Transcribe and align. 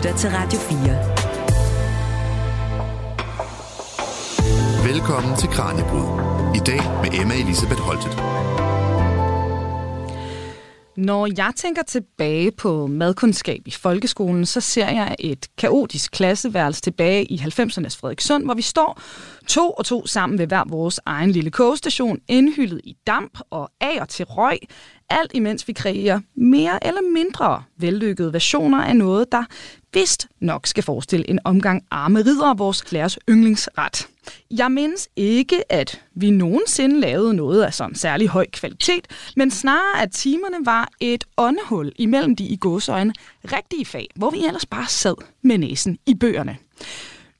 lytter 0.00 0.16
til 0.16 0.30
Radio 0.30 0.58
4. 0.58 0.78
Velkommen 4.92 5.36
til 5.36 5.48
Kranjebrud. 5.48 6.06
I 6.54 6.58
dag 6.66 6.80
med 7.02 7.20
Emma 7.20 7.34
Elisabeth 7.34 7.80
Holtet. 7.80 8.16
Når 10.96 11.26
jeg 11.36 11.52
tænker 11.56 11.82
tilbage 11.82 12.50
på 12.50 12.86
madkundskab 12.86 13.62
i 13.66 13.70
folkeskolen, 13.70 14.46
så 14.46 14.60
ser 14.60 14.88
jeg 14.88 15.16
et 15.18 15.46
kaotisk 15.58 16.12
klasseværelse 16.12 16.82
tilbage 16.82 17.24
i 17.24 17.36
90'ernes 17.36 17.98
Frederikssund, 18.00 18.44
hvor 18.44 18.54
vi 18.54 18.62
står 18.62 19.00
to 19.48 19.70
og 19.70 19.84
to 19.84 20.06
sammen 20.06 20.38
ved 20.38 20.46
hver 20.46 20.64
vores 20.68 21.00
egen 21.06 21.30
lille 21.30 21.50
kogestation, 21.50 22.18
indhyldet 22.28 22.80
i 22.84 22.96
damp 23.06 23.38
og 23.50 23.70
af 23.80 24.00
og 24.00 24.08
til 24.08 24.24
røg, 24.24 24.58
alt 25.10 25.30
imens 25.34 25.68
vi 25.68 25.72
kreerer 25.72 26.20
mere 26.36 26.86
eller 26.86 27.00
mindre 27.14 27.62
vellykkede 27.76 28.32
versioner 28.32 28.84
af 28.84 28.96
noget, 28.96 29.32
der 29.32 29.44
vist 29.94 30.28
nok 30.40 30.66
skal 30.66 30.82
forestille 30.82 31.30
en 31.30 31.38
omgang 31.44 31.84
arme 31.90 32.18
ridder, 32.18 32.54
vores 32.54 32.92
lærers 32.92 33.18
yndlingsret. 33.28 34.08
Jeg 34.50 34.72
mindes 34.72 35.08
ikke, 35.16 35.72
at 35.72 36.02
vi 36.14 36.30
nogensinde 36.30 37.00
lavede 37.00 37.34
noget 37.34 37.62
af 37.62 37.74
sådan 37.74 37.94
særlig 37.94 38.28
høj 38.28 38.46
kvalitet, 38.52 39.06
men 39.36 39.50
snarere, 39.50 40.02
at 40.02 40.12
timerne 40.12 40.66
var 40.66 40.88
et 41.00 41.24
åndehul 41.36 41.92
imellem 41.96 42.36
de 42.36 42.44
i 42.44 42.56
gåsøjne 42.56 43.14
rigtige 43.44 43.84
fag, 43.84 44.08
hvor 44.16 44.30
vi 44.30 44.44
ellers 44.46 44.66
bare 44.66 44.88
sad 44.88 45.14
med 45.42 45.58
næsen 45.58 45.98
i 46.06 46.14
bøgerne. 46.14 46.56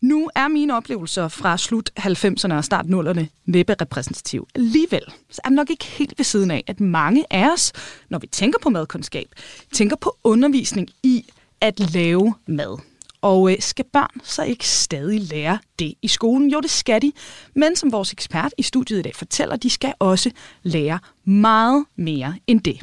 Nu 0.00 0.30
er 0.34 0.48
mine 0.48 0.76
oplevelser 0.76 1.28
fra 1.28 1.58
slut 1.58 1.90
90'erne 1.98 2.54
og 2.54 2.64
start 2.64 2.86
0'erne 2.86 3.26
næppe 3.46 3.74
repræsentativ. 3.80 4.48
Alligevel 4.54 5.02
så 5.30 5.40
er 5.44 5.48
det 5.48 5.56
nok 5.56 5.70
ikke 5.70 5.84
helt 5.84 6.14
ved 6.18 6.24
siden 6.24 6.50
af, 6.50 6.64
at 6.66 6.80
mange 6.80 7.24
af 7.30 7.52
os, 7.52 7.72
når 8.08 8.18
vi 8.18 8.26
tænker 8.26 8.58
på 8.62 8.70
madkundskab, 8.70 9.28
tænker 9.72 9.96
på 9.96 10.16
undervisning 10.24 10.88
i 11.02 11.24
at 11.60 11.94
lave 11.94 12.34
mad. 12.46 12.78
Og 13.22 13.52
øh, 13.52 13.56
skal 13.60 13.84
børn 13.92 14.20
så 14.24 14.42
ikke 14.42 14.68
stadig 14.68 15.20
lære 15.20 15.58
det 15.78 15.94
i 16.02 16.08
skolen? 16.08 16.50
Jo, 16.50 16.60
det 16.60 16.70
skal 16.70 17.02
de. 17.02 17.12
Men 17.54 17.76
som 17.76 17.92
vores 17.92 18.12
ekspert 18.12 18.54
i 18.58 18.62
studiet 18.62 18.98
i 18.98 19.02
dag 19.02 19.14
fortæller, 19.14 19.56
de 19.56 19.70
skal 19.70 19.94
også 19.98 20.30
lære 20.62 20.98
meget 21.24 21.84
mere 21.96 22.34
end 22.46 22.60
det. 22.60 22.80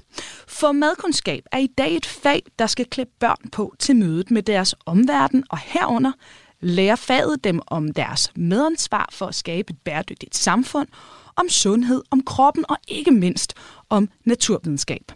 For 0.48 0.72
madkundskab 0.72 1.44
er 1.52 1.58
i 1.58 1.68
dag 1.68 1.96
et 1.96 2.06
fag, 2.06 2.44
der 2.60 2.68
skal 2.68 2.86
klæde 2.86 3.10
børn 3.20 3.50
på 3.52 3.76
til 3.80 3.96
mødet 3.96 4.32
med 4.32 4.44
deres 4.44 4.76
omverden, 4.86 5.44
og 5.50 5.58
herunder 5.58 6.12
lærer 6.60 6.96
faget 6.96 7.44
dem 7.44 7.62
om 7.68 7.94
deres 7.94 8.32
medansvar 8.36 9.10
for 9.12 9.26
at 9.26 9.36
skabe 9.36 9.74
et 9.74 9.78
bæredygtigt 9.86 10.36
samfund, 10.36 10.88
om 11.36 11.50
sundhed, 11.50 12.04
om 12.12 12.24
kroppen 12.26 12.66
og 12.70 12.78
ikke 12.88 13.12
mindst 13.12 13.54
om 13.90 14.10
naturvidenskab. 14.26 15.12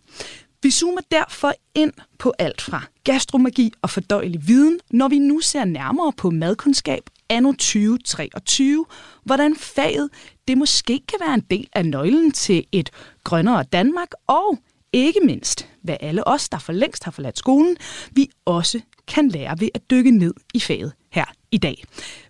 Vi 0.63 0.71
zoomer 0.71 1.01
derfor 1.11 1.53
ind 1.75 1.93
på 2.19 2.33
alt 2.39 2.61
fra 2.61 2.83
gastromagi 3.03 3.73
og 3.81 3.89
fordøjelig 3.89 4.47
viden, 4.47 4.79
når 4.91 5.07
vi 5.07 5.19
nu 5.19 5.39
ser 5.39 5.65
nærmere 5.65 6.13
på 6.17 6.29
madkundskab 6.29 7.03
anno 7.29 7.51
2023, 7.51 8.85
hvordan 9.23 9.55
faget 9.55 10.09
det 10.47 10.57
måske 10.57 11.01
kan 11.07 11.17
være 11.21 11.33
en 11.33 11.45
del 11.49 11.67
af 11.73 11.85
nøglen 11.85 12.31
til 12.31 12.65
et 12.71 12.89
grønnere 13.23 13.63
Danmark, 13.63 14.07
og 14.27 14.59
ikke 14.93 15.19
mindst, 15.25 15.69
hvad 15.83 15.97
alle 15.99 16.27
os, 16.27 16.49
der 16.49 16.59
for 16.59 16.73
længst 16.73 17.03
har 17.03 17.11
forladt 17.11 17.37
skolen, 17.37 17.77
vi 18.11 18.29
også 18.45 18.79
kan 19.07 19.27
lære 19.27 19.55
ved 19.59 19.69
at 19.73 19.81
dykke 19.89 20.11
ned 20.11 20.33
i 20.53 20.59
faget 20.59 20.93
her 21.11 21.25
i 21.51 21.57
dag. 21.57 21.83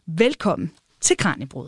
Velkommen 0.08 0.72
til 1.02 1.18
Kranjebrud. 1.18 1.68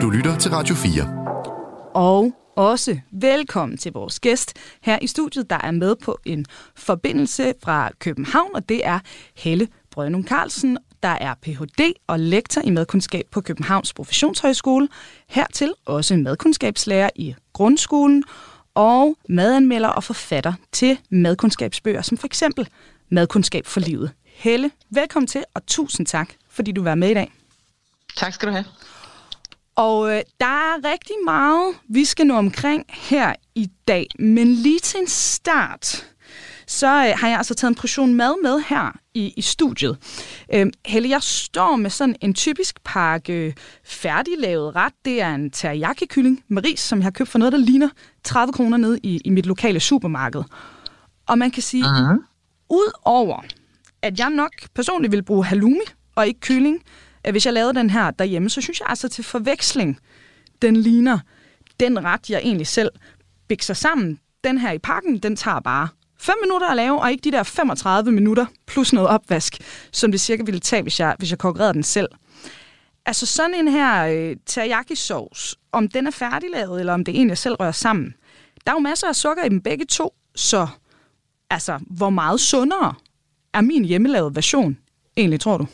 Du 0.00 0.10
lytter 0.10 0.38
til 0.38 0.50
Radio 0.50 0.74
4. 0.74 1.92
Og 1.94 2.45
også 2.56 2.98
velkommen 3.12 3.78
til 3.78 3.92
vores 3.92 4.20
gæst 4.20 4.54
her 4.80 4.98
i 5.02 5.06
studiet, 5.06 5.50
der 5.50 5.58
er 5.62 5.70
med 5.70 5.96
på 5.96 6.18
en 6.24 6.46
forbindelse 6.74 7.54
fra 7.62 7.90
København, 7.98 8.50
og 8.54 8.68
det 8.68 8.86
er 8.86 8.98
Helle 9.34 9.68
Brønum 9.90 10.26
Carlsen, 10.26 10.78
der 11.02 11.08
er 11.08 11.34
Ph.D. 11.34 11.92
og 12.06 12.20
lektor 12.20 12.62
i 12.64 12.70
madkundskab 12.70 13.26
på 13.30 13.40
Københavns 13.40 13.92
Professionshøjskole. 13.92 14.88
Hertil 15.28 15.74
også 15.84 16.16
madkundskabslærer 16.16 17.10
i 17.14 17.34
grundskolen 17.52 18.24
og 18.74 19.16
madanmelder 19.28 19.88
og 19.88 20.04
forfatter 20.04 20.52
til 20.72 20.98
madkundskabsbøger, 21.10 22.02
som 22.02 22.18
for 22.18 22.26
eksempel 22.26 22.68
Madkundskab 23.08 23.66
for 23.66 23.80
livet. 23.80 24.12
Helle, 24.24 24.70
velkommen 24.90 25.26
til, 25.26 25.44
og 25.54 25.66
tusind 25.66 26.06
tak, 26.06 26.28
fordi 26.50 26.72
du 26.72 26.82
var 26.82 26.94
med 26.94 27.10
i 27.10 27.14
dag. 27.14 27.32
Tak 28.16 28.34
skal 28.34 28.48
du 28.48 28.52
have. 28.52 28.64
Og 29.76 30.16
øh, 30.16 30.22
der 30.40 30.46
er 30.46 30.90
rigtig 30.92 31.16
meget, 31.24 31.74
vi 31.88 32.04
skal 32.04 32.26
nå 32.26 32.34
omkring 32.34 32.84
her 32.88 33.34
i 33.54 33.70
dag. 33.88 34.06
Men 34.18 34.52
lige 34.52 34.78
til 34.78 35.00
en 35.00 35.06
start, 35.06 36.06
så 36.66 36.86
øh, 36.86 37.18
har 37.18 37.28
jeg 37.28 37.38
altså 37.38 37.54
taget 37.54 37.70
en 37.70 37.74
portion 37.74 38.14
mad 38.14 38.42
med 38.42 38.60
her 38.68 38.98
i, 39.14 39.32
i 39.36 39.42
studiet. 39.42 39.98
Øh, 40.54 40.66
Helle, 40.86 41.08
jeg 41.08 41.22
står 41.22 41.76
med 41.76 41.90
sådan 41.90 42.16
en 42.20 42.34
typisk 42.34 42.84
pakke 42.84 43.54
færdiglavet 43.84 44.76
ret. 44.76 44.92
Det 45.04 45.20
er 45.20 45.34
en 45.34 45.50
teriyaki-kylling 45.50 46.44
med 46.48 46.64
ris, 46.64 46.80
som 46.80 46.98
jeg 46.98 47.04
har 47.04 47.10
købt 47.10 47.28
for 47.28 47.38
noget, 47.38 47.52
der 47.52 47.58
ligner 47.58 47.88
30 48.24 48.52
kroner 48.52 48.76
ned 48.76 48.98
i, 49.02 49.20
i 49.24 49.30
mit 49.30 49.46
lokale 49.46 49.80
supermarked. 49.80 50.42
Og 51.28 51.38
man 51.38 51.50
kan 51.50 51.62
sige, 51.62 51.84
uh-huh. 51.84 52.66
udover 52.70 53.42
at 54.02 54.18
jeg 54.18 54.30
nok 54.30 54.52
personligt 54.74 55.12
vil 55.12 55.22
bruge 55.22 55.44
halloumi 55.44 55.84
og 56.14 56.26
ikke 56.26 56.40
kylling, 56.40 56.82
at 57.26 57.32
hvis 57.32 57.46
jeg 57.46 57.52
lavede 57.52 57.74
den 57.74 57.90
her 57.90 58.10
derhjemme, 58.10 58.50
så 58.50 58.60
synes 58.60 58.80
jeg 58.80 58.88
altså 58.88 59.08
til 59.08 59.24
forveksling, 59.24 59.98
den 60.62 60.76
ligner 60.76 61.18
den 61.80 62.04
ret, 62.04 62.30
jeg 62.30 62.40
egentlig 62.44 62.66
selv 62.66 62.90
bikser 63.48 63.74
sammen. 63.74 64.20
Den 64.44 64.58
her 64.58 64.72
i 64.72 64.78
pakken, 64.78 65.18
den 65.18 65.36
tager 65.36 65.60
bare 65.60 65.88
5 66.18 66.34
minutter 66.42 66.68
at 66.68 66.76
lave, 66.76 67.00
og 67.00 67.10
ikke 67.10 67.24
de 67.24 67.32
der 67.32 67.42
35 67.42 68.12
minutter 68.12 68.46
plus 68.66 68.92
noget 68.92 69.08
opvask, 69.08 69.58
som 69.92 70.10
det 70.10 70.20
cirka 70.20 70.42
ville 70.42 70.60
tage, 70.60 70.82
hvis 70.82 71.00
jeg, 71.00 71.14
hvis 71.18 71.30
jeg 71.30 71.38
konkurrerede 71.38 71.74
den 71.74 71.82
selv. 71.82 72.08
Altså 73.06 73.26
sådan 73.26 73.54
en 73.54 73.68
her 73.68 74.06
øh, 74.06 74.36
teriyaki-sauce, 74.46 75.56
om 75.72 75.88
den 75.88 76.06
er 76.06 76.10
færdiglavet, 76.10 76.80
eller 76.80 76.94
om 76.94 77.04
det 77.04 77.14
egentlig 77.14 77.38
selv 77.38 77.54
rører 77.54 77.72
sammen. 77.72 78.14
Der 78.66 78.72
er 78.72 78.76
jo 78.76 78.80
masser 78.80 79.08
af 79.08 79.16
sukker 79.16 79.44
i 79.44 79.48
dem 79.48 79.60
begge 79.60 79.84
to, 79.84 80.14
så 80.34 80.66
altså, 81.50 81.78
hvor 81.86 82.10
meget 82.10 82.40
sundere 82.40 82.94
er 83.54 83.60
min 83.60 83.84
hjemmelavede 83.84 84.34
version 84.34 84.78
egentlig, 85.16 85.40
tror 85.40 85.58
du? 85.58 85.66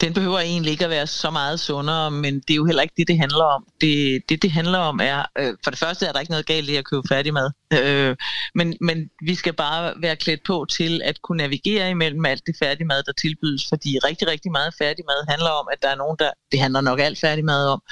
Den 0.00 0.14
behøver 0.14 0.38
egentlig 0.38 0.72
ikke 0.72 0.84
at 0.84 0.90
være 0.90 1.06
så 1.06 1.30
meget 1.30 1.60
sundere, 1.60 2.10
men 2.10 2.34
det 2.34 2.50
er 2.50 2.54
jo 2.54 2.64
heller 2.64 2.82
ikke 2.82 2.94
det, 2.96 3.08
det 3.08 3.18
handler 3.18 3.44
om. 3.44 3.66
Det, 3.80 4.22
det, 4.28 4.42
det 4.42 4.50
handler 4.50 4.78
om 4.78 5.00
er, 5.02 5.24
øh, 5.38 5.54
for 5.64 5.70
det 5.70 5.78
første 5.78 6.06
er 6.06 6.12
der 6.12 6.20
ikke 6.20 6.30
noget 6.30 6.46
galt 6.46 6.68
i 6.68 6.76
at 6.76 6.84
købe 6.84 7.02
færdigmad, 7.08 7.50
øh, 7.72 8.16
men, 8.54 8.76
men 8.80 9.10
vi 9.22 9.34
skal 9.34 9.52
bare 9.52 9.94
være 9.96 10.16
klædt 10.16 10.44
på 10.46 10.66
til 10.70 11.02
at 11.04 11.22
kunne 11.22 11.36
navigere 11.36 11.90
imellem 11.90 12.26
alt 12.26 12.46
det 12.46 12.56
færdigmad, 12.58 13.02
der 13.02 13.12
tilbydes, 13.12 13.68
fordi 13.68 13.98
rigtig, 13.98 14.28
rigtig 14.28 14.52
meget 14.52 14.74
færdigmad 14.78 15.28
handler 15.28 15.50
om, 15.50 15.68
at 15.72 15.82
der 15.82 15.88
er 15.88 15.96
nogen, 15.96 16.16
der, 16.18 16.30
det 16.52 16.60
handler 16.60 16.80
nok 16.80 17.00
alt 17.00 17.20
færdigmad 17.20 17.66
om, 17.66 17.82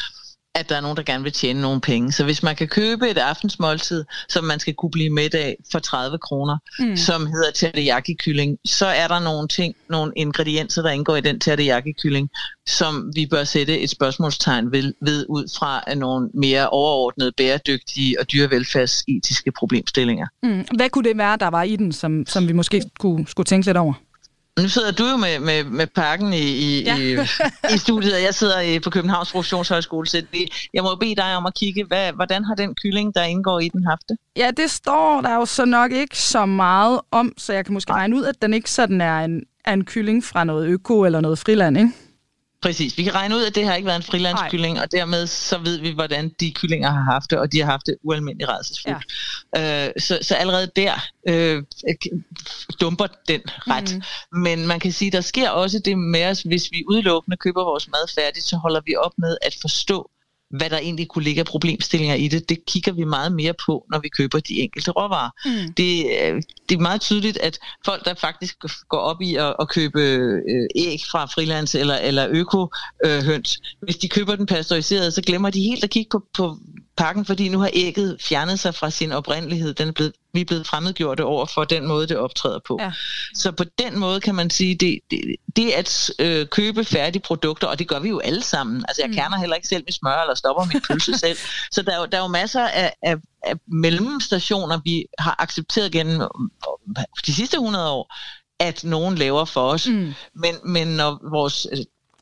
at 0.54 0.68
der 0.68 0.76
er 0.76 0.80
nogen, 0.80 0.96
der 0.96 1.02
gerne 1.02 1.24
vil 1.24 1.32
tjene 1.32 1.60
nogle 1.60 1.80
penge. 1.80 2.12
Så 2.12 2.24
hvis 2.24 2.42
man 2.42 2.56
kan 2.56 2.68
købe 2.68 3.10
et 3.10 3.18
aftensmåltid, 3.18 4.04
som 4.28 4.44
man 4.44 4.60
skal 4.60 4.74
kunne 4.74 4.90
blive 4.90 5.10
med 5.10 5.34
af 5.34 5.56
for 5.72 5.78
30 5.78 6.18
kroner, 6.18 6.58
mm. 6.78 6.96
som 6.96 7.26
hedder 7.26 7.50
teriyaki-kylling, 7.54 8.58
så 8.64 8.86
er 8.86 9.08
der 9.08 9.18
nogle 9.18 9.48
ting, 9.48 9.74
nogle 9.90 10.12
ingredienser, 10.16 10.82
der 10.82 10.90
indgår 10.90 11.16
i 11.16 11.20
den 11.20 11.40
teriyaki-kylling, 11.40 12.30
som 12.66 13.12
vi 13.14 13.26
bør 13.26 13.44
sætte 13.44 13.80
et 13.80 13.90
spørgsmålstegn 13.90 14.72
ved, 14.72 14.94
ved 15.02 15.26
ud 15.28 15.54
fra 15.58 15.94
nogle 15.94 16.30
mere 16.34 16.68
overordnede, 16.68 17.32
bæredygtige 17.36 18.20
og 18.20 18.32
dyrevelfærdsetiske 18.32 19.52
problemstillinger. 19.58 20.26
Mm. 20.42 20.64
Hvad 20.76 20.90
kunne 20.90 21.08
det 21.08 21.18
være, 21.18 21.36
der 21.36 21.48
var 21.48 21.62
i 21.62 21.76
den, 21.76 21.92
som, 21.92 22.26
som 22.26 22.48
vi 22.48 22.52
måske 22.52 22.82
skulle, 22.96 23.26
skulle 23.28 23.44
tænke 23.44 23.66
lidt 23.66 23.76
over? 23.76 23.94
Nu 24.62 24.68
sidder 24.68 24.92
du 24.92 25.04
jo 25.06 25.16
med, 25.16 25.38
med, 25.40 25.64
med 25.64 25.86
pakken 25.86 26.32
i, 26.32 26.36
i, 26.38 26.82
ja. 26.82 26.96
i, 26.96 27.12
i 27.74 27.78
studiet, 27.78 28.14
og 28.14 28.22
jeg 28.22 28.34
sidder 28.34 28.80
på 28.84 28.90
Københavns 28.90 29.32
Professionshøjskole, 29.32 30.06
så 30.06 30.22
jeg 30.74 30.82
må 30.82 30.94
bede 30.94 31.16
dig 31.16 31.36
om 31.36 31.46
at 31.46 31.54
kigge, 31.54 31.84
hvad, 31.84 32.12
hvordan 32.12 32.44
har 32.44 32.54
den 32.54 32.74
kylling, 32.74 33.14
der 33.14 33.22
indgår 33.22 33.60
i 33.60 33.68
den, 33.68 33.86
haft 33.86 34.02
det? 34.08 34.16
Ja, 34.36 34.50
det 34.56 34.70
står 34.70 35.20
der 35.20 35.34
jo 35.34 35.44
så 35.44 35.64
nok 35.64 35.92
ikke 35.92 36.18
så 36.18 36.46
meget 36.46 37.00
om, 37.10 37.32
så 37.36 37.52
jeg 37.52 37.64
kan 37.64 37.74
måske 37.74 37.92
regne 37.92 38.16
ud, 38.16 38.24
at 38.24 38.42
den 38.42 38.54
ikke 38.54 38.70
sådan 38.70 39.00
er 39.00 39.18
en, 39.18 39.42
er 39.64 39.72
en 39.72 39.84
kylling 39.84 40.24
fra 40.24 40.44
noget 40.44 40.66
øko 40.66 41.04
eller 41.04 41.20
noget 41.20 41.38
friland, 41.38 41.78
ikke? 41.78 41.92
Præcis. 42.62 42.98
Vi 42.98 43.02
kan 43.02 43.14
regne 43.14 43.36
ud, 43.36 43.44
at 43.44 43.54
det 43.54 43.66
har 43.66 43.74
ikke 43.74 43.86
været 43.86 43.96
en 43.96 44.02
frilandskylling, 44.02 44.80
og 44.80 44.92
dermed 44.92 45.26
så 45.26 45.58
ved 45.58 45.78
vi, 45.78 45.90
hvordan 45.90 46.28
de 46.40 46.52
kyllinger 46.52 46.90
har 46.90 47.12
haft 47.12 47.30
det, 47.30 47.38
og 47.38 47.52
de 47.52 47.60
har 47.60 47.66
haft 47.66 47.86
det 47.86 47.96
ualmindeligt 48.02 48.50
redselsfuldt. 48.50 49.04
Ja. 49.56 49.86
Øh, 49.86 49.92
så, 49.98 50.18
så 50.22 50.34
allerede 50.34 50.70
der 50.76 50.92
øh, 51.28 51.62
dumper 52.80 53.06
den 53.28 53.40
ret. 53.46 53.94
Mm. 53.94 54.38
Men 54.38 54.66
man 54.66 54.80
kan 54.80 54.92
sige, 54.92 55.10
der 55.10 55.20
sker 55.20 55.50
også 55.50 55.78
det 55.78 55.98
med 55.98 56.26
os, 56.26 56.42
hvis 56.42 56.68
vi 56.70 56.84
udelukkende 56.88 57.36
køber 57.36 57.64
vores 57.64 57.88
mad 57.88 58.14
færdigt, 58.14 58.44
så 58.44 58.56
holder 58.56 58.80
vi 58.86 58.96
op 58.96 59.12
med 59.18 59.36
at 59.42 59.56
forstå, 59.60 60.10
hvad 60.50 60.70
der 60.70 60.78
egentlig 60.78 61.08
kunne 61.08 61.24
ligge 61.24 61.40
af 61.40 61.46
problemstillinger 61.46 62.14
i 62.14 62.28
det, 62.28 62.48
det 62.48 62.66
kigger 62.66 62.92
vi 62.92 63.04
meget 63.04 63.32
mere 63.32 63.54
på, 63.66 63.86
når 63.92 63.98
vi 64.00 64.08
køber 64.08 64.40
de 64.40 64.60
enkelte 64.60 64.90
råvarer. 64.90 65.30
Mm. 65.44 65.72
Det, 65.72 66.06
det 66.68 66.74
er 66.74 66.80
meget 66.80 67.00
tydeligt, 67.00 67.38
at 67.38 67.58
folk, 67.84 68.04
der 68.04 68.14
faktisk 68.14 68.56
går 68.88 68.98
op 68.98 69.22
i 69.22 69.34
at, 69.34 69.54
at 69.60 69.68
købe 69.68 70.02
øh, 70.02 70.66
æg 70.76 71.00
fra 71.10 71.26
frilands 71.26 71.74
eller, 71.74 71.96
eller 71.96 72.26
øko-høns, 72.30 73.60
øh, 73.62 73.78
hvis 73.82 73.96
de 73.96 74.08
køber 74.08 74.36
den 74.36 74.46
pasteuriseret, 74.46 75.14
så 75.14 75.22
glemmer 75.22 75.50
de 75.50 75.60
helt 75.60 75.84
at 75.84 75.90
kigge 75.90 76.08
på, 76.10 76.22
på 76.34 76.56
pakken, 76.96 77.24
fordi 77.24 77.48
nu 77.48 77.58
har 77.58 77.70
ægget 77.72 78.16
fjernet 78.20 78.60
sig 78.60 78.74
fra 78.74 78.90
sin 78.90 79.12
oprindelighed. 79.12 79.74
Den 79.74 79.88
er 79.88 79.92
blevet 79.92 80.12
vi 80.38 80.42
er 80.42 80.44
blevet 80.44 80.66
fremmedgjorte 80.66 81.24
over 81.24 81.46
for 81.46 81.64
den 81.64 81.86
måde, 81.86 82.06
det 82.06 82.16
optræder 82.16 82.58
på. 82.66 82.78
Ja. 82.80 82.92
Så 83.34 83.52
på 83.52 83.64
den 83.78 83.98
måde 83.98 84.20
kan 84.20 84.34
man 84.34 84.50
sige, 84.50 84.74
det, 84.74 84.98
det, 85.10 85.36
det 85.56 85.70
at 85.70 86.10
øh, 86.18 86.46
købe 86.46 86.84
færdige 86.84 87.22
produkter, 87.22 87.66
og 87.66 87.78
det 87.78 87.88
gør 87.88 87.98
vi 87.98 88.08
jo 88.08 88.18
alle 88.18 88.42
sammen. 88.42 88.84
Altså 88.88 89.02
jeg 89.02 89.08
mm. 89.08 89.14
kerner 89.14 89.38
heller 89.38 89.56
ikke 89.56 89.68
selv 89.68 89.84
mit 89.86 89.94
smør, 89.94 90.20
eller 90.20 90.34
stopper 90.34 90.64
mit 90.64 90.82
pølse 90.88 91.18
selv. 91.26 91.38
Så 91.72 91.82
der 91.82 91.92
er 91.92 91.98
jo, 91.98 92.06
der 92.06 92.18
er 92.18 92.22
jo 92.22 92.28
masser 92.28 92.68
af, 92.68 92.92
af, 93.02 93.16
af 93.42 93.54
mellemstationer, 93.66 94.80
vi 94.84 95.06
har 95.18 95.36
accepteret 95.38 95.92
gennem 95.92 96.28
de 97.26 97.34
sidste 97.34 97.54
100 97.54 97.90
år, 97.90 98.14
at 98.60 98.84
nogen 98.84 99.14
laver 99.14 99.44
for 99.44 99.70
os. 99.70 99.88
Mm. 99.88 100.14
Men, 100.34 100.54
men 100.64 100.88
når 100.88 101.30
vores 101.30 101.66
øh, 101.72 101.78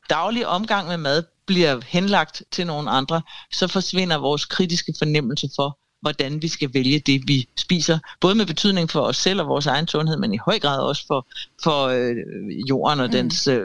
daglige 0.09 0.47
omgang 0.47 0.87
med 0.87 0.97
mad 0.97 1.23
bliver 1.45 1.81
henlagt 1.85 2.43
til 2.51 2.67
nogle 2.67 2.89
andre, 2.89 3.21
så 3.51 3.67
forsvinder 3.67 4.17
vores 4.17 4.45
kritiske 4.45 4.93
fornemmelse 4.97 5.49
for, 5.55 5.79
hvordan 6.07 6.41
vi 6.41 6.47
skal 6.47 6.69
vælge 6.73 6.99
det, 6.99 7.21
vi 7.27 7.47
spiser. 7.57 7.99
Både 8.21 8.35
med 8.35 8.45
betydning 8.45 8.91
for 8.91 9.01
os 9.01 9.17
selv 9.17 9.41
og 9.41 9.47
vores 9.47 9.65
egen 9.65 9.87
sundhed, 9.87 10.17
men 10.17 10.33
i 10.33 10.37
høj 10.45 10.59
grad 10.59 10.79
også 10.79 11.03
for, 11.07 11.27
for 11.63 11.87
øh, 11.87 12.15
jorden 12.69 12.99
og 12.99 13.05
mm. 13.05 13.11
dens 13.11 13.47
øh, 13.47 13.59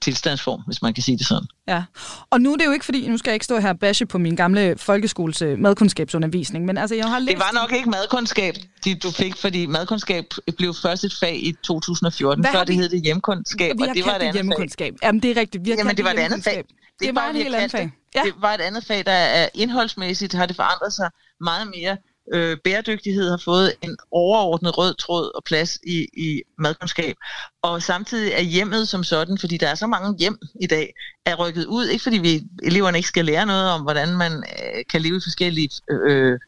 tilstandsform, 0.00 0.62
hvis 0.66 0.82
man 0.82 0.94
kan 0.94 1.02
sige 1.02 1.18
det 1.18 1.26
sådan. 1.26 1.46
Ja, 1.68 1.82
og 2.30 2.40
nu 2.40 2.52
er 2.52 2.56
det 2.56 2.66
jo 2.66 2.70
ikke 2.70 2.84
fordi, 2.84 3.08
nu 3.08 3.18
skal 3.18 3.30
jeg 3.30 3.34
ikke 3.34 3.44
stå 3.44 3.58
her 3.58 3.68
og 3.68 3.78
bashe 3.78 4.06
på 4.06 4.18
min 4.18 4.36
gamle 4.36 4.74
folkeskoles 4.78 5.42
øh, 5.42 5.58
madkundskabsundervisning, 5.58 6.64
men 6.64 6.78
altså 6.78 6.94
jeg 6.94 7.06
har 7.06 7.18
læst... 7.18 7.30
Det 7.30 7.38
var 7.38 7.60
nok 7.62 7.72
ikke 7.72 7.90
madkundskab, 7.90 8.54
de, 8.84 8.94
du 8.94 9.10
fik, 9.10 9.36
fordi 9.36 9.66
madkundskab 9.66 10.24
blev 10.56 10.74
først 10.82 11.04
et 11.04 11.14
fag 11.20 11.36
i 11.42 11.52
2014, 11.62 12.44
Hvad 12.44 12.52
før 12.52 12.64
det 12.64 12.74
hed 12.74 12.88
det 12.88 13.02
hjemkundskab, 13.02 13.76
og 13.80 13.94
det 13.94 14.06
var 14.06 14.14
et 14.14 14.22
andet 14.22 14.34
hjemkundskab. 14.34 14.92
fag. 14.92 15.06
Jamen 15.06 15.22
det 15.22 15.30
er 15.30 15.40
rigtigt, 15.40 15.64
vi 15.64 15.70
har 15.70 15.76
Jamen 15.76 15.96
det 15.96 16.04
var 16.04 16.10
et 16.10 16.18
andet 16.18 16.44
fag. 16.44 16.56
Det, 16.56 17.06
det 17.06 17.14
var 17.14 17.28
et 17.28 17.36
helt 17.36 17.54
andet 17.54 17.70
fag. 17.70 17.90
Ja. 18.14 18.22
Det 18.24 18.34
var 18.36 18.54
et 18.54 18.60
andet 18.60 18.86
fag, 18.86 19.06
der 19.06 19.12
er 19.12 19.48
indholdsmæssigt 19.54 20.34
har 20.34 20.46
det 20.46 20.56
forandret 20.56 20.92
sig 20.92 21.10
meget 21.40 21.66
mere 21.66 21.96
øh, 22.32 22.56
bæredygtighed 22.64 23.30
har 23.30 23.40
fået 23.44 23.72
en 23.82 23.96
overordnet 24.10 24.78
rød 24.78 24.94
tråd 24.94 25.30
og 25.34 25.44
plads 25.44 25.78
i, 25.86 26.06
i 26.16 26.42
madkundskab. 26.58 27.16
Og 27.62 27.82
samtidig 27.82 28.32
er 28.32 28.40
hjemmet 28.40 28.88
som 28.88 29.04
sådan, 29.04 29.38
fordi 29.38 29.56
der 29.56 29.68
er 29.68 29.74
så 29.74 29.86
mange 29.86 30.18
hjem 30.18 30.38
i 30.60 30.66
dag, 30.66 30.94
er 31.26 31.34
rykket 31.34 31.64
ud. 31.64 31.86
Ikke 31.86 32.02
fordi 32.02 32.18
vi 32.18 32.42
eleverne 32.62 32.98
ikke 32.98 33.08
skal 33.08 33.24
lære 33.24 33.46
noget 33.46 33.70
om, 33.70 33.82
hvordan 33.82 34.16
man 34.16 34.32
øh, 34.32 34.84
kan 34.90 35.00
leve 35.00 35.16
i 35.16 35.20
forskellige 35.24 35.70
øh, 35.90 36.38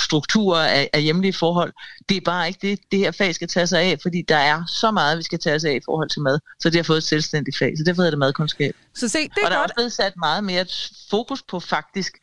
strukturer 0.00 0.66
af, 0.68 0.90
af 0.92 1.02
hjemlige 1.02 1.32
forhold. 1.32 1.72
Det 2.08 2.16
er 2.16 2.20
bare 2.20 2.48
ikke 2.48 2.68
det, 2.68 2.78
det 2.92 2.98
her 2.98 3.10
fag 3.10 3.34
skal 3.34 3.48
tage 3.48 3.66
sig 3.66 3.80
af, 3.80 3.98
fordi 4.02 4.22
der 4.28 4.36
er 4.36 4.66
så 4.66 4.90
meget, 4.90 5.18
vi 5.18 5.22
skal 5.22 5.38
tage 5.38 5.60
sig 5.60 5.70
af 5.70 5.76
i 5.76 5.80
forhold 5.84 6.08
til 6.10 6.22
mad. 6.22 6.38
Så 6.60 6.70
det 6.70 6.76
har 6.76 6.82
fået 6.82 6.98
et 6.98 7.04
selvstændigt 7.04 7.58
fag, 7.58 7.72
så 7.78 7.84
derfor 7.84 8.02
hedder 8.02 8.10
det 8.10 8.18
madkundskab. 8.18 8.74
Så 8.94 9.08
se, 9.08 9.18
det 9.18 9.30
er 9.42 9.44
og 9.44 9.50
der 9.50 9.56
godt. 9.56 9.58
er 9.58 9.62
også 9.62 9.74
blevet 9.74 9.92
sat 9.92 10.12
meget 10.16 10.44
mere 10.44 10.66
fokus 11.10 11.42
på 11.42 11.60
faktisk 11.60 12.18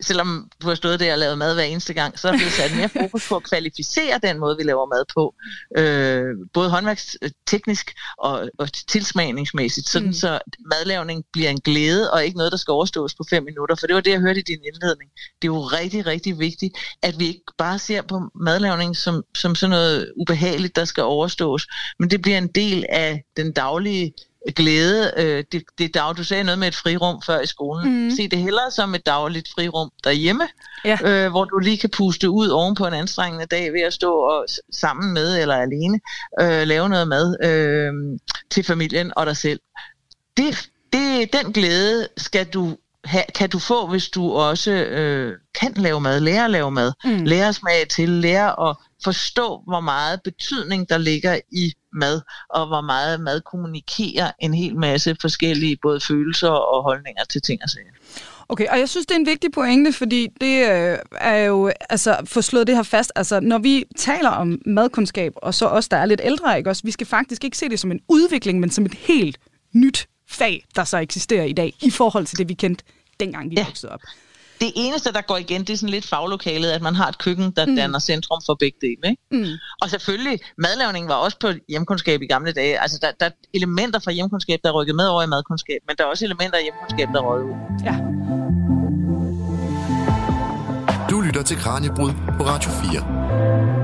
selvom 0.00 0.50
du 0.62 0.68
har 0.68 0.74
stået 0.74 1.00
der 1.00 1.12
og 1.12 1.18
lavet 1.18 1.38
mad 1.38 1.54
hver 1.54 1.62
eneste 1.62 1.94
gang, 1.94 2.18
så 2.18 2.28
er 2.28 2.32
der 2.32 2.50
sat 2.50 2.76
mere 2.76 2.88
fokus 2.88 3.28
på 3.28 3.36
at 3.36 3.42
kvalificere 3.42 4.18
den 4.22 4.38
måde, 4.38 4.56
vi 4.56 4.62
laver 4.62 4.86
mad 4.86 5.04
på. 5.14 5.34
Øh, 5.78 6.48
både 6.52 6.70
håndværksteknisk 6.70 7.94
og, 8.18 8.50
og 8.58 8.72
tilsmagningsmæssigt, 8.72 9.88
sådan 9.88 10.08
mm. 10.08 10.12
så 10.12 10.38
madlavning 10.70 11.24
bliver 11.32 11.50
en 11.50 11.60
glæde 11.60 12.12
og 12.12 12.24
ikke 12.24 12.36
noget, 12.36 12.52
der 12.52 12.58
skal 12.58 12.72
overstås 12.72 13.14
på 13.14 13.24
fem 13.30 13.44
minutter. 13.44 13.76
For 13.76 13.86
det 13.86 13.94
var 13.94 14.00
det, 14.00 14.10
jeg 14.10 14.20
hørte 14.20 14.40
i 14.40 14.42
din 14.42 14.60
indledning. 14.74 15.10
Det 15.42 15.48
er 15.48 15.52
jo 15.52 15.60
rigtig, 15.60 16.06
rigtig 16.06 16.38
vigtigt, 16.38 16.78
at 17.02 17.18
vi 17.18 17.26
ikke 17.26 17.52
bare 17.58 17.78
ser 17.78 18.02
på 18.02 18.20
madlavning 18.34 18.96
som, 18.96 19.22
som 19.34 19.54
sådan 19.54 19.70
noget 19.70 20.12
ubehageligt, 20.16 20.76
der 20.76 20.84
skal 20.84 21.02
overstås, 21.02 21.66
men 21.98 22.10
det 22.10 22.22
bliver 22.22 22.38
en 22.38 22.48
del 22.48 22.86
af 22.88 23.24
den 23.36 23.52
daglige 23.52 24.12
glæde. 24.56 25.12
Øh, 25.16 25.44
det, 25.52 25.62
det 25.78 25.94
dag, 25.94 26.12
du 26.12 26.24
sagde 26.24 26.44
noget 26.44 26.58
med 26.58 26.68
et 26.68 26.74
frirum 26.74 27.22
før 27.26 27.40
i 27.40 27.46
skolen. 27.46 28.04
Mm. 28.04 28.10
Se 28.10 28.28
det 28.28 28.38
hellere 28.38 28.70
som 28.70 28.94
et 28.94 29.06
dagligt 29.06 29.48
frirum 29.54 29.90
derhjemme, 30.04 30.48
ja. 30.84 30.98
øh, 31.04 31.30
hvor 31.30 31.44
du 31.44 31.58
lige 31.58 31.78
kan 31.78 31.90
puste 31.90 32.30
ud 32.30 32.48
oven 32.48 32.74
på 32.74 32.86
en 32.86 32.94
anstrengende 32.94 33.46
dag 33.46 33.72
ved 33.72 33.80
at 33.80 33.92
stå 33.92 34.14
og 34.14 34.46
sammen 34.72 35.14
med 35.14 35.40
eller 35.40 35.54
alene 35.54 36.00
øh, 36.40 36.66
lave 36.66 36.88
noget 36.88 37.08
mad 37.08 37.36
øh, 37.44 38.18
til 38.50 38.64
familien 38.64 39.12
og 39.16 39.26
dig 39.26 39.36
selv. 39.36 39.60
Det, 40.36 40.68
det, 40.92 41.32
den 41.32 41.52
glæde 41.52 42.08
skal 42.16 42.46
du 42.46 42.76
ha, 43.04 43.22
kan 43.34 43.50
du 43.50 43.58
få, 43.58 43.86
hvis 43.86 44.08
du 44.08 44.32
også 44.32 44.70
øh, 44.70 45.32
kan 45.60 45.72
lave 45.76 46.00
mad, 46.00 46.20
lære 46.20 46.44
at 46.44 46.50
lave 46.50 46.70
mad, 46.70 46.92
mm. 47.04 47.24
lære 47.24 47.48
at 47.48 47.54
smage 47.54 47.84
til, 47.84 48.08
lære 48.08 48.70
at 48.70 48.76
forstå, 49.04 49.62
hvor 49.66 49.80
meget 49.80 50.20
betydning 50.24 50.88
der 50.88 50.98
ligger 50.98 51.38
i 51.52 51.72
mad, 51.94 52.20
og 52.48 52.66
hvor 52.66 52.80
meget 52.80 53.20
mad 53.20 53.40
kommunikerer 53.40 54.30
en 54.40 54.54
hel 54.54 54.76
masse 54.76 55.16
forskellige 55.20 55.76
både 55.82 56.00
følelser 56.00 56.48
og 56.48 56.82
holdninger 56.82 57.24
til 57.24 57.42
ting 57.42 57.60
og 57.62 57.68
sager. 57.68 57.90
Okay, 58.48 58.66
og 58.68 58.78
jeg 58.78 58.88
synes, 58.88 59.06
det 59.06 59.14
er 59.14 59.18
en 59.18 59.26
vigtig 59.26 59.52
pointe, 59.52 59.92
fordi 59.92 60.28
det 60.40 60.70
øh, 60.70 60.98
er 61.12 61.36
jo, 61.36 61.72
altså, 61.90 62.16
få 62.24 62.42
slået 62.42 62.66
det 62.66 62.76
her 62.76 62.82
fast, 62.82 63.12
altså, 63.16 63.40
når 63.40 63.58
vi 63.58 63.84
taler 63.96 64.28
om 64.28 64.60
madkundskab, 64.66 65.32
og 65.36 65.54
så 65.54 65.66
os, 65.66 65.88
der 65.88 65.96
er 65.96 66.06
lidt 66.06 66.20
ældre, 66.24 66.58
ikke 66.58 66.70
også, 66.70 66.82
vi 66.84 66.90
skal 66.90 67.06
faktisk 67.06 67.44
ikke 67.44 67.58
se 67.58 67.68
det 67.68 67.80
som 67.80 67.90
en 67.90 68.00
udvikling, 68.08 68.60
men 68.60 68.70
som 68.70 68.86
et 68.86 68.94
helt 68.94 69.38
nyt 69.72 70.08
fag, 70.30 70.64
der 70.76 70.84
så 70.84 70.98
eksisterer 70.98 71.44
i 71.44 71.52
dag, 71.52 71.74
i 71.82 71.90
forhold 71.90 72.26
til 72.26 72.38
det, 72.38 72.48
vi 72.48 72.54
kendte 72.54 72.84
dengang 73.20 73.50
vi 73.50 73.54
ja. 73.56 73.64
voksede 73.64 73.92
op. 73.92 74.00
Det 74.64 74.72
eneste, 74.74 75.12
der 75.12 75.20
går 75.20 75.36
igen, 75.36 75.60
det 75.60 75.70
er 75.70 75.76
sådan 75.76 75.88
lidt 75.88 76.06
faglokalet, 76.06 76.70
at 76.70 76.82
man 76.82 76.94
har 76.94 77.08
et 77.08 77.18
køkken, 77.18 77.50
der 77.50 77.66
mm. 77.66 77.76
danner 77.76 77.98
centrum 77.98 78.40
for 78.46 78.54
begge 78.54 78.78
dele. 78.80 79.10
Ikke? 79.10 79.22
Mm. 79.30 79.58
Og 79.82 79.90
selvfølgelig, 79.90 80.38
madlavning 80.58 81.08
var 81.08 81.14
også 81.14 81.38
på 81.40 81.48
hjemkundskab 81.68 82.22
i 82.22 82.26
gamle 82.26 82.52
dage. 82.52 82.80
Altså, 82.80 82.98
der, 83.02 83.10
der 83.20 83.26
er 83.26 83.30
elementer 83.54 83.98
fra 83.98 84.10
hjemkundskab, 84.10 84.58
der 84.64 84.68
er 84.68 84.72
rykket 84.72 84.94
med 84.96 85.06
over 85.06 85.22
i 85.22 85.26
madkundskab, 85.26 85.78
men 85.88 85.96
der 85.96 86.04
er 86.04 86.08
også 86.08 86.24
elementer 86.24 86.56
af 86.58 86.62
hjemkundskab, 86.62 87.08
der 87.14 87.20
er 87.22 87.44
ud. 87.44 87.54
Ja. 87.84 87.94
Du 91.10 91.20
lytter 91.20 91.42
til 91.42 91.56
Kranjebrud 91.56 92.10
på 92.38 92.44
Radio 92.44 92.70
4 92.70 93.83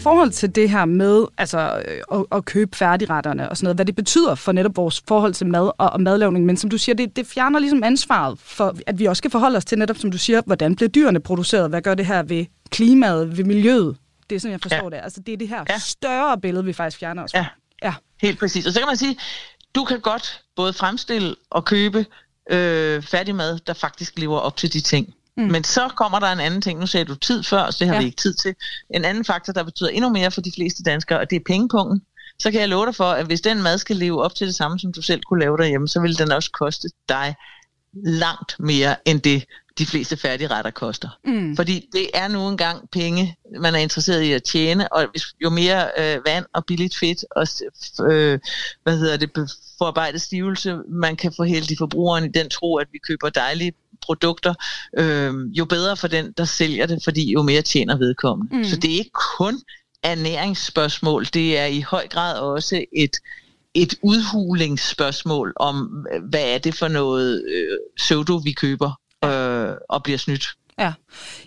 forhold 0.00 0.30
til 0.30 0.54
det 0.54 0.70
her 0.70 0.84
med 0.84 1.26
altså, 1.38 1.82
øh, 1.88 2.18
at, 2.20 2.26
at 2.32 2.44
købe 2.44 2.76
færdigretterne 2.76 3.48
og 3.48 3.56
sådan 3.56 3.64
noget, 3.64 3.76
hvad 3.76 3.86
det 3.86 3.94
betyder 3.94 4.34
for 4.34 4.52
netop 4.52 4.76
vores 4.76 5.02
forhold 5.08 5.34
til 5.34 5.46
mad 5.46 5.70
og, 5.78 5.90
og 5.90 6.00
madlavning, 6.00 6.46
men 6.46 6.56
som 6.56 6.70
du 6.70 6.78
siger, 6.78 6.96
det, 6.96 7.16
det 7.16 7.26
fjerner 7.26 7.58
ligesom 7.58 7.82
ansvaret 7.82 8.38
for, 8.38 8.74
at 8.86 8.98
vi 8.98 9.06
også 9.06 9.20
skal 9.20 9.30
forholde 9.30 9.56
os 9.56 9.64
til 9.64 9.78
netop, 9.78 9.96
som 9.96 10.10
du 10.10 10.18
siger, 10.18 10.42
hvordan 10.46 10.76
bliver 10.76 10.88
dyrene 10.88 11.20
produceret, 11.20 11.68
hvad 11.68 11.82
gør 11.82 11.94
det 11.94 12.06
her 12.06 12.22
ved 12.22 12.46
klimaet, 12.70 13.36
ved 13.36 13.44
miljøet? 13.44 13.96
Det 14.30 14.36
er 14.36 14.40
sådan, 14.40 14.52
jeg 14.52 14.60
forstår 14.60 14.90
ja. 14.90 14.96
det. 14.96 15.04
Altså, 15.04 15.20
det 15.20 15.32
er 15.32 15.36
det 15.36 15.48
her 15.48 15.64
ja. 15.68 15.78
større 15.78 16.40
billede, 16.40 16.64
vi 16.64 16.72
faktisk 16.72 16.98
fjerner 16.98 17.22
os 17.22 17.32
fra. 17.32 17.38
Ja. 17.38 17.46
ja, 17.82 17.94
helt 18.20 18.38
præcis. 18.38 18.66
Og 18.66 18.72
så 18.72 18.78
kan 18.78 18.86
man 18.86 18.96
sige, 18.96 19.16
du 19.74 19.84
kan 19.84 20.00
godt 20.00 20.42
både 20.56 20.72
fremstille 20.72 21.34
og 21.50 21.64
købe 21.64 22.06
øh, 22.50 23.02
færdigmad, 23.02 23.58
der 23.58 23.72
faktisk 23.72 24.18
lever 24.18 24.38
op 24.38 24.56
til 24.56 24.72
de 24.72 24.80
ting. 24.80 25.14
Mm. 25.40 25.50
Men 25.50 25.64
så 25.64 25.88
kommer 25.88 26.18
der 26.18 26.32
en 26.32 26.40
anden 26.40 26.60
ting. 26.60 26.80
Nu 26.80 26.86
sagde 26.86 27.04
du 27.04 27.14
tid 27.14 27.42
før, 27.42 27.70
så 27.70 27.76
det 27.80 27.86
har 27.86 27.94
ja. 27.94 28.00
vi 28.00 28.06
ikke 28.06 28.16
tid 28.16 28.34
til. 28.34 28.54
En 28.94 29.04
anden 29.04 29.24
faktor, 29.24 29.52
der 29.52 29.62
betyder 29.62 29.88
endnu 29.88 30.10
mere 30.10 30.30
for 30.30 30.40
de 30.40 30.52
fleste 30.54 30.82
danskere, 30.82 31.18
og 31.18 31.30
det 31.30 31.36
er 31.36 31.40
pengepunkten. 31.46 32.02
Så 32.38 32.50
kan 32.50 32.60
jeg 32.60 32.68
love 32.68 32.86
dig 32.86 32.94
for, 32.94 33.04
at 33.04 33.26
hvis 33.26 33.40
den 33.40 33.62
mad 33.62 33.78
skal 33.78 33.96
leve 33.96 34.22
op 34.22 34.34
til 34.34 34.46
det 34.46 34.54
samme, 34.54 34.78
som 34.78 34.92
du 34.92 35.02
selv 35.02 35.20
kunne 35.22 35.40
lave 35.40 35.56
derhjemme, 35.56 35.88
så 35.88 36.00
vil 36.00 36.18
den 36.18 36.32
også 36.32 36.50
koste 36.50 36.88
dig 37.08 37.34
langt 37.94 38.56
mere 38.58 38.96
end 39.04 39.20
det, 39.20 39.44
de 39.78 39.86
fleste 39.86 40.16
færdigretter 40.16 40.70
koster. 40.70 41.08
Mm. 41.24 41.56
Fordi 41.56 41.88
det 41.92 42.10
er 42.14 42.28
nu 42.28 42.48
engang 42.48 42.90
penge, 42.90 43.36
man 43.60 43.74
er 43.74 43.78
interesseret 43.78 44.22
i 44.22 44.32
at 44.32 44.42
tjene, 44.42 44.92
og 44.92 45.06
jo 45.42 45.50
mere 45.50 45.90
øh, 45.98 46.18
vand 46.26 46.44
og 46.54 46.66
billigt 46.66 46.96
fedt 46.98 47.24
og 47.36 47.46
øh, 48.12 48.38
hvad 48.82 48.98
hedder 48.98 49.16
det, 49.16 49.30
forarbejdet 49.78 50.22
stivelse, 50.22 50.78
man 50.88 51.16
kan 51.16 51.32
få 51.36 51.42
helt 51.44 51.70
i 51.70 51.76
forbrugeren 51.76 52.24
i 52.24 52.28
den 52.28 52.50
tro, 52.50 52.76
at 52.76 52.86
vi 52.92 52.98
køber 52.98 53.28
dejlige 53.28 53.72
produkter, 54.02 54.54
øh, 54.98 55.34
jo 55.58 55.64
bedre 55.64 55.96
for 55.96 56.08
den, 56.08 56.32
der 56.36 56.44
sælger 56.44 56.86
det, 56.86 57.04
fordi 57.04 57.32
jo 57.32 57.42
mere 57.42 57.62
tjener 57.62 57.96
vedkommende. 57.98 58.56
Mm. 58.56 58.64
Så 58.64 58.76
det 58.76 58.90
er 58.90 58.98
ikke 58.98 59.18
kun 59.38 59.60
ernæringsspørgsmål, 60.02 61.24
det 61.24 61.58
er 61.58 61.66
i 61.66 61.80
høj 61.80 62.08
grad 62.08 62.38
også 62.38 62.84
et 62.96 63.16
et 63.74 63.94
udhulingsspørgsmål 64.02 65.52
om, 65.56 66.06
hvad 66.28 66.54
er 66.54 66.58
det 66.58 66.74
for 66.74 66.88
noget 66.88 67.44
øh, 67.54 67.78
pseudo, 67.96 68.36
vi 68.36 68.52
køber 68.52 68.92
øh, 69.24 69.74
og 69.88 70.02
bliver 70.02 70.18
snydt. 70.18 70.46
Ja. 70.78 70.92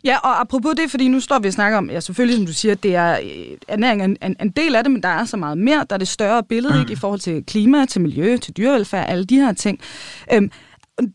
ja, 0.04 0.18
og 0.18 0.42
apropos 0.42 0.74
det, 0.78 0.92
fordi 0.92 1.08
nu 1.08 1.20
står 1.20 1.40
vi 1.40 1.48
og 1.48 1.54
snakker 1.54 1.78
om, 1.78 1.90
ja 1.90 2.00
selvfølgelig 2.00 2.38
som 2.38 2.46
du 2.46 2.54
siger, 2.54 2.76
det 2.76 2.96
er 2.96 3.20
øh, 3.20 3.58
ernæring 3.68 4.04
en, 4.04 4.18
en, 4.24 4.36
en 4.42 4.50
del 4.50 4.76
af 4.76 4.84
det, 4.84 4.92
men 4.92 5.04
der 5.04 5.10
er 5.10 5.26
så 5.26 5.38
meget 5.38 5.58
mere, 5.58 5.86
der 5.90 5.96
er 5.96 5.98
det 5.98 6.08
større 6.08 6.44
billede 6.44 6.74
mm. 6.74 6.80
ikke, 6.80 6.94
i 6.94 6.96
forhold 6.96 7.20
til 7.20 7.44
klima, 7.48 7.86
til 7.86 8.02
miljø, 8.02 8.38
til 8.38 8.58
dyrevelfærd, 8.58 9.10
alle 9.10 9.26
de 9.26 9.36
her 9.36 9.54
ting. 9.54 9.80
Øhm, 10.34 10.52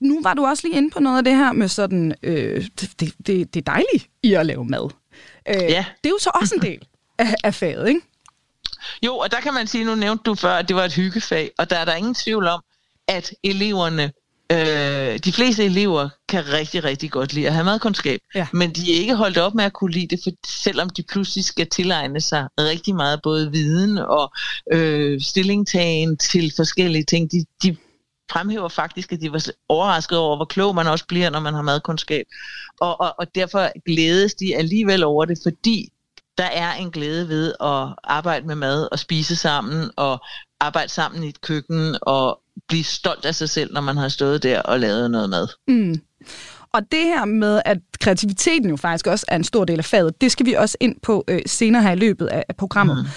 nu 0.01 0.23
var 0.23 0.35
du 0.35 0.47
også 0.47 0.67
lige 0.67 0.77
inde 0.77 0.91
på 0.91 1.01
noget 1.01 1.19
af 1.19 1.25
det 1.25 1.37
her 1.37 1.53
med 1.53 1.69
sådan, 1.69 2.15
øh, 2.23 2.69
det, 2.81 2.91
det, 3.01 3.55
det 3.55 3.57
er 3.57 3.73
dejligt 3.73 4.09
i 4.23 4.35
at 4.35 4.47
lave 4.47 4.65
mad. 4.65 4.91
Øh, 5.49 5.55
ja. 5.55 5.85
Det 6.05 6.09
er 6.09 6.11
jo 6.11 6.19
så 6.21 6.31
også 6.35 6.55
en 6.55 6.63
del 6.63 6.87
af, 7.19 7.35
af 7.45 7.55
faget, 7.55 7.89
ikke? 7.89 8.01
Jo, 9.03 9.17
og 9.17 9.31
der 9.31 9.41
kan 9.41 9.55
man 9.55 9.67
sige, 9.67 9.85
nu 9.85 9.95
nævnte 9.95 10.23
du 10.23 10.35
før, 10.35 10.55
at 10.55 10.69
det 10.69 10.77
var 10.77 10.85
et 10.85 10.95
hyggefag, 10.95 11.51
og 11.59 11.71
der 11.71 11.77
er 11.77 11.85
der 11.85 11.95
ingen 11.95 12.15
tvivl 12.15 12.47
om, 12.47 12.63
at 13.09 13.35
eleverne, 13.45 14.13
øh, 14.53 15.19
de 15.19 15.33
fleste 15.33 15.65
elever 15.65 16.09
kan 16.29 16.53
rigtig, 16.53 16.85
rigtig 16.85 17.11
godt 17.11 17.33
lide 17.33 17.47
at 17.47 17.53
have 17.53 17.65
madkundskab, 17.65 18.21
ja. 18.35 18.47
men 18.53 18.71
de 18.71 18.93
er 18.93 19.01
ikke 19.01 19.15
holdt 19.15 19.39
op 19.39 19.55
med 19.55 19.65
at 19.65 19.73
kunne 19.73 19.93
lide 19.93 20.17
det, 20.17 20.21
for 20.25 20.31
selvom 20.47 20.91
de 20.91 21.03
pludselig 21.03 21.45
skal 21.45 21.67
tilegne 21.67 22.21
sig 22.21 22.49
rigtig 22.61 22.95
meget 22.95 23.21
både 23.23 23.51
viden 23.53 23.99
og 23.99 24.33
øh, 24.73 25.21
stillingtagen 25.21 26.17
til 26.17 26.53
forskellige 26.57 27.05
ting, 27.05 27.33
de, 27.33 27.45
de 27.63 27.77
fremhæver 28.31 28.69
faktisk, 28.69 29.13
at 29.13 29.21
de 29.21 29.33
var 29.33 29.47
overrasket 29.69 30.19
over, 30.19 30.37
hvor 30.37 30.45
klog 30.45 30.75
man 30.75 30.87
også 30.87 31.05
bliver, 31.07 31.31
når 31.31 31.41
man 31.41 31.55
har 31.55 31.63
madkundskab. 31.63 32.27
Og, 32.81 33.01
og, 33.01 33.15
og 33.19 33.35
derfor 33.35 33.85
glædes 33.87 34.35
de 34.35 34.57
alligevel 34.57 35.05
over 35.05 35.25
det, 35.25 35.39
fordi 35.43 35.89
der 36.39 36.45
er 36.45 36.73
en 36.73 36.91
glæde 36.91 37.29
ved 37.29 37.55
at 37.61 37.95
arbejde 38.05 38.47
med 38.47 38.55
mad 38.55 38.89
og 38.93 38.99
spise 38.99 39.37
sammen 39.37 39.91
og 39.97 40.25
arbejde 40.61 40.93
sammen 40.93 41.25
i 41.25 41.29
et 41.29 41.41
køkken 41.41 41.97
og 42.03 42.41
blive 42.69 42.85
stolt 42.85 43.25
af 43.25 43.35
sig 43.35 43.51
selv, 43.51 43.73
når 43.73 43.81
man 43.81 43.97
har 43.97 44.09
stået 44.09 44.43
der 44.43 44.63
og 44.63 44.81
lavet 44.81 45.11
noget 45.11 45.31
mad. 45.31 45.49
Mm. 45.69 46.01
Og 46.73 46.83
det 46.93 47.03
her 47.03 47.25
med, 47.25 47.63
at 47.65 47.79
kreativiteten 48.01 48.71
jo 48.71 48.77
faktisk 48.77 49.07
også 49.07 49.25
er 49.29 49.37
en 49.37 49.45
stor 49.45 49.65
del 49.65 49.79
af 49.79 49.85
faget, 49.85 50.21
det 50.21 50.33
skal 50.33 50.47
vi 50.47 50.53
også 50.53 50.77
ind 50.81 50.97
på 51.03 51.25
øh, 51.29 51.41
senere 51.47 51.83
her 51.83 51.93
i 51.93 51.97
løbet 51.97 52.27
af, 52.27 52.45
af 52.49 52.57
programmet. 52.57 52.99
Mm. 52.99 53.11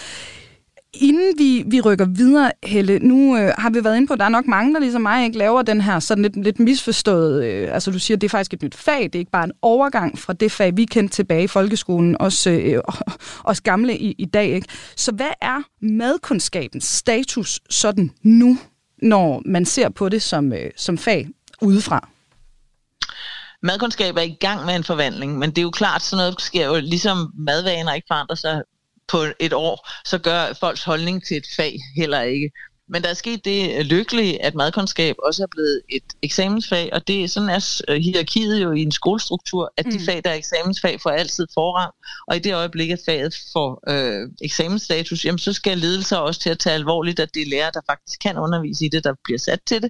Inden 0.93 1.33
vi, 1.38 1.63
vi 1.67 1.81
rykker 1.81 2.05
videre, 2.05 2.51
Helle, 2.63 3.00
nu 3.00 3.38
øh, 3.38 3.53
har 3.57 3.69
vi 3.69 3.83
været 3.83 3.98
inde 3.98 4.07
på, 4.07 4.13
at 4.13 4.19
der 4.19 4.25
er 4.25 4.29
nok 4.29 4.48
mange, 4.48 4.74
der 4.74 4.79
ligesom 4.79 5.01
mig 5.01 5.25
ikke 5.25 5.38
laver 5.38 5.62
den 5.62 5.81
her 5.81 6.00
sådan 6.00 6.21
lidt, 6.21 6.43
lidt 6.43 6.60
misforstået, 6.60 7.45
øh, 7.45 7.74
altså 7.74 7.91
du 7.91 8.00
siger, 8.00 8.17
at 8.17 8.21
det 8.21 8.27
er 8.27 8.29
faktisk 8.29 8.53
et 8.53 8.62
nyt 8.63 8.75
fag, 8.75 9.03
det 9.03 9.15
er 9.15 9.19
ikke 9.19 9.31
bare 9.31 9.43
en 9.43 9.51
overgang 9.62 10.19
fra 10.19 10.33
det 10.33 10.51
fag, 10.51 10.77
vi 10.77 10.86
kendte 10.86 11.15
tilbage 11.15 11.43
i 11.43 11.48
folkeskolen, 11.48 12.21
også, 12.21 12.50
øh, 12.50 12.81
også 13.43 13.63
gamle 13.63 13.98
i, 13.98 14.15
i 14.17 14.25
dag. 14.25 14.50
Ikke? 14.50 14.67
Så 14.95 15.12
hvad 15.12 15.31
er 15.41 15.63
madkundskabens 15.81 16.86
status 16.86 17.60
sådan 17.69 18.12
nu, 18.24 18.57
når 19.01 19.41
man 19.45 19.65
ser 19.65 19.89
på 19.89 20.10
det 20.10 20.21
som, 20.21 20.53
øh, 20.53 20.71
som 20.77 20.98
fag 20.98 21.27
udefra? 21.62 22.07
Madkundskab 23.63 24.17
er 24.17 24.21
i 24.21 24.38
gang 24.39 24.65
med 24.65 24.75
en 24.75 24.83
forvandling, 24.83 25.38
men 25.38 25.50
det 25.50 25.57
er 25.57 25.62
jo 25.62 25.71
klart, 25.71 26.01
sådan 26.01 26.17
noget 26.17 26.41
sker 26.41 26.65
jo, 26.65 26.75
ligesom 26.75 27.31
madvaner 27.38 27.93
ikke 27.93 28.07
forandrer 28.07 28.36
sig 28.36 28.62
på 29.12 29.25
et 29.39 29.53
år, 29.53 29.89
så 30.06 30.18
gør 30.18 30.53
folks 30.60 30.84
holdning 30.84 31.25
til 31.25 31.38
et 31.38 31.46
fag 31.58 31.80
heller 31.96 32.22
ikke. 32.22 32.51
Men 32.94 33.01
der 33.01 33.10
er 33.10 33.13
sket 33.13 33.46
det 33.46 33.86
lykkelige, 33.86 34.46
at 34.46 34.56
madkundskab 34.56 35.15
også 35.25 35.44
er 35.44 35.48
blevet 35.51 35.82
et 35.89 36.03
eksamensfag, 36.22 36.89
og 36.94 37.08
det 37.08 37.32
sådan 37.32 37.50
er 37.50 37.82
øh, 37.88 37.98
hierarkiet 37.98 38.62
jo 38.63 38.72
i 38.72 38.82
en 38.82 38.91
skolestruktur, 38.91 39.74
at 39.77 39.86
de 39.86 39.98
mm. 39.98 40.06
fag, 40.06 40.22
der 40.24 40.30
er 40.30 40.34
eksamensfag, 40.34 41.01
får 41.01 41.10
altid 41.10 41.48
forrang, 41.53 41.94
og 42.27 42.36
i 42.36 42.39
det 42.39 42.53
øjeblik, 42.56 42.89
at 42.89 43.00
faget 43.06 43.36
får 43.53 43.84
øh, 43.88 44.30
eksamensstatus, 44.41 45.25
jamen 45.25 45.39
så 45.39 45.53
skal 45.53 45.77
ledelser 45.77 46.18
også 46.18 46.39
til 46.39 46.50
at 46.50 46.60
tage 46.60 46.74
alvorligt, 46.74 47.20
at 47.20 47.30
det 47.34 47.41
er 47.41 47.50
lærer, 47.50 47.70
der 47.70 47.82
faktisk 47.89 48.20
kan 48.20 48.38
undervise 48.38 48.86
i 48.86 48.89
det, 48.89 49.03
der 49.03 49.13
bliver 49.24 49.39
sat 49.39 49.60
til 49.65 49.82
det, 49.82 49.89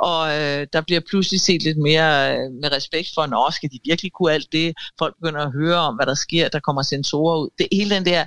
og 0.00 0.40
øh, 0.40 0.66
der 0.72 0.80
bliver 0.80 1.00
pludselig 1.10 1.40
set 1.40 1.62
lidt 1.62 1.78
mere 1.78 2.32
øh, 2.32 2.52
med 2.62 2.72
respekt 2.72 3.08
for, 3.14 3.26
når 3.26 3.50
skal 3.50 3.70
de 3.72 3.78
virkelig 3.84 4.12
kunne 4.12 4.32
alt 4.32 4.52
det, 4.52 4.74
folk 4.98 5.14
begynder 5.22 5.40
at 5.40 5.52
høre 5.52 5.76
om, 5.76 5.94
hvad 5.94 6.06
der 6.06 6.14
sker, 6.14 6.48
der 6.48 6.60
kommer 6.60 6.82
sensorer 6.82 7.38
ud. 7.38 7.48
Det 7.58 7.68
hele 7.72 7.94
den 7.94 8.04
der 8.04 8.24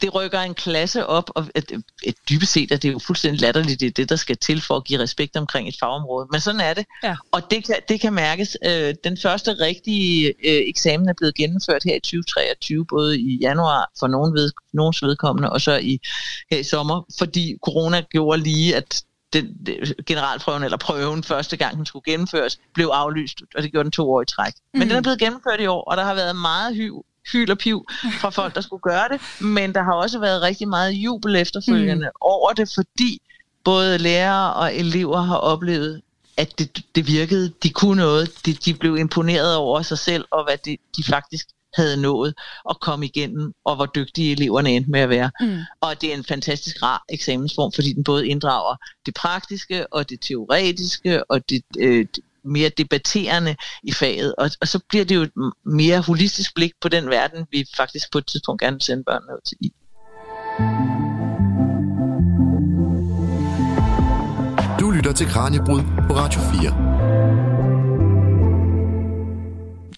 det 0.00 0.14
rykker 0.14 0.40
en 0.40 0.54
klasse 0.54 1.06
op, 1.06 1.30
og 1.34 1.46
et, 1.54 1.82
et, 2.02 2.14
dybest 2.30 2.52
set 2.52 2.72
er 2.72 2.76
det 2.76 2.92
jo 2.92 2.98
fuldstændig 2.98 3.40
latterligt, 3.40 3.80
det 3.80 3.86
er 3.86 3.90
det, 3.90 4.08
der 4.08 4.16
skal 4.16 4.36
til 4.36 4.60
for 4.60 4.76
at 4.76 4.84
give 4.84 5.00
respekt 5.00 5.36
omkring 5.36 5.68
et 5.68 5.76
fagområde. 5.80 6.28
Men 6.30 6.40
sådan 6.40 6.60
er 6.60 6.74
det, 6.74 6.86
ja. 7.02 7.16
og 7.32 7.50
det 7.50 7.64
kan, 7.64 7.76
det 7.88 8.00
kan 8.00 8.12
mærkes. 8.12 8.56
Øh, 8.66 8.94
den 9.04 9.18
første 9.22 9.52
rigtige 9.52 10.26
øh, 10.26 10.68
eksamen 10.68 11.08
er 11.08 11.14
blevet 11.16 11.34
gennemført 11.34 11.82
her 11.84 11.94
i 11.94 12.00
2023, 12.00 12.86
både 12.86 13.20
i 13.20 13.38
januar 13.40 13.90
for 13.98 14.06
nogen 14.06 14.34
ved, 14.34 14.52
nogens 14.72 15.02
vedkommende, 15.02 15.50
og 15.50 15.60
så 15.60 15.76
i, 15.76 16.00
her 16.50 16.58
i 16.58 16.62
sommer, 16.62 17.02
fordi 17.18 17.56
corona 17.62 18.00
gjorde 18.00 18.42
lige, 18.42 18.76
at 18.76 19.02
den, 19.32 19.66
generalprøven 20.06 20.62
eller 20.62 20.76
prøven 20.76 21.22
første 21.22 21.56
gang 21.56 21.76
den 21.76 21.86
skulle 21.86 22.12
gennemføres, 22.12 22.60
blev 22.74 22.86
aflyst, 22.86 23.42
og 23.56 23.62
det 23.62 23.72
gjorde 23.72 23.84
den 23.84 23.92
to 23.92 24.10
år 24.12 24.22
i 24.22 24.26
træk. 24.26 24.52
Men 24.72 24.82
mm. 24.82 24.88
den 24.88 24.96
er 24.96 25.02
blevet 25.02 25.18
gennemført 25.18 25.60
i 25.60 25.66
år, 25.66 25.84
og 25.84 25.96
der 25.96 26.04
har 26.04 26.14
været 26.14 26.36
meget 26.36 26.74
hyv 26.74 27.04
hyl 27.32 27.50
og 27.50 27.58
piv 27.58 27.86
fra 28.20 28.30
folk, 28.30 28.54
der 28.54 28.60
skulle 28.60 28.82
gøre 28.82 29.08
det, 29.08 29.20
men 29.40 29.74
der 29.74 29.82
har 29.82 29.92
også 29.92 30.18
været 30.18 30.42
rigtig 30.42 30.68
meget 30.68 30.92
jubel 30.92 31.36
efterfølgende 31.36 32.06
mm. 32.06 32.18
over 32.20 32.52
det, 32.52 32.72
fordi 32.74 33.20
både 33.64 33.98
lærere 33.98 34.54
og 34.54 34.74
elever 34.74 35.22
har 35.22 35.36
oplevet, 35.36 36.02
at 36.36 36.58
det, 36.58 36.82
det 36.94 37.06
virkede, 37.06 37.52
de 37.62 37.70
kunne 37.70 38.02
noget, 38.02 38.46
de, 38.46 38.52
de 38.52 38.74
blev 38.74 38.96
imponeret 38.96 39.56
over 39.56 39.82
sig 39.82 39.98
selv, 39.98 40.24
og 40.30 40.44
hvad 40.44 40.56
de, 40.64 40.76
de 40.96 41.02
faktisk 41.04 41.46
havde 41.74 41.96
nået 41.96 42.34
at 42.70 42.80
komme 42.80 43.06
igennem, 43.06 43.52
og 43.64 43.76
hvor 43.76 43.86
dygtige 43.86 44.32
eleverne 44.32 44.70
endte 44.70 44.90
med 44.90 45.00
at 45.00 45.08
være. 45.08 45.30
Mm. 45.40 45.58
Og 45.80 46.00
det 46.00 46.10
er 46.10 46.16
en 46.16 46.24
fantastisk 46.24 46.82
rar 46.82 47.04
eksamensform, 47.08 47.72
fordi 47.72 47.92
den 47.92 48.04
både 48.04 48.28
inddrager 48.28 48.76
det 49.06 49.14
praktiske 49.14 49.92
og 49.92 50.10
det 50.10 50.20
teoretiske 50.20 51.30
og 51.30 51.50
det, 51.50 51.62
øh, 51.78 52.06
mere 52.46 52.68
debatterende 52.68 53.56
i 53.82 53.92
faget, 53.92 54.34
og, 54.38 54.50
og 54.60 54.68
så 54.68 54.80
bliver 54.88 55.04
det 55.04 55.14
jo 55.14 55.22
et 55.22 55.32
mere 55.64 56.00
holistisk 56.00 56.54
blik 56.54 56.72
på 56.80 56.88
den 56.88 57.10
verden, 57.10 57.46
vi 57.50 57.64
faktisk 57.76 58.12
på 58.12 58.18
et 58.18 58.26
tidspunkt 58.26 58.60
gerne 58.60 58.74
vil 58.74 58.82
sende 58.82 59.04
børnene 59.04 59.32
ud 59.32 59.40
til 59.46 59.56
i. 59.60 59.72
Du 64.80 64.90
lytter 64.90 65.12
til 65.12 65.26
Kranjebrud 65.26 65.80
på 66.08 66.14
Radio 66.14 66.40
4 66.40 66.96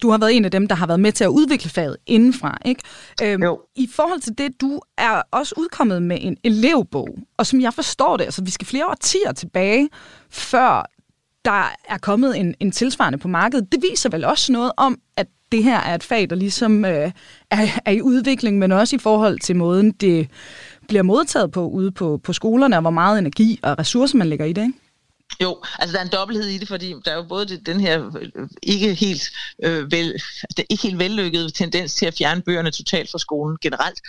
du 0.01 0.09
har 0.09 0.17
været 0.17 0.37
en 0.37 0.45
af 0.45 0.51
dem, 0.51 0.67
der 0.67 0.75
har 0.75 0.87
været 0.87 0.99
med 0.99 1.11
til 1.11 1.23
at 1.23 1.27
udvikle 1.27 1.69
faget 1.69 1.97
indenfra. 2.07 2.57
Ikke? 2.65 2.81
Øhm, 3.23 3.43
jo. 3.43 3.61
I 3.75 3.89
forhold 3.95 4.21
til 4.21 4.37
det, 4.37 4.61
du 4.61 4.79
er 4.97 5.21
også 5.31 5.55
udkommet 5.57 6.01
med 6.01 6.17
en 6.21 6.37
elevbog, 6.43 7.09
og 7.37 7.45
som 7.45 7.61
jeg 7.61 7.73
forstår 7.73 8.17
det, 8.17 8.23
altså 8.23 8.43
vi 8.43 8.51
skal 8.51 8.67
flere 8.67 8.87
årtier 8.87 9.31
tilbage, 9.31 9.89
før 10.29 10.91
der 11.45 11.73
er 11.89 11.97
kommet 11.97 12.39
en, 12.39 12.55
en 12.59 12.71
tilsvarende 12.71 13.19
på 13.19 13.27
markedet, 13.27 13.71
det 13.71 13.81
viser 13.91 14.09
vel 14.09 14.25
også 14.25 14.51
noget 14.51 14.71
om, 14.77 14.99
at 15.17 15.27
det 15.51 15.63
her 15.63 15.79
er 15.79 15.95
et 15.95 16.03
fag, 16.03 16.29
der 16.29 16.35
ligesom 16.35 16.85
øh, 16.85 17.11
er, 17.51 17.67
er 17.85 17.91
i 17.91 18.01
udvikling, 18.01 18.57
men 18.57 18.71
også 18.71 18.95
i 18.95 18.99
forhold 18.99 19.39
til 19.39 19.55
måden, 19.55 19.91
det 19.91 20.29
bliver 20.87 21.03
modtaget 21.03 21.51
på 21.51 21.67
ude 21.69 21.91
på, 21.91 22.19
på 22.23 22.33
skolerne, 22.33 22.77
og 22.77 22.81
hvor 22.81 22.89
meget 22.89 23.19
energi 23.19 23.59
og 23.63 23.79
ressourcer 23.79 24.17
man 24.17 24.27
lægger 24.27 24.45
i 24.45 24.53
det, 24.53 24.61
ikke? 24.61 24.88
Jo, 25.41 25.63
altså 25.79 25.93
der 25.93 25.99
er 25.99 26.05
en 26.05 26.11
dobbelthed 26.11 26.47
i 26.47 26.57
det, 26.57 26.67
fordi 26.67 26.95
der 27.05 27.11
er 27.11 27.15
jo 27.15 27.23
både 27.23 27.57
den 27.57 27.79
her 27.79 28.11
øh, 28.19 28.47
ikke 28.63 28.93
helt, 28.93 29.23
øh, 29.63 29.91
vel, 29.91 30.21
ikke 30.69 30.83
helt 30.83 30.99
vellykkede 30.99 31.49
tendens 31.49 31.93
til 31.93 32.05
at 32.05 32.13
fjerne 32.17 32.41
bøgerne 32.41 32.71
totalt 32.71 33.11
fra 33.11 33.19
skolen 33.19 33.57
generelt. 33.61 33.99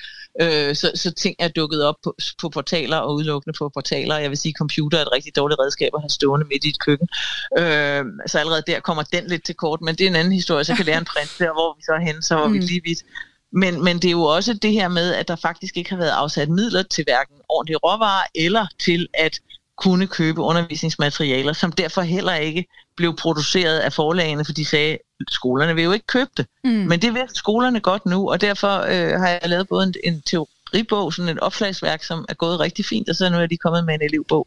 Øh, 0.40 0.76
så, 0.76 0.92
så 0.94 1.10
ting 1.10 1.36
er 1.38 1.48
dukket 1.48 1.84
op 1.84 1.94
på, 2.04 2.16
på 2.40 2.48
portaler 2.48 2.96
og 2.96 3.14
udelukkende 3.14 3.56
på 3.58 3.68
portaler. 3.68 4.18
Jeg 4.18 4.30
vil 4.30 4.38
sige, 4.38 4.50
at 4.50 4.58
computer 4.58 4.98
er 4.98 5.02
et 5.02 5.12
rigtig 5.12 5.36
dårligt 5.36 5.60
redskab 5.60 5.90
at 5.94 6.02
have 6.02 6.10
stående 6.10 6.46
midt 6.46 6.64
i 6.64 6.68
et 6.68 6.80
køkken. 6.80 7.08
Øh, 7.58 8.04
så 8.26 8.38
allerede 8.38 8.62
der 8.66 8.80
kommer 8.80 9.02
den 9.02 9.26
lidt 9.26 9.44
til 9.44 9.54
kort, 9.54 9.80
men 9.80 9.94
det 9.94 10.04
er 10.04 10.10
en 10.10 10.16
anden 10.16 10.32
historie. 10.32 10.64
Så 10.64 10.74
kan 10.74 10.84
lære 10.84 10.98
en 10.98 11.04
print 11.04 11.34
der, 11.38 11.52
hvor 11.52 11.76
vi 11.76 11.82
så 11.82 11.92
er 11.92 12.00
henne, 12.00 12.22
så 12.22 12.34
var 12.34 12.46
mm. 12.46 12.54
vi 12.54 12.58
lige 12.58 12.82
vidt. 12.84 13.02
Men, 13.52 13.84
men 13.84 13.96
det 13.96 14.08
er 14.08 14.12
jo 14.12 14.22
også 14.22 14.54
det 14.54 14.72
her 14.72 14.88
med, 14.88 15.14
at 15.14 15.28
der 15.28 15.36
faktisk 15.36 15.76
ikke 15.76 15.90
har 15.90 15.96
været 15.96 16.10
afsat 16.10 16.48
midler 16.48 16.82
til 16.82 17.04
hverken 17.04 17.34
ordentlige 17.48 17.76
råvarer 17.76 18.26
eller 18.34 18.66
til 18.78 19.08
at 19.14 19.40
kunne 19.80 20.06
købe 20.06 20.40
undervisningsmaterialer, 20.40 21.52
som 21.52 21.72
derfor 21.72 22.02
heller 22.02 22.34
ikke 22.34 22.66
blev 22.96 23.16
produceret 23.16 23.78
af 23.78 23.92
forlagene, 23.92 24.44
for 24.44 24.52
de 24.52 24.64
sagde, 24.64 24.98
skolerne 25.30 25.74
vil 25.74 25.84
jo 25.84 25.92
ikke 25.92 26.06
købe 26.06 26.30
det. 26.36 26.46
Mm. 26.64 26.70
Men 26.70 27.02
det 27.02 27.14
vil 27.14 27.22
skolerne 27.34 27.80
godt 27.80 28.06
nu, 28.06 28.30
og 28.30 28.40
derfor 28.40 28.78
øh, 28.78 29.20
har 29.20 29.28
jeg 29.28 29.40
lavet 29.46 29.68
både 29.68 29.86
en, 29.86 29.94
en 30.04 30.22
teoribog, 30.22 31.14
sådan 31.14 31.28
et 31.28 31.40
opslagsværk, 31.40 32.04
som 32.04 32.24
er 32.28 32.34
gået 32.34 32.60
rigtig 32.60 32.84
fint, 32.84 33.08
og 33.08 33.16
så 33.16 33.30
nu 33.30 33.36
er 33.36 33.46
de 33.46 33.56
kommet 33.56 33.84
med 33.84 33.94
en 33.94 34.02
elevbog 34.02 34.46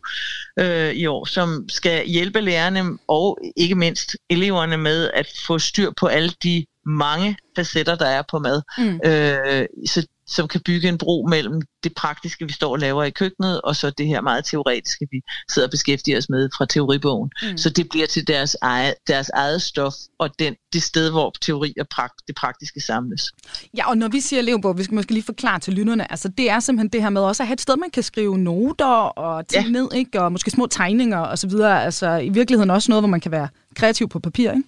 øh, 0.60 0.94
i 0.94 1.06
år, 1.06 1.26
som 1.26 1.66
skal 1.70 2.08
hjælpe 2.08 2.42
lærerne 2.42 2.98
og 3.08 3.40
ikke 3.56 3.76
mindst 3.76 4.16
eleverne 4.30 4.78
med 4.78 5.10
at 5.14 5.28
få 5.48 5.60
styr 5.60 5.92
på 5.98 6.08
alle 6.08 6.34
de 6.44 6.66
mange 6.86 7.38
facetter, 7.56 7.96
der 7.96 8.06
er 8.06 8.22
på 8.32 8.40
mad. 8.40 8.62
Mm. 8.78 9.00
Øh, 9.06 9.66
så 9.88 10.08
som 10.28 10.48
kan 10.48 10.62
bygge 10.62 10.88
en 10.88 10.98
bro 10.98 11.28
mellem 11.30 11.62
det 11.84 11.94
praktiske, 11.96 12.46
vi 12.46 12.54
står 12.54 12.72
og 12.72 12.80
laver 12.80 13.04
i 13.04 13.10
køkkenet, 13.10 13.62
og 13.62 13.76
så 13.76 13.90
det 13.90 14.08
her 14.08 14.22
meget 14.22 14.46
teoretiske, 14.46 15.08
vi 15.12 15.22
sidder 15.50 15.68
og 15.68 15.72
beskæftiger 15.72 16.18
os 16.18 16.30
med 16.30 16.50
fra 16.58 16.66
teoribogen. 16.66 17.32
Mm. 17.42 17.58
Så 17.58 17.70
det 17.70 17.90
bliver 17.90 18.08
til 18.08 18.28
deres 18.28 18.58
eget, 18.62 18.94
deres 19.08 19.30
eget 19.30 19.62
stof, 19.62 19.94
og 20.20 20.30
den, 20.40 20.56
det 20.74 20.84
sted, 20.84 21.12
hvor 21.12 21.34
teori 21.42 21.74
og 21.80 21.88
prakt, 21.88 22.14
det 22.28 22.36
praktiske 22.36 22.80
samles. 22.80 23.32
Ja, 23.78 23.90
og 23.90 23.98
når 23.98 24.08
vi 24.08 24.20
siger 24.20 24.40
elevbog, 24.40 24.78
vi 24.78 24.84
skal 24.84 24.96
måske 24.96 25.14
lige 25.14 25.24
forklare 25.24 25.60
til 25.60 25.74
lytterne, 25.74 26.12
altså 26.12 26.28
det 26.28 26.50
er 26.50 26.60
simpelthen 26.60 26.90
det 26.90 27.02
her 27.02 27.10
med 27.10 27.22
også 27.22 27.44
at 27.44 27.48
have 27.48 27.54
et 27.54 27.62
sted, 27.62 27.76
man 27.78 27.90
kan 27.90 28.04
skrive 28.04 28.38
noter 28.38 28.86
og 28.86 29.48
ting 29.48 29.66
ja. 29.66 29.72
ned, 29.72 29.94
ikke? 29.94 30.22
og 30.22 30.32
måske 30.32 30.52
små 30.52 30.66
tegninger 30.66 31.20
og 31.20 31.40
så 31.40 31.48
videre. 31.48 31.84
Altså 31.84 32.18
i 32.18 32.30
virkeligheden 32.30 32.70
også 32.70 32.92
noget, 32.92 33.02
hvor 33.02 33.10
man 33.10 33.20
kan 33.20 33.32
være 33.32 33.48
kreativ 33.76 34.10
på 34.10 34.20
papir, 34.20 34.52
ikke? 34.52 34.64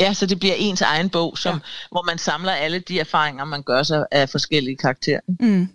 Ja, 0.00 0.12
så 0.12 0.26
det 0.26 0.38
bliver 0.38 0.54
ens 0.58 0.80
egen 0.80 1.10
bog, 1.10 1.38
som, 1.38 1.54
ja. 1.54 1.60
hvor 1.90 2.02
man 2.02 2.18
samler 2.18 2.52
alle 2.52 2.78
de 2.78 3.00
erfaringer, 3.00 3.44
man 3.44 3.62
gør 3.62 3.82
sig 3.82 4.06
af 4.10 4.28
forskellige 4.28 4.76
karakterer. 4.76 5.20
Mm. 5.40 5.68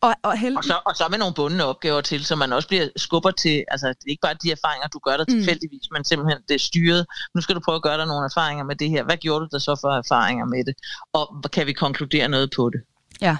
Og, 0.00 0.14
og, 0.22 0.38
held... 0.38 0.56
og, 0.56 0.64
så, 0.64 0.80
og 0.86 0.96
så 0.96 1.04
med 1.10 1.18
nogle 1.18 1.34
bundne 1.34 1.64
opgaver 1.64 2.00
til, 2.00 2.24
så 2.24 2.36
man 2.36 2.52
også 2.52 2.68
bliver 2.68 2.88
skubber 2.96 3.30
til, 3.30 3.64
altså 3.68 3.86
det 3.86 4.06
er 4.06 4.10
ikke 4.10 4.20
bare 4.20 4.34
de 4.42 4.50
erfaringer, 4.50 4.88
du 4.88 4.98
gør 4.98 5.16
dig 5.16 5.26
mm. 5.28 5.34
tilfældigvis, 5.34 5.82
men 5.92 6.04
simpelthen 6.04 6.38
det 6.48 6.54
er 6.54 6.58
styret. 6.58 7.06
Nu 7.34 7.40
skal 7.40 7.54
du 7.54 7.60
prøve 7.64 7.76
at 7.76 7.82
gøre 7.82 7.98
dig 7.98 8.06
nogle 8.06 8.24
erfaringer 8.24 8.64
med 8.64 8.76
det 8.76 8.90
her. 8.90 9.04
Hvad 9.04 9.16
gjorde 9.16 9.40
du 9.44 9.48
der 9.52 9.58
så 9.58 9.78
for 9.80 9.88
erfaringer 9.88 10.44
med 10.44 10.64
det? 10.64 10.74
Og 11.12 11.50
kan 11.52 11.66
vi 11.66 11.72
konkludere 11.72 12.28
noget 12.28 12.50
på 12.56 12.70
det? 12.70 12.80
Ja, 13.20 13.36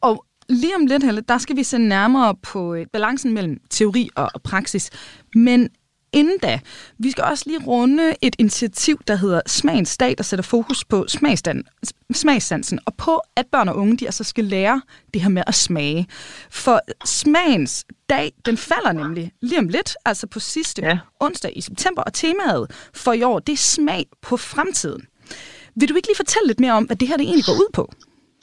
og 0.00 0.24
lige 0.48 0.76
om 0.76 0.86
lidt, 0.86 1.04
Helle, 1.04 1.20
der 1.20 1.38
skal 1.38 1.56
vi 1.56 1.62
se 1.62 1.78
nærmere 1.78 2.34
på 2.42 2.74
øh, 2.74 2.86
balancen 2.92 3.34
mellem 3.34 3.60
teori 3.70 4.08
og 4.16 4.30
praksis. 4.44 4.90
Men 5.34 5.70
inden 6.12 6.38
da, 6.38 6.60
vi 6.98 7.10
skal 7.10 7.24
også 7.24 7.44
lige 7.46 7.64
runde 7.66 8.14
et 8.22 8.36
initiativ, 8.38 9.00
der 9.08 9.16
hedder 9.16 9.40
Smagens 9.46 9.96
Dag, 9.96 10.14
der 10.18 10.24
sætter 10.24 10.42
fokus 10.42 10.84
på 10.84 11.06
smagssansen, 12.12 12.78
og 12.84 12.94
på, 12.94 13.20
at 13.36 13.46
børn 13.46 13.68
og 13.68 13.76
unge 13.76 13.96
de 13.96 14.06
altså 14.06 14.24
skal 14.24 14.44
lære 14.44 14.82
det 15.14 15.22
her 15.22 15.28
med 15.28 15.42
at 15.46 15.54
smage. 15.54 16.06
For 16.50 16.80
smagens 17.04 17.84
dag, 18.10 18.32
den 18.46 18.56
falder 18.56 18.92
nemlig 18.92 19.32
lige 19.40 19.58
om 19.58 19.68
lidt, 19.68 19.96
altså 20.04 20.26
på 20.26 20.40
sidste 20.40 20.82
ja. 20.82 20.98
onsdag 21.20 21.52
i 21.56 21.60
september, 21.60 22.02
og 22.02 22.12
temaet 22.12 22.70
for 22.94 23.12
i 23.12 23.22
år, 23.22 23.38
det 23.38 23.52
er 23.52 23.56
smag 23.56 24.06
på 24.22 24.36
fremtiden. 24.36 25.06
Vil 25.74 25.88
du 25.88 25.94
ikke 25.94 26.08
lige 26.08 26.16
fortælle 26.16 26.46
lidt 26.46 26.60
mere 26.60 26.72
om, 26.72 26.84
hvad 26.84 26.96
det 26.96 27.08
her 27.08 27.16
det 27.16 27.24
egentlig 27.24 27.44
går 27.44 27.52
ud 27.52 27.68
på? 27.72 27.92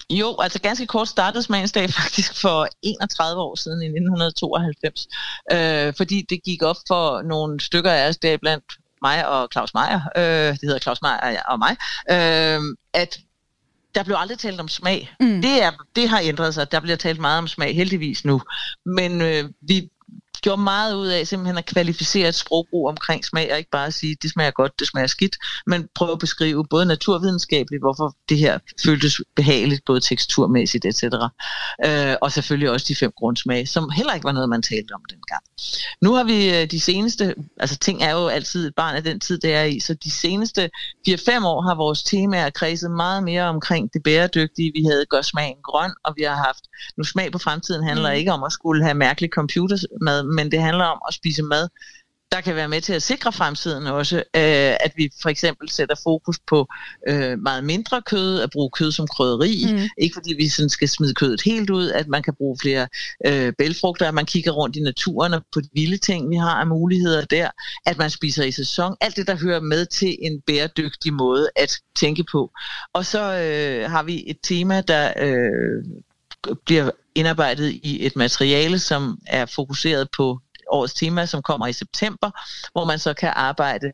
Jo, 0.10 0.36
altså 0.40 0.62
ganske 0.62 0.86
kort 0.86 1.08
startede 1.08 1.44
Smagsdag 1.44 1.90
faktisk 2.02 2.42
for 2.42 2.68
31 2.82 3.42
år 3.42 3.56
siden 3.56 3.82
i 3.82 3.86
1992, 3.86 5.08
øh, 5.52 5.94
fordi 5.98 6.26
det 6.30 6.44
gik 6.44 6.64
op 6.64 6.78
for 6.88 7.22
nogle 7.22 7.60
stykker 7.60 7.92
af 7.92 8.10
os, 8.10 8.18
der 8.18 8.38
blandt 8.38 8.66
mig 9.02 9.28
og 9.28 9.50
Claus 9.52 9.74
Meier, 9.74 10.02
øh, 10.18 10.54
det 10.54 10.60
hedder 10.64 10.80
Claus 10.80 11.02
Meier 11.02 11.42
og 11.42 11.60
mig, 11.60 11.78
øh, 12.12 12.76
at 12.94 13.20
der 13.96 14.04
blev 14.04 14.16
aldrig 14.20 14.40
talt 14.40 14.60
om 14.60 14.68
smag. 14.68 15.16
Mm. 15.20 15.42
Det, 15.42 15.64
er, 15.64 15.72
det 15.96 16.10
har 16.10 16.20
ændret 16.20 16.54
sig. 16.54 16.72
Der 16.72 16.80
bliver 16.80 16.98
talt 16.98 17.20
meget 17.20 17.38
om 17.38 17.48
smag, 17.48 17.76
heldigvis 17.76 18.26
nu. 18.26 18.42
Men 18.86 19.22
øh, 19.22 19.50
vi 19.62 19.90
gjorde 20.42 20.62
meget 20.62 20.96
ud 20.96 21.08
af 21.08 21.28
simpelthen 21.28 21.58
at 21.58 21.66
kvalificere 21.66 22.28
et 22.28 22.36
sprogbrug 22.36 22.90
omkring 22.90 23.26
smag, 23.26 23.52
og 23.52 23.58
ikke 23.58 23.70
bare 23.72 23.88
at 23.88 23.94
sige, 23.94 24.16
det 24.22 24.32
smager 24.32 24.52
godt, 24.52 24.80
det 24.80 24.88
smager 24.88 25.08
skidt, 25.08 25.38
men 25.68 25.88
prøve 25.96 26.12
at 26.12 26.20
beskrive 26.20 26.66
både 26.70 26.86
naturvidenskabeligt, 26.86 27.82
hvorfor 27.82 28.16
det 28.30 28.38
her 28.38 28.60
føltes 28.86 29.22
behageligt, 29.36 29.86
både 29.86 30.00
teksturmæssigt 30.00 30.86
etc. 30.86 31.04
Øh, 31.86 32.16
og 32.22 32.32
selvfølgelig 32.32 32.70
også 32.72 32.86
de 32.90 32.96
fem 32.96 33.12
grundsmage, 33.18 33.68
som 33.68 33.90
heller 33.90 34.14
ikke 34.14 34.24
var 34.24 34.32
noget, 34.32 34.50
man 34.50 34.62
talte 34.62 34.92
om 34.94 35.02
dengang. 35.10 35.44
Nu 36.02 36.14
har 36.14 36.24
vi 36.24 36.50
øh, 36.50 36.72
de 36.72 36.80
seneste, 36.80 37.36
altså 37.60 37.78
ting 37.78 38.04
er 38.04 38.12
jo 38.12 38.28
altid 38.28 38.68
et 38.68 38.76
barn 38.76 38.96
af 38.96 39.04
den 39.04 39.20
tid, 39.20 39.38
det 39.40 39.54
er 39.54 39.64
i, 39.64 39.80
så 39.80 39.94
de 39.94 40.12
seneste 40.12 40.70
4-5 41.10 41.46
år 41.46 41.62
har 41.62 41.76
vores 41.76 42.04
temaer 42.04 42.50
kredset 42.50 42.92
meget 42.92 43.24
mere 43.24 43.44
omkring 43.44 43.90
det 43.94 44.04
bæredygtige. 44.04 44.72
Vi 44.76 44.84
havde 44.84 45.06
gør 45.06 45.22
smagen 45.22 45.58
grøn, 45.64 45.92
og 46.04 46.14
vi 46.18 46.24
har 46.24 46.36
haft, 46.36 46.64
nu 46.98 47.04
smag 47.04 47.32
på 47.32 47.38
fremtiden 47.38 47.84
handler 47.84 48.10
mm. 48.10 48.16
ikke 48.16 48.32
om 48.32 48.44
at 48.44 48.52
skulle 48.52 48.84
have 48.84 48.96
mærkelig 48.96 49.30
computermad, 49.30 50.24
men 50.36 50.52
det 50.52 50.62
handler 50.62 50.86
om 50.86 51.02
at 51.08 51.14
spise 51.14 51.44
mad, 51.44 51.68
der 52.32 52.42
kan 52.42 52.56
være 52.56 52.68
med 52.68 52.82
til 52.82 52.94
at 52.94 53.04
sikre 53.04 53.32
fremtiden 53.32 53.88
også, 53.88 54.16
øh, 54.18 54.24
at 54.80 54.92
vi 54.96 55.10
for 55.22 55.30
eksempel 55.30 55.70
sætter 55.70 55.96
fokus 56.04 56.40
på 56.48 56.68
øh, 57.08 57.40
meget 57.40 57.64
mindre 57.64 58.02
kød, 58.02 58.42
at 58.42 58.50
bruge 58.50 58.70
kød 58.70 58.92
som 58.92 59.08
krydderi, 59.08 59.66
mm. 59.72 59.80
ikke 59.98 60.14
fordi 60.14 60.34
vi 60.34 60.50
sådan 60.50 60.70
skal 60.70 60.90
smide 60.90 61.14
kødet 61.14 61.42
helt 61.42 61.70
ud, 61.70 61.90
at 61.90 62.08
man 62.08 62.24
kan 62.24 62.36
bruge 62.36 62.58
flere 62.62 62.88
øh, 63.26 63.54
bælfrugter, 63.58 64.08
at 64.08 64.14
man 64.14 64.26
kigger 64.26 64.52
rundt 64.52 64.76
i 64.76 64.80
naturen 64.80 65.34
og 65.34 65.42
på 65.54 65.62
de 65.62 65.70
vilde 65.74 65.98
ting, 65.98 66.30
vi 66.30 66.36
har 66.36 66.60
af 66.60 66.68
muligheder 66.68 67.26
der, 67.26 67.50
at 67.86 67.98
man 67.98 68.10
spiser 68.10 68.44
i 68.44 68.52
sæson, 68.52 68.96
alt 69.02 69.16
det, 69.16 69.28
der 69.28 69.36
hører 69.36 69.60
med 69.60 69.86
til 69.86 70.18
en 70.22 70.42
bæredygtig 70.42 71.14
måde 71.14 71.50
at 71.56 71.78
tænke 71.96 72.24
på. 72.32 72.52
Og 72.94 73.06
så 73.06 73.20
øh, 73.20 73.92
har 73.92 74.04
vi 74.04 74.24
et 74.28 74.38
tema, 74.44 74.82
der 74.82 75.14
øh, 75.18 75.84
bliver 76.66 76.92
indarbejdet 77.16 77.70
i 77.84 78.06
et 78.06 78.16
materiale, 78.16 78.80
som 78.80 79.20
er 79.28 79.46
fokuseret 79.46 80.08
på 80.18 80.40
årets 80.68 80.94
tema, 80.94 81.26
som 81.26 81.42
kommer 81.42 81.68
i 81.68 81.74
september, 81.74 82.32
hvor 82.72 82.86
man 82.86 83.00
så 83.00 83.14
kan 83.14 83.34
arbejde 83.36 83.92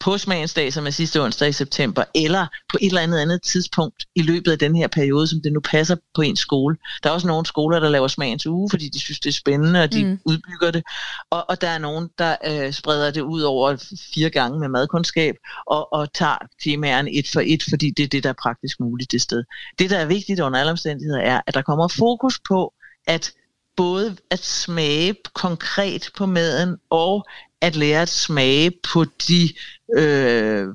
på 0.00 0.18
smagens 0.18 0.54
dag, 0.54 0.72
som 0.72 0.86
er 0.86 0.90
sidste 0.90 1.22
onsdag 1.22 1.48
i 1.48 1.52
september, 1.52 2.04
eller 2.14 2.46
på 2.68 2.78
et 2.80 2.86
eller 2.86 3.00
andet 3.00 3.18
andet 3.18 3.42
tidspunkt 3.42 4.06
i 4.14 4.22
løbet 4.22 4.52
af 4.52 4.58
den 4.58 4.76
her 4.76 4.88
periode, 4.88 5.26
som 5.28 5.40
det 5.44 5.52
nu 5.52 5.60
passer 5.60 5.96
på 6.14 6.22
en 6.22 6.36
skole. 6.36 6.76
Der 7.02 7.10
er 7.10 7.14
også 7.14 7.26
nogle 7.26 7.46
skoler, 7.46 7.80
der 7.80 7.88
laver 7.88 8.08
smagens 8.08 8.46
uge, 8.46 8.70
fordi 8.70 8.88
de 8.88 9.00
synes, 9.00 9.20
det 9.20 9.28
er 9.28 9.32
spændende, 9.32 9.82
og 9.82 9.92
de 9.92 10.04
mm. 10.04 10.18
udbygger 10.24 10.70
det. 10.70 10.82
Og, 11.30 11.50
og 11.50 11.60
der 11.60 11.68
er 11.68 11.78
nogen, 11.78 12.08
der 12.18 12.36
øh, 12.46 12.72
spreder 12.72 13.10
det 13.10 13.20
ud 13.20 13.42
over 13.42 13.76
fire 14.14 14.30
gange 14.30 14.60
med 14.60 14.68
madkundskab, 14.68 15.34
og, 15.66 15.92
og 15.92 16.12
tager 16.12 16.38
temaerne 16.64 17.12
et 17.12 17.28
for 17.32 17.42
et, 17.44 17.62
fordi 17.68 17.90
det 17.90 18.02
er 18.02 18.08
det, 18.08 18.24
der 18.24 18.30
er 18.30 18.40
praktisk 18.42 18.80
muligt 18.80 19.12
det 19.12 19.22
sted. 19.22 19.44
Det, 19.78 19.90
der 19.90 19.98
er 19.98 20.06
vigtigt 20.06 20.40
under 20.40 20.60
alle 20.60 20.70
omstændigheder, 20.70 21.20
er, 21.20 21.40
at 21.46 21.54
der 21.54 21.62
kommer 21.62 21.88
fokus 21.88 22.40
på, 22.48 22.72
at 23.06 23.32
både 23.78 24.16
at 24.30 24.44
smage 24.44 25.14
konkret 25.34 26.10
på 26.16 26.26
maden 26.26 26.76
og 26.90 27.26
at 27.60 27.76
lære 27.76 28.02
at 28.02 28.08
smage 28.08 28.72
på 28.92 29.04
de 29.28 29.52
øh, 29.98 30.66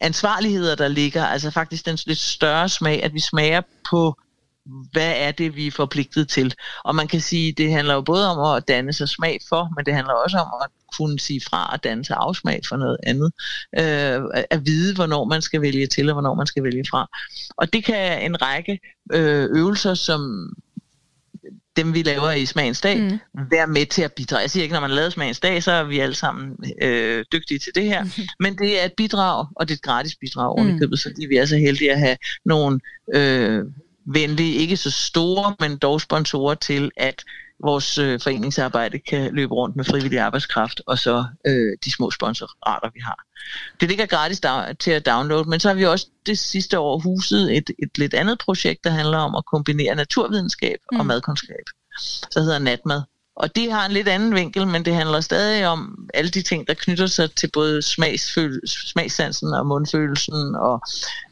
ansvarligheder, 0.00 0.74
der 0.74 0.88
ligger. 0.88 1.24
Altså 1.26 1.50
faktisk 1.50 1.86
den 1.86 1.98
lidt 2.06 2.18
større 2.18 2.68
smag, 2.68 3.02
at 3.02 3.14
vi 3.14 3.20
smager 3.20 3.62
på, 3.90 4.14
hvad 4.92 5.12
er 5.16 5.32
det, 5.32 5.56
vi 5.56 5.66
er 5.66 5.70
forpligtet 5.70 6.28
til. 6.28 6.54
Og 6.84 6.94
man 6.94 7.08
kan 7.08 7.20
sige, 7.20 7.52
det 7.52 7.72
handler 7.72 7.94
jo 7.94 8.00
både 8.00 8.30
om 8.30 8.56
at 8.56 8.68
danne 8.68 8.92
sig 8.92 9.08
smag 9.08 9.38
for, 9.48 9.72
men 9.76 9.86
det 9.86 9.94
handler 9.94 10.14
også 10.14 10.38
om 10.38 10.48
at 10.62 10.68
kunne 10.96 11.20
sige 11.20 11.40
fra 11.50 11.72
og 11.72 11.84
danne 11.84 12.04
sig 12.04 12.16
afsmag 12.18 12.60
for 12.68 12.76
noget 12.76 12.98
andet. 13.02 13.32
Øh, 13.78 14.44
at 14.50 14.66
vide, 14.66 14.94
hvornår 14.94 15.24
man 15.24 15.42
skal 15.42 15.60
vælge 15.60 15.86
til, 15.86 16.08
og 16.08 16.14
hvornår 16.14 16.34
man 16.34 16.46
skal 16.46 16.62
vælge 16.62 16.84
fra. 16.90 17.08
Og 17.56 17.72
det 17.72 17.84
kan 17.84 18.22
en 18.22 18.42
række 18.42 18.80
øh, 19.12 19.48
øvelser, 19.50 19.94
som 19.94 20.52
dem 21.84 21.94
vi 21.94 22.02
laver 22.02 22.30
i 22.30 22.46
Smagens 22.46 22.80
Dag, 22.80 22.98
mm. 22.98 23.18
være 23.50 23.66
med 23.66 23.86
til 23.86 24.02
at 24.02 24.12
bidrage. 24.12 24.40
Jeg 24.40 24.50
siger 24.50 24.62
ikke, 24.62 24.72
når 24.72 24.80
man 24.80 24.90
laver 24.90 25.10
Smagens 25.10 25.40
Dag, 25.40 25.62
så 25.62 25.72
er 25.72 25.84
vi 25.84 25.98
alle 25.98 26.14
sammen 26.14 26.56
øh, 26.82 27.24
dygtige 27.32 27.58
til 27.58 27.74
det 27.74 27.84
her, 27.84 28.04
mm. 28.04 28.10
men 28.44 28.58
det 28.58 28.80
er 28.80 28.84
et 28.84 28.92
bidrag, 28.96 29.46
og 29.56 29.68
det 29.68 29.74
er 29.74 29.76
et 29.76 29.82
gratis 29.82 30.14
bidrag 30.14 30.62
mm. 30.62 30.78
købet, 30.78 31.00
så 31.00 31.26
vi 31.28 31.36
er 31.36 31.44
så 31.44 31.56
heldige 31.56 31.92
at 31.92 31.98
have 31.98 32.16
nogle 32.44 32.80
øh, 33.14 33.64
venlige, 34.06 34.54
ikke 34.54 34.76
så 34.76 34.90
store, 34.90 35.54
men 35.60 35.76
dog 35.76 36.00
sponsorer 36.00 36.54
til, 36.54 36.90
at 36.96 37.24
vores 37.64 37.98
øh, 37.98 38.20
foreningsarbejde 38.20 38.98
kan 38.98 39.34
løbe 39.34 39.54
rundt 39.54 39.76
med 39.76 39.84
frivillig 39.84 40.18
arbejdskraft, 40.18 40.80
og 40.86 40.98
så 40.98 41.24
øh, 41.46 41.76
de 41.84 41.92
små 41.92 42.10
sponsorater, 42.10 42.90
vi 42.94 43.00
har. 43.00 43.24
Det 43.80 43.88
ligger 43.88 44.06
gratis 44.06 44.40
da- 44.40 44.72
til 44.72 44.90
at 44.90 45.06
downloade, 45.06 45.50
men 45.50 45.60
så 45.60 45.68
har 45.68 45.74
vi 45.74 45.86
også 45.86 46.06
det 46.26 46.38
sidste 46.38 46.78
år 46.78 46.98
huset 46.98 47.56
et, 47.56 47.70
et 47.78 47.98
lidt 47.98 48.14
andet 48.14 48.38
projekt, 48.38 48.84
der 48.84 48.90
handler 48.90 49.18
om 49.18 49.34
at 49.34 49.46
kombinere 49.46 49.94
naturvidenskab 49.94 50.78
mm. 50.92 51.00
og 51.00 51.06
madkundskab. 51.06 51.64
Så 52.30 52.40
hedder 52.40 52.58
Natmad. 52.58 53.02
Og 53.40 53.56
det 53.56 53.72
har 53.72 53.86
en 53.86 53.92
lidt 53.92 54.08
anden 54.08 54.34
vinkel, 54.34 54.66
men 54.66 54.84
det 54.84 54.94
handler 54.94 55.20
stadig 55.20 55.66
om 55.66 56.08
alle 56.14 56.30
de 56.30 56.42
ting, 56.42 56.68
der 56.68 56.74
knytter 56.74 57.06
sig 57.06 57.34
til 57.34 57.50
både 57.52 57.82
smagssansen 58.86 59.48
og 59.48 59.66
mundfølelsen 59.66 60.54
og 60.54 60.80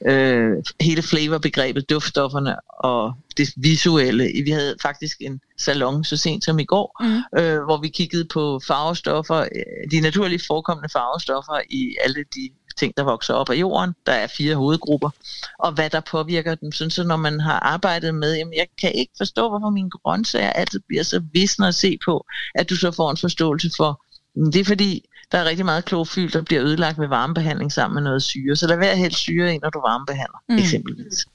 øh, 0.06 0.56
hele 0.80 1.02
flavorbegrebet, 1.02 1.90
duftstofferne 1.90 2.56
og 2.68 3.12
det 3.36 3.48
visuelle. 3.56 4.30
Vi 4.44 4.50
havde 4.50 4.74
faktisk 4.82 5.16
en 5.20 5.40
salon 5.58 6.04
så 6.04 6.16
sent 6.16 6.44
som 6.44 6.58
i 6.58 6.64
går, 6.64 6.96
mm. 7.00 7.40
øh, 7.40 7.64
hvor 7.64 7.80
vi 7.80 7.88
kiggede 7.88 8.24
på 8.24 8.60
farvestoffer, 8.66 9.36
øh, 9.36 9.90
de 9.90 10.00
naturligt 10.00 10.46
forekommende 10.46 10.88
farvestoffer 10.92 11.60
i 11.70 11.96
alle 12.04 12.24
de 12.34 12.50
ting, 12.78 12.96
der 12.96 13.02
vokser 13.02 13.34
op 13.34 13.50
af 13.50 13.54
jorden. 13.54 13.94
Der 14.06 14.12
er 14.12 14.26
fire 14.26 14.54
hovedgrupper. 14.54 15.10
Og 15.58 15.72
hvad 15.72 15.90
der 15.90 16.00
påvirker 16.00 16.54
dem. 16.54 16.72
Sådan, 16.72 16.90
så 16.90 17.04
når 17.04 17.16
man 17.16 17.40
har 17.40 17.60
arbejdet 17.60 18.14
med, 18.14 18.36
jamen 18.36 18.54
jeg 18.54 18.66
kan 18.80 18.92
ikke 18.94 19.12
forstå, 19.18 19.48
hvorfor 19.48 19.70
mine 19.70 19.90
grøntsager 19.90 20.50
altid 20.50 20.80
bliver 20.88 21.02
så 21.02 21.22
visne 21.32 21.68
at 21.68 21.74
se 21.74 21.98
på, 22.04 22.26
at 22.54 22.70
du 22.70 22.76
så 22.76 22.90
får 22.90 23.10
en 23.10 23.16
forståelse 23.16 23.70
for, 23.76 24.04
det 24.52 24.56
er 24.56 24.64
fordi, 24.64 25.04
der 25.32 25.38
er 25.38 25.44
rigtig 25.44 25.64
meget 25.64 25.84
klorofyl, 25.84 26.32
der 26.32 26.42
bliver 26.42 26.62
ødelagt 26.62 26.98
ved 26.98 27.08
varmebehandling 27.08 27.72
sammen 27.72 27.94
med 27.94 28.02
noget 28.02 28.22
syre. 28.22 28.56
Så 28.56 28.66
lad 28.66 28.76
være 28.76 28.96
helt 28.96 29.16
syre 29.16 29.54
ind, 29.54 29.62
når 29.62 29.70
du 29.70 29.80
varmebehandler, 29.80 30.38
mm. 30.48 30.58
eksempelvis. 30.58 31.26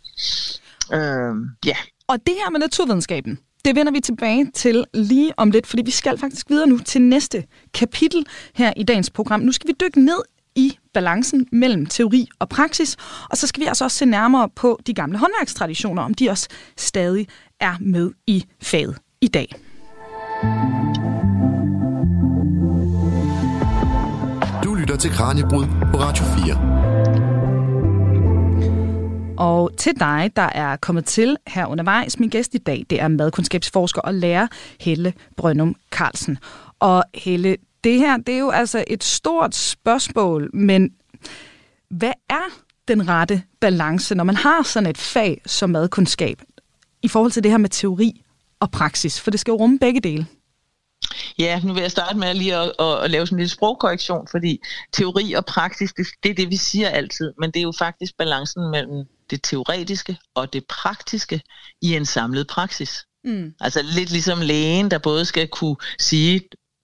Øh, 0.93 1.35
ja. 1.65 1.77
Og 2.07 2.17
det 2.27 2.33
her 2.43 2.49
med 2.49 2.59
naturvidenskaben, 2.59 3.39
det 3.65 3.75
vender 3.75 3.91
vi 3.91 3.99
tilbage 3.99 4.51
til 4.53 4.85
lige 4.93 5.33
om 5.37 5.51
lidt, 5.51 5.67
fordi 5.67 5.81
vi 5.81 5.91
skal 5.91 6.17
faktisk 6.17 6.49
videre 6.49 6.67
nu 6.67 6.77
til 6.77 7.01
næste 7.01 7.43
kapitel 7.73 8.25
her 8.55 8.73
i 8.77 8.83
dagens 8.83 9.09
program. 9.09 9.39
Nu 9.39 9.51
skal 9.51 9.67
vi 9.67 9.73
dykke 9.81 10.05
ned 10.05 10.21
balancen 10.93 11.47
mellem 11.51 11.85
teori 11.85 12.27
og 12.39 12.49
praksis, 12.49 12.97
og 13.29 13.37
så 13.37 13.47
skal 13.47 13.61
vi 13.61 13.67
altså 13.67 13.83
også 13.83 13.97
se 13.97 14.05
nærmere 14.05 14.49
på 14.49 14.79
de 14.87 14.93
gamle 14.93 15.17
håndværkstraditioner, 15.17 16.01
om 16.01 16.13
de 16.13 16.29
også 16.29 16.47
stadig 16.77 17.27
er 17.59 17.75
med 17.81 18.11
i 18.27 18.45
faget 18.61 18.97
i 19.21 19.27
dag. 19.27 19.55
Du 24.63 24.73
lytter 24.73 24.95
til 24.95 25.11
Kranjebrud 25.11 25.65
på 25.91 25.97
Radio 25.99 26.23
4. 26.25 26.83
Og 29.37 29.71
til 29.77 29.99
dig, 29.99 30.31
der 30.35 30.49
er 30.55 30.75
kommet 30.75 31.05
til 31.05 31.37
her 31.47 31.65
undervejs, 31.65 32.19
min 32.19 32.29
gæst 32.29 32.55
i 32.55 32.57
dag, 32.57 32.85
det 32.89 33.01
er 33.01 33.07
madkundskabsforsker 33.07 34.01
og 34.01 34.13
lærer 34.13 34.47
Helle 34.79 35.13
Brønum 35.37 35.75
Carlsen. 35.91 36.37
Og 36.79 37.03
Helle, 37.15 37.57
det 37.83 37.97
her, 37.97 38.17
det 38.17 38.35
er 38.35 38.39
jo 38.39 38.49
altså 38.49 38.83
et 38.87 39.03
stort 39.03 39.55
spørgsmål, 39.55 40.49
men 40.53 40.89
hvad 41.89 42.13
er 42.29 42.63
den 42.87 43.07
rette 43.07 43.43
balance, 43.61 44.15
når 44.15 44.23
man 44.23 44.35
har 44.35 44.63
sådan 44.63 44.89
et 44.89 44.97
fag 44.97 45.41
som 45.45 45.69
madkundskab, 45.69 46.41
i 47.01 47.07
forhold 47.07 47.31
til 47.31 47.43
det 47.43 47.51
her 47.51 47.57
med 47.57 47.69
teori 47.69 48.21
og 48.59 48.71
praksis? 48.71 49.21
For 49.21 49.31
det 49.31 49.39
skal 49.39 49.51
jo 49.51 49.57
rumme 49.57 49.79
begge 49.79 50.01
dele. 50.01 50.27
Ja, 51.39 51.61
nu 51.63 51.73
vil 51.73 51.81
jeg 51.81 51.91
starte 51.91 52.17
med 52.17 52.33
lige 52.33 52.55
at, 52.55 52.71
at, 52.79 53.03
at 53.03 53.11
lave 53.11 53.27
sådan 53.27 53.35
en 53.35 53.39
lille 53.39 53.49
sprogkorrektion, 53.49 54.27
fordi 54.31 54.59
teori 54.93 55.33
og 55.33 55.45
praksis, 55.45 55.93
det, 55.93 56.07
det 56.23 56.31
er 56.31 56.35
det, 56.35 56.49
vi 56.49 56.57
siger 56.57 56.89
altid, 56.89 57.33
men 57.39 57.51
det 57.51 57.59
er 57.59 57.63
jo 57.63 57.73
faktisk 57.79 58.17
balancen 58.17 58.71
mellem 58.71 59.05
det 59.29 59.39
teoretiske 59.43 60.17
og 60.35 60.53
det 60.53 60.63
praktiske 60.69 61.41
i 61.81 61.95
en 61.95 62.05
samlet 62.05 62.47
praksis. 62.47 63.05
Mm. 63.23 63.53
Altså 63.59 63.81
lidt 63.81 64.11
ligesom 64.11 64.41
lægen, 64.41 64.91
der 64.91 64.97
både 64.97 65.25
skal 65.25 65.47
kunne 65.47 65.75
sige, 65.99 66.41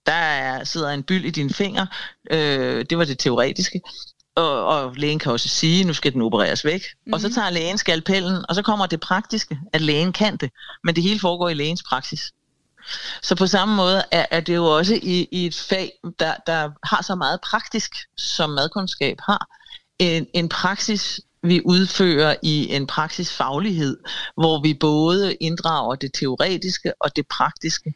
der 0.10 0.16
er, 0.16 0.64
sidder 0.64 0.90
en 0.90 1.04
byld 1.04 1.26
i 1.26 1.30
dine 1.30 1.54
fingre. 1.54 1.88
Øh, 2.32 2.86
det 2.90 2.98
var 2.98 3.06
det 3.06 3.20
teoretiske. 3.20 3.82
Og, 4.36 4.66
og 4.66 4.96
lægen 4.96 5.20
kan 5.20 5.32
også 5.32 5.50
sige, 5.50 5.84
nu 5.84 5.94
skal 5.94 6.14
den 6.14 6.22
opereres 6.22 6.66
væk. 6.66 6.82
Mm-hmm. 6.82 7.14
Og 7.14 7.20
så 7.20 7.34
tager 7.34 7.50
lægen 7.50 7.78
skalpellen, 7.78 8.46
og 8.50 8.56
så 8.56 8.62
kommer 8.62 8.86
det 8.86 9.00
praktiske, 9.00 9.60
at 9.74 9.82
lægen 9.82 10.14
kan 10.14 10.38
det. 10.38 10.52
Men 10.84 10.96
det 10.96 11.04
hele 11.04 11.20
foregår 11.20 11.50
i 11.50 11.54
lægens 11.54 11.84
praksis. 11.84 12.32
Så 13.22 13.36
på 13.36 13.48
samme 13.48 13.76
måde 13.76 14.04
er, 14.12 14.26
er 14.32 14.40
det 14.40 14.56
jo 14.56 14.66
også 14.66 15.00
i, 15.04 15.28
i 15.32 15.46
et 15.46 15.56
fag, 15.56 15.92
der, 16.20 16.34
der 16.48 16.70
har 16.84 17.04
så 17.04 17.16
meget 17.16 17.40
praktisk, 17.42 17.96
som 18.18 18.50
madkundskab 18.50 19.18
har. 19.26 19.48
En, 20.00 20.28
en 20.34 20.50
praksis, 20.50 21.20
vi 21.44 21.62
udfører 21.66 22.36
i 22.44 22.74
en 22.76 22.88
praksisfaglighed, 22.88 23.98
hvor 24.38 24.62
vi 24.62 24.74
både 24.74 25.34
inddrager 25.34 25.96
det 25.96 26.14
teoretiske 26.14 26.94
og 27.02 27.16
det 27.16 27.28
praktiske. 27.28 27.94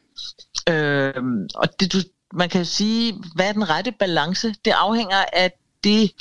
Øh, 0.70 1.14
og 1.56 1.80
det, 1.80 1.94
du, 1.94 1.98
man 2.34 2.50
kan 2.50 2.66
sige, 2.66 3.14
hvad 3.36 3.48
er 3.48 3.54
den 3.54 3.70
rette 3.70 3.92
balance? 3.92 4.56
Det 4.66 4.72
afhænger 4.72 5.26
af 5.34 5.52
det 5.84 6.12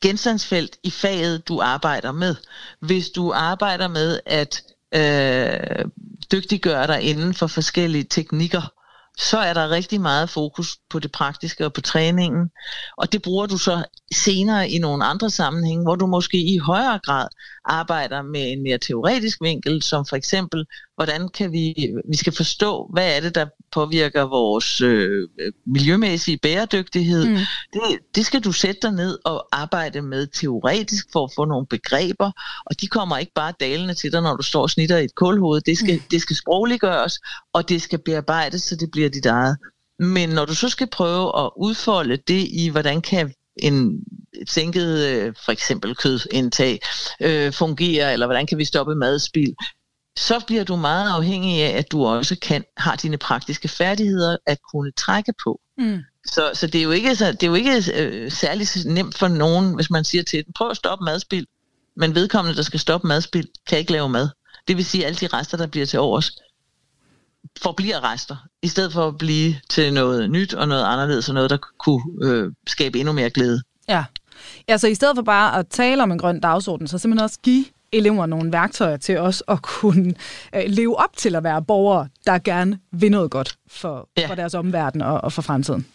genstandsfelt 0.00 0.76
i 0.82 0.90
faget, 0.90 1.48
du 1.48 1.60
arbejder 1.60 2.12
med. 2.12 2.34
Hvis 2.80 3.10
du 3.10 3.32
arbejder 3.32 3.88
med 3.88 4.20
at 4.26 4.62
øh, 4.94 5.84
dygtiggøre 6.32 6.86
dig 6.86 7.02
inden 7.02 7.34
for 7.34 7.46
forskellige 7.46 8.04
teknikker, 8.04 8.72
så 9.18 9.38
er 9.38 9.54
der 9.54 9.70
rigtig 9.70 10.00
meget 10.00 10.30
fokus 10.30 10.76
på 10.90 10.98
det 10.98 11.12
praktiske 11.12 11.64
og 11.64 11.72
på 11.72 11.80
træningen. 11.80 12.50
Og 12.96 13.12
det 13.12 13.22
bruger 13.22 13.46
du 13.46 13.58
så 13.58 13.84
senere 14.14 14.70
i 14.70 14.78
nogle 14.78 15.04
andre 15.04 15.30
sammenhænge, 15.30 15.82
hvor 15.82 15.96
du 15.96 16.06
måske 16.06 16.38
i 16.38 16.58
højere 16.58 16.98
grad 16.98 17.28
arbejder 17.64 18.22
med 18.22 18.52
en 18.52 18.62
mere 18.62 18.78
teoretisk 18.78 19.40
vinkel, 19.40 19.82
som 19.82 20.06
for 20.06 20.16
eksempel, 20.16 20.66
hvordan 20.98 21.28
kan 21.28 21.52
vi, 21.52 21.74
vi 22.08 22.16
skal 22.16 22.32
forstå, 22.32 22.90
hvad 22.92 23.16
er 23.16 23.20
det, 23.20 23.34
der 23.34 23.46
påvirker 23.72 24.22
vores 24.22 24.80
øh, 24.80 25.28
miljømæssige 25.66 26.38
bæredygtighed. 26.38 27.24
Mm. 27.24 27.36
Det, 27.72 27.98
det 28.14 28.26
skal 28.26 28.40
du 28.40 28.52
sætte 28.52 28.80
dig 28.82 28.92
ned 28.92 29.18
og 29.24 29.48
arbejde 29.52 30.02
med 30.02 30.26
teoretisk 30.26 31.06
for 31.12 31.24
at 31.24 31.30
få 31.36 31.44
nogle 31.44 31.66
begreber, 31.66 32.30
og 32.66 32.80
de 32.80 32.86
kommer 32.86 33.18
ikke 33.18 33.32
bare 33.34 33.52
dalende 33.60 33.94
til 33.94 34.12
dig, 34.12 34.22
når 34.22 34.36
du 34.36 34.42
står 34.42 34.62
og 34.62 34.70
snitter 34.70 34.98
i 34.98 35.04
et 35.04 35.14
kulhoved. 35.14 35.60
Det 35.60 35.78
skal, 35.78 35.94
mm. 35.94 36.02
det 36.10 36.22
skal 36.22 36.36
sprogliggøres, 36.36 37.20
og 37.52 37.68
det 37.68 37.82
skal 37.82 37.98
bearbejdes, 37.98 38.62
så 38.62 38.76
det 38.76 38.90
bliver 38.90 39.08
dit 39.08 39.26
eget. 39.26 39.56
Men 39.98 40.28
når 40.28 40.44
du 40.44 40.54
så 40.54 40.68
skal 40.68 40.86
prøve 40.86 41.44
at 41.44 41.50
udfolde 41.56 42.16
det 42.16 42.46
i, 42.50 42.68
hvordan 42.68 43.00
kan 43.00 43.32
en 43.56 44.04
sænket 44.46 44.98
øh, 45.08 45.34
for 45.44 45.52
eksempel 45.52 45.94
kødindtag 45.94 46.80
øh, 47.22 47.52
fungerer, 47.52 48.12
eller 48.12 48.26
hvordan 48.26 48.46
kan 48.46 48.58
vi 48.58 48.64
stoppe 48.64 48.94
madspil, 48.94 49.54
så 50.18 50.40
bliver 50.46 50.64
du 50.64 50.76
meget 50.76 51.10
afhængig 51.10 51.62
af, 51.62 51.78
at 51.78 51.92
du 51.92 52.06
også 52.06 52.36
kan 52.42 52.64
har 52.76 52.96
dine 52.96 53.16
praktiske 53.16 53.68
færdigheder 53.68 54.36
at 54.46 54.58
kunne 54.72 54.92
trække 54.92 55.32
på. 55.44 55.60
Mm. 55.78 55.98
Så, 56.26 56.50
så 56.54 56.66
det 56.66 56.78
er 56.78 56.82
jo 56.82 56.90
ikke, 56.90 57.16
så, 57.16 57.32
det 57.32 57.42
er 57.42 57.46
jo 57.46 57.54
ikke 57.54 57.82
øh, 57.94 58.32
særlig 58.32 58.66
nemt 58.86 59.18
for 59.18 59.28
nogen, 59.28 59.74
hvis 59.74 59.90
man 59.90 60.04
siger 60.04 60.22
til 60.22 60.44
den, 60.44 60.52
prøv 60.52 60.70
at 60.70 60.76
stoppe 60.76 61.04
madspil, 61.04 61.46
men 61.96 62.14
vedkommende, 62.14 62.56
der 62.56 62.62
skal 62.62 62.80
stoppe 62.80 63.08
madspil, 63.08 63.48
kan 63.68 63.78
ikke 63.78 63.92
lave 63.92 64.08
mad. 64.08 64.28
Det 64.68 64.76
vil 64.76 64.84
sige, 64.84 65.04
at 65.04 65.06
alle 65.06 65.18
de 65.18 65.36
rester, 65.36 65.56
der 65.56 65.66
bliver 65.66 65.86
til 65.86 65.98
overs, 65.98 66.30
forbliver 67.62 68.12
rester, 68.12 68.36
i 68.62 68.68
stedet 68.68 68.92
for 68.92 69.08
at 69.08 69.18
blive 69.18 69.54
til 69.70 69.94
noget 69.94 70.30
nyt 70.30 70.54
og 70.54 70.68
noget 70.68 70.84
anderledes, 70.84 71.28
og 71.28 71.34
noget, 71.34 71.50
der 71.50 71.58
kunne 71.78 72.02
øh, 72.22 72.52
skabe 72.66 72.98
endnu 72.98 73.12
mere 73.12 73.30
glæde. 73.30 73.62
Ja. 73.88 74.04
ja, 74.68 74.78
så 74.78 74.86
i 74.86 74.94
stedet 74.94 75.16
for 75.16 75.22
bare 75.22 75.58
at 75.58 75.66
tale 75.68 76.02
om 76.02 76.12
en 76.12 76.18
grøn 76.18 76.40
dagsorden, 76.40 76.88
så 76.88 76.98
simpelthen 76.98 77.24
også 77.24 77.38
give 77.42 77.64
elever 77.92 78.26
nogle 78.26 78.52
værktøjer 78.52 78.96
til 78.96 79.18
os 79.18 79.42
at 79.48 79.62
kunne 79.62 80.14
øh, 80.54 80.62
leve 80.66 80.98
op 80.98 81.16
til 81.16 81.36
at 81.36 81.44
være 81.44 81.62
borgere, 81.62 82.08
der 82.26 82.38
gerne 82.38 82.78
vil 82.92 83.10
noget 83.10 83.30
godt 83.30 83.56
for, 83.68 84.08
ja. 84.18 84.28
for 84.28 84.34
deres 84.34 84.54
omverden 84.54 85.02
og, 85.02 85.20
og 85.20 85.32
for 85.32 85.42
fremtiden. 85.42 85.86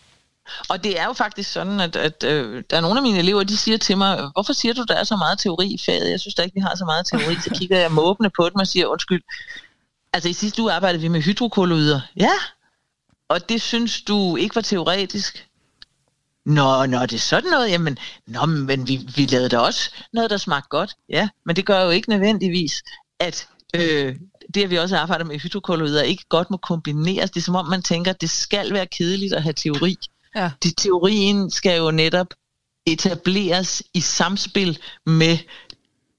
Og 0.69 0.83
det 0.83 0.99
er 0.99 1.05
jo 1.05 1.13
faktisk 1.13 1.51
sådan, 1.51 1.79
at, 1.79 1.95
at 1.95 2.23
øh, 2.23 2.63
der 2.69 2.77
er 2.77 2.81
nogle 2.81 2.97
af 2.97 3.03
mine 3.03 3.19
elever, 3.19 3.43
de 3.43 3.57
siger 3.57 3.77
til 3.77 3.97
mig, 3.97 4.29
hvorfor 4.33 4.53
siger 4.53 4.73
du, 4.73 4.85
der 4.87 4.95
er 4.95 5.03
så 5.03 5.15
meget 5.15 5.39
teori 5.39 5.67
i 5.67 5.79
faget? 5.85 6.11
Jeg 6.11 6.19
synes 6.19 6.35
da 6.35 6.41
ikke, 6.41 6.55
vi 6.55 6.59
har 6.59 6.75
så 6.75 6.85
meget 6.85 7.05
teori. 7.05 7.35
Så 7.35 7.49
kigger 7.49 7.79
jeg 7.79 7.91
måbende 7.91 8.29
på 8.29 8.49
dem 8.49 8.55
og 8.55 8.67
siger, 8.67 8.87
undskyld, 8.87 9.21
altså 10.13 10.29
i 10.29 10.33
sidste 10.33 10.61
uge 10.61 10.71
arbejdede 10.71 11.01
vi 11.01 11.07
med 11.07 11.21
hydrokolloider. 11.21 12.01
Ja, 12.17 12.33
og 13.29 13.49
det 13.49 13.61
synes 13.61 14.01
du 14.01 14.35
ikke 14.35 14.55
var 14.55 14.61
teoretisk? 14.61 15.47
Nå, 16.45 16.85
nå, 16.85 17.01
det 17.01 17.13
er 17.13 17.19
sådan 17.19 17.51
noget, 17.51 17.71
jamen, 17.71 17.97
nå, 18.27 18.45
men 18.45 18.87
vi, 18.87 19.09
vi 19.15 19.25
lavede 19.25 19.49
da 19.49 19.57
også 19.57 19.91
noget, 20.13 20.29
der 20.29 20.37
smagte 20.37 20.69
godt. 20.69 20.95
Ja, 21.09 21.29
men 21.45 21.55
det 21.55 21.65
gør 21.65 21.81
jo 21.81 21.89
ikke 21.89 22.09
nødvendigvis, 22.09 22.83
at 23.19 23.47
øh, 23.75 24.15
det, 24.53 24.63
at 24.63 24.69
vi 24.69 24.77
også 24.77 24.97
arbejder 24.97 25.25
med 25.25 25.39
hydrokolloider, 25.39 26.01
ikke 26.01 26.23
godt 26.29 26.51
må 26.51 26.57
kombineres. 26.57 27.31
Det 27.31 27.39
er 27.39 27.43
som 27.43 27.55
om, 27.55 27.65
man 27.65 27.81
tænker, 27.81 28.11
at 28.11 28.21
det 28.21 28.29
skal 28.29 28.73
være 28.73 28.87
kedeligt 28.87 29.33
at 29.33 29.43
have 29.43 29.53
teori. 29.53 29.97
Ja. 30.35 30.51
De, 30.63 30.71
teorien 30.71 31.51
skal 31.51 31.77
jo 31.77 31.91
netop 31.91 32.27
etableres 32.85 33.83
i 33.93 33.99
samspil 34.01 34.79
med 35.05 35.37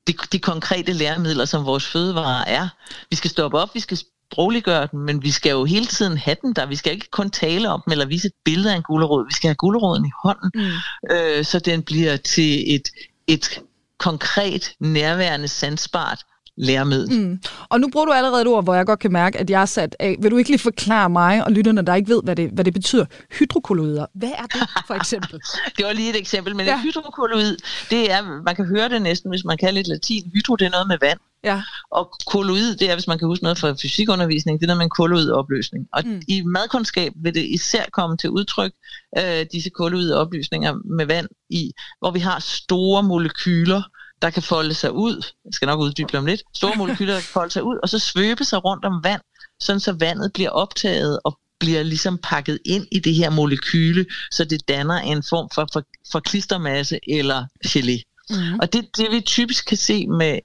de, 0.07 0.13
de 0.33 0.39
konkrete 0.39 0.93
læremidler, 0.93 1.45
som 1.45 1.67
vores 1.67 1.87
fødevarer 1.87 2.45
er. 2.45 2.69
Vi 3.11 3.17
skal 3.17 3.31
stoppe 3.31 3.59
op, 3.59 3.75
vi 3.75 3.81
skal 3.81 3.99
sprogliggøre 4.33 4.89
den, 4.93 5.01
men 5.01 5.23
vi 5.23 5.31
skal 5.31 5.51
jo 5.51 5.65
hele 5.65 5.87
tiden 5.87 6.19
have 6.19 6.37
den 6.43 6.53
der. 6.53 6.67
Vi 6.67 6.77
skal 6.77 6.93
ikke 6.93 7.11
kun 7.11 7.31
tale 7.31 7.69
om 7.69 7.83
den 7.85 7.93
eller 7.93 8.07
vise 8.07 8.27
et 8.27 8.33
billede 8.45 8.73
af 8.73 8.77
en 8.77 8.83
gulerod. 8.83 9.27
Vi 9.29 9.35
skal 9.35 9.49
have 9.49 9.55
guleroden 9.55 10.07
i 10.07 10.11
hånden, 10.25 10.51
mm. 10.55 11.17
øh, 11.17 11.45
så 11.45 11.59
den 11.59 11.83
bliver 11.83 12.17
til 12.17 12.75
et, 12.75 12.89
et 13.27 13.61
konkret, 13.99 14.73
nærværende, 14.81 15.49
sansbart 15.49 16.19
læremiddel. 16.57 17.21
Mm. 17.21 17.41
Og 17.69 17.81
nu 17.81 17.89
bruger 17.93 18.07
du 18.07 18.13
allerede 18.13 18.43
et 18.43 18.49
ord, 18.49 18.65
hvor 18.65 18.75
jeg 18.75 18.87
godt 18.87 18.99
kan 18.99 19.13
mærke, 19.13 19.39
at 19.39 19.51
jeg 19.51 19.63
er 19.63 19.67
sat 19.67 19.97
af. 19.99 20.17
Vil 20.23 20.31
du 20.31 20.37
ikke 20.37 20.51
lige 20.51 20.59
forklare 20.61 21.11
mig 21.11 21.45
og 21.45 21.53
lytterne, 21.53 21.83
der 21.83 21.95
ikke 21.95 22.09
ved, 22.09 22.21
hvad 22.25 22.37
det, 22.37 22.51
hvad 22.51 22.65
det 22.65 22.75
betyder? 22.75 23.05
Hydrokolloider. 23.39 24.07
Hvad 24.15 24.33
er 24.39 24.47
det 24.47 24.69
for 24.87 24.95
eksempel? 24.95 25.41
det 25.77 25.87
var 25.87 25.93
lige 25.93 26.11
et 26.11 26.17
eksempel, 26.17 26.57
men 26.57 26.67
ja. 26.67 26.75
et 26.75 26.83
hydrokolloid, 26.83 27.57
det 27.91 28.13
er, 28.13 28.43
man 28.43 28.57
kan 28.57 28.65
høre 28.65 28.89
det 28.89 29.03
næsten, 29.03 29.31
hvis 29.31 29.45
man 29.45 29.57
kan 29.57 29.75
lidt 29.75 29.89
latin. 29.89 30.31
Hydro, 30.35 30.57
det 30.57 30.67
er 30.67 30.71
noget 30.71 30.89
med 30.89 30.99
vand. 31.01 31.19
Ja. 31.45 31.63
Og 31.91 32.13
kolloid, 32.27 32.77
det 32.77 32.91
er, 32.91 32.95
hvis 32.95 33.07
man 33.07 33.19
kan 33.19 33.29
huske 33.29 33.43
noget 33.43 33.59
fra 33.59 33.75
fysikundervisning, 33.83 34.61
det 34.61 34.65
er 34.65 34.67
noget 34.67 34.79
med 34.79 34.85
en 34.85 34.91
kolloidopløsning. 34.91 35.87
Og 35.93 36.03
mm. 36.07 36.23
i 36.29 36.43
madkundskab 36.43 37.13
vil 37.17 37.35
det 37.35 37.45
især 37.45 37.85
komme 37.93 38.17
til 38.17 38.31
udtryk, 38.31 38.73
øh, 39.19 39.47
disse 39.53 39.71
kolloidopløsninger 39.71 40.73
med 40.97 41.07
vand 41.07 41.29
i, 41.51 41.73
hvor 41.99 42.11
vi 42.11 42.19
har 42.19 42.39
store 42.39 43.03
molekyler, 43.03 43.83
der 44.23 44.31
kan 44.31 44.43
folde 44.43 44.75
sig 44.75 44.93
ud, 44.93 45.27
jeg 45.45 45.53
skal 45.53 45.67
nok 45.67 45.81
uddybe 45.81 46.19
om 46.19 46.27
lidt, 46.27 46.43
store 46.55 46.77
molekyler, 46.77 47.13
der 47.13 47.21
kan 47.21 47.29
folde 47.33 47.53
sig 47.53 47.63
ud, 47.63 47.79
og 47.83 47.89
så 47.89 47.99
svøbe 47.99 48.45
sig 48.45 48.65
rundt 48.65 48.85
om 48.85 49.05
vand, 49.05 49.21
sådan 49.61 49.81
så 49.81 49.93
vandet 49.93 50.33
bliver 50.33 50.51
optaget 50.51 51.19
og 51.25 51.39
bliver 51.59 51.83
ligesom 51.83 52.19
pakket 52.19 52.59
ind 52.65 52.87
i 52.93 52.99
det 52.99 53.15
her 53.15 53.31
molekyle, 53.31 54.07
så 54.31 54.45
det 54.45 54.69
danner 54.69 54.95
en 54.95 55.23
form 55.23 55.49
for, 55.55 55.69
for, 55.73 55.83
for 56.13 56.21
klistermasse 56.21 56.99
eller 57.09 57.45
gelé. 57.67 58.03
Mm. 58.31 58.59
Og 58.59 58.73
det, 58.73 58.97
det 58.97 59.11
vi 59.11 59.21
typisk 59.21 59.67
kan 59.67 59.77
se 59.77 60.07
med 60.07 60.39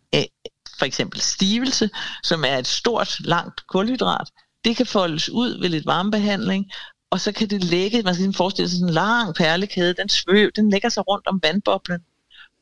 for 0.80 0.86
eksempel 0.86 1.22
stivelse, 1.22 1.90
som 2.24 2.44
er 2.44 2.58
et 2.58 2.68
stort, 2.68 3.20
langt 3.20 3.68
kulhydrat, 3.68 4.28
det 4.66 4.78
kan 4.78 4.86
foldes 4.86 5.30
ud 5.30 5.62
ved 5.62 5.70
lidt 5.70 5.86
varmebehandling, 5.86 6.66
og 7.12 7.20
så 7.20 7.32
kan 7.32 7.50
det 7.50 7.64
lægge, 7.64 8.02
man 8.02 8.16
skal 8.16 8.34
forestille 8.34 8.70
sig 8.70 8.80
sådan 8.80 8.90
en 8.90 8.94
lang 8.94 9.36
perlekæde, 9.36 9.94
den 9.94 10.10
svøb, 10.10 10.56
den 10.56 10.70
lægger 10.70 10.90
sig 10.90 11.08
rundt 11.08 11.28
om 11.28 11.40
vandboblen, 11.44 12.00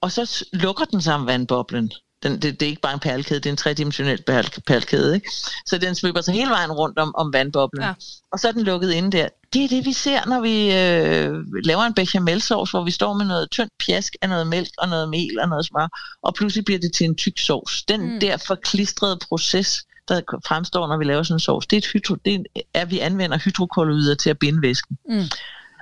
og 0.01 0.11
så 0.11 0.45
lukker 0.53 0.85
den 0.85 1.01
sig 1.01 1.15
om 1.15 1.25
vandboblen. 1.25 1.91
Den, 2.23 2.33
det, 2.33 2.59
det 2.59 2.61
er 2.61 2.69
ikke 2.69 2.81
bare 2.81 2.93
en 2.93 2.99
perlekæde, 2.99 3.39
det 3.39 3.45
er 3.45 3.53
en 3.53 3.57
tredimensionel 3.57 4.23
perlekæde. 4.67 5.15
Ikke? 5.15 5.31
Så 5.65 5.77
den 5.77 5.95
svøber 5.95 6.21
sig 6.21 6.33
hele 6.33 6.49
vejen 6.49 6.71
rundt 6.71 6.99
om, 6.99 7.15
om 7.15 7.33
vandboblen. 7.33 7.83
Ja. 7.83 7.93
Og 8.31 8.39
så 8.39 8.47
er 8.47 8.51
den 8.51 8.63
lukket 8.63 8.91
inde 8.91 9.11
der. 9.11 9.27
Det 9.53 9.63
er 9.63 9.67
det, 9.67 9.85
vi 9.85 9.93
ser, 9.93 10.25
når 10.25 10.41
vi 10.41 10.73
øh, 10.73 11.43
laver 11.63 11.83
en 11.83 11.93
bechamelsauce, 11.93 12.71
hvor 12.71 12.83
vi 12.83 12.91
står 12.91 13.13
med 13.13 13.25
noget 13.25 13.51
tyndt 13.51 13.71
pjask 13.85 14.15
af 14.21 14.29
noget 14.29 14.47
mælk 14.47 14.69
og 14.77 14.89
noget 14.89 15.09
mel 15.09 15.39
og 15.39 15.49
noget 15.49 15.65
smør, 15.65 16.17
og 16.23 16.33
pludselig 16.33 16.65
bliver 16.65 16.79
det 16.79 16.93
til 16.93 17.05
en 17.05 17.15
tyk 17.15 17.39
sovs. 17.39 17.83
Den 17.83 18.13
mm. 18.13 18.19
der 18.19 18.37
forklistrede 18.37 19.19
proces, 19.27 19.83
der 20.07 20.21
fremstår, 20.47 20.87
når 20.87 20.97
vi 20.97 21.03
laver 21.03 21.23
sådan 21.23 21.35
en 21.35 21.39
sovs, 21.39 21.67
det 21.67 21.75
er, 21.75 21.81
et 21.81 21.87
hydro, 21.93 22.15
det 22.15 22.45
er 22.73 22.81
at 22.81 22.91
vi 22.91 22.99
anvender 22.99 23.37
hydrokolloider 23.37 24.15
til 24.15 24.29
at 24.29 24.39
binde 24.39 24.61
væsken. 24.61 24.97
Mm. 25.09 25.23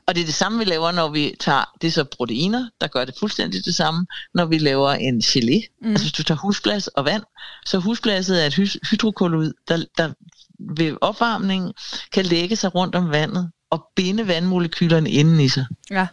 Og 0.07 0.15
det 0.15 0.21
er 0.21 0.25
det 0.25 0.33
samme, 0.33 0.59
vi 0.59 0.63
laver, 0.65 0.91
når 0.91 1.09
vi 1.09 1.35
tager, 1.39 1.71
det 1.81 1.87
er 1.87 1.91
så 1.91 2.03
proteiner, 2.03 2.69
der 2.81 2.87
gør 2.87 3.05
det 3.05 3.15
fuldstændig 3.19 3.65
det 3.65 3.75
samme, 3.75 4.07
når 4.33 4.45
vi 4.45 4.57
laver 4.57 4.91
en 4.91 5.21
gelé. 5.23 5.77
Mm. 5.81 5.89
Altså 5.89 6.03
hvis 6.03 6.13
du 6.13 6.23
tager 6.23 6.39
husglas 6.39 6.87
og 6.87 7.05
vand, 7.05 7.23
så 7.65 7.79
husglasset 7.79 8.43
er 8.43 8.47
et 8.47 8.53
hy- 8.53 8.89
hydrokolloid, 8.89 9.53
der, 9.67 9.77
der 9.97 10.11
ved 10.59 10.97
opvarmning 11.01 11.73
kan 12.11 12.25
lægge 12.25 12.55
sig 12.55 12.75
rundt 12.75 12.95
om 12.95 13.09
vandet 13.09 13.51
og 13.69 13.87
binde 13.95 14.27
vandmolekylerne 14.27 15.09
inden 15.09 15.39
i 15.39 15.49
sig. 15.49 15.65
Ja. 15.91 16.07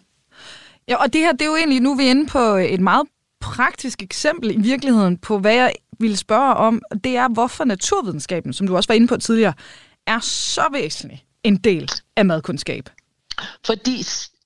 Ja, 0.88 0.96
og 0.96 1.12
det 1.12 1.20
her, 1.20 1.32
det 1.32 1.42
er 1.42 1.46
jo 1.46 1.56
egentlig, 1.56 1.80
nu 1.80 1.92
er 1.92 1.96
vi 1.96 2.10
inde 2.10 2.26
på 2.26 2.38
et 2.54 2.80
meget 2.80 3.06
praktisk 3.40 4.02
eksempel 4.02 4.50
i 4.50 4.58
virkeligheden 4.58 5.18
på, 5.18 5.38
hvad 5.38 5.54
jeg 5.54 5.72
ville 6.00 6.16
spørge 6.16 6.54
om. 6.54 6.82
Det 7.04 7.16
er, 7.16 7.28
hvorfor 7.28 7.64
naturvidenskaben, 7.64 8.52
som 8.52 8.66
du 8.66 8.76
også 8.76 8.88
var 8.88 8.94
inde 8.94 9.06
på 9.06 9.16
tidligere, 9.16 9.54
er 10.06 10.20
så 10.20 10.62
væsentlig 10.72 11.24
en 11.44 11.56
del 11.56 11.90
af 12.16 12.24
madkundskab. 12.24 12.88
Fordi 13.66 14.04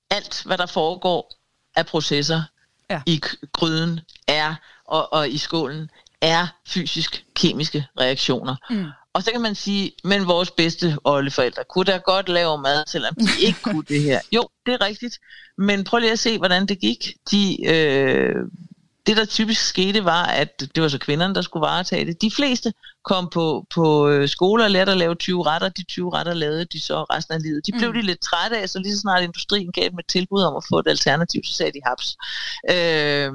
alt, 0.09 0.43
hvad 0.45 0.57
der 0.57 0.65
foregår 0.65 1.33
af 1.75 1.85
processer 1.85 2.43
ja. 2.89 3.01
i 3.05 3.21
gryden 3.53 3.99
er 4.27 4.55
og, 4.85 5.13
og 5.13 5.29
i 5.29 5.37
skålen, 5.37 5.89
er 6.21 6.47
fysisk-kemiske 6.67 7.87
reaktioner. 7.99 8.55
Mm. 8.69 8.85
Og 9.13 9.23
så 9.23 9.31
kan 9.31 9.41
man 9.41 9.55
sige, 9.55 9.91
men 10.03 10.27
vores 10.27 10.51
bedste 10.51 10.97
oldeforældre 11.03 11.63
kunne 11.69 11.85
da 11.85 11.97
godt 11.97 12.29
lave 12.29 12.57
mad, 12.57 12.83
selvom 12.87 13.15
de 13.15 13.27
ikke 13.47 13.61
kunne 13.61 13.83
det 13.87 14.01
her. 14.01 14.19
Jo, 14.31 14.49
det 14.65 14.73
er 14.73 14.81
rigtigt. 14.81 15.19
Men 15.57 15.83
prøv 15.83 15.99
lige 15.99 16.11
at 16.11 16.19
se, 16.19 16.37
hvordan 16.37 16.65
det 16.65 16.79
gik. 16.79 17.13
De, 17.31 17.65
øh, 17.65 18.35
det, 19.07 19.17
der 19.17 19.25
typisk 19.25 19.67
skete, 19.67 20.05
var, 20.05 20.25
at 20.25 20.63
det 20.75 20.83
var 20.83 20.87
så 20.87 20.97
kvinderne, 20.97 21.35
der 21.35 21.41
skulle 21.41 21.61
varetage 21.61 22.05
det. 22.05 22.21
De 22.21 22.31
fleste 22.31 22.73
kom 23.03 23.29
på, 23.33 23.65
på 23.75 24.09
øh, 24.09 24.27
skole 24.29 24.63
og 24.63 24.71
lærte 24.71 24.91
at 24.91 24.97
lave 24.97 25.15
20 25.15 25.43
retter. 25.43 25.69
De 25.69 25.83
20 25.83 26.13
retter 26.13 26.33
lavede 26.33 26.65
de 26.65 26.81
så 26.81 27.03
resten 27.03 27.33
af 27.33 27.41
livet. 27.41 27.65
De 27.65 27.71
blev 27.71 27.89
mm. 27.89 27.95
de 27.95 28.01
lidt 28.01 28.19
trætte 28.19 28.57
af, 28.57 28.69
så 28.69 28.79
lige 28.79 28.93
så 28.93 28.99
snart 28.99 29.23
industrien 29.23 29.71
gav 29.71 29.89
dem 29.89 29.99
et 29.99 30.07
tilbud 30.07 30.41
om 30.41 30.55
at 30.55 30.63
få 30.69 30.79
et 30.79 30.87
alternativ, 30.87 31.41
så 31.43 31.53
sagde 31.53 31.71
de 31.71 31.79
haps. 31.85 32.17
Øh, 32.69 33.31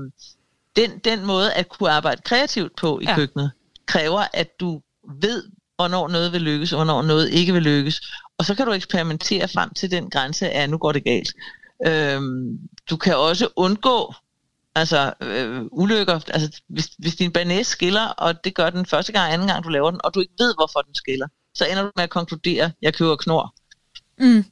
den, 0.77 0.99
den 0.99 1.27
måde 1.27 1.53
at 1.53 1.69
kunne 1.69 1.91
arbejde 1.91 2.23
kreativt 2.25 2.73
på 2.77 3.01
i 3.01 3.05
ja. 3.05 3.15
køkkenet, 3.15 3.51
kræver, 3.87 4.25
at 4.33 4.61
du 4.61 4.83
ved, 5.21 5.45
hvornår 5.77 6.09
noget 6.09 6.33
vil 6.33 6.43
lykkes, 6.43 6.73
og 6.73 6.77
hvornår 6.77 7.03
noget 7.03 7.31
ikke 7.31 7.53
vil 7.53 7.63
lykkes. 7.63 8.01
Og 8.39 8.45
så 8.45 8.55
kan 8.55 8.67
du 8.67 8.73
eksperimentere 8.73 9.49
frem 9.49 9.71
til 9.75 9.91
den 9.91 10.11
grænse 10.11 10.51
af, 10.51 10.63
at 10.63 10.71
nu 10.71 10.79
går 10.79 10.93
det 10.93 11.05
galt. 11.05 11.33
Øhm, 11.87 12.59
du 12.91 12.97
kan 12.97 13.17
også 13.17 13.49
undgå 13.57 14.15
altså 14.75 15.15
øh, 15.21 15.63
ulykker. 15.73 16.21
Altså, 16.29 16.63
hvis, 16.69 16.91
hvis 16.99 17.17
din 17.17 17.33
banæs 17.33 17.67
skiller, 17.67 18.07
og 18.07 18.45
det 18.45 18.55
gør 18.55 18.71
den 18.71 18.87
første 18.87 19.13
gang, 19.13 19.33
anden 19.33 19.49
gang 19.49 19.65
du 19.65 19.69
laver 19.69 19.91
den, 19.91 20.01
og 20.05 20.15
du 20.15 20.21
ikke 20.21 20.35
ved, 20.39 20.55
hvorfor 20.55 20.81
den 20.81 20.95
skiller, 20.95 21.29
så 21.55 21.67
ender 21.67 21.83
du 21.83 21.91
med 21.97 22.05
at 22.05 22.11
konkludere, 22.11 22.73
jeg 22.83 22.95
køber 22.95 23.17
knor. 23.17 23.55
Mm. 24.19 24.45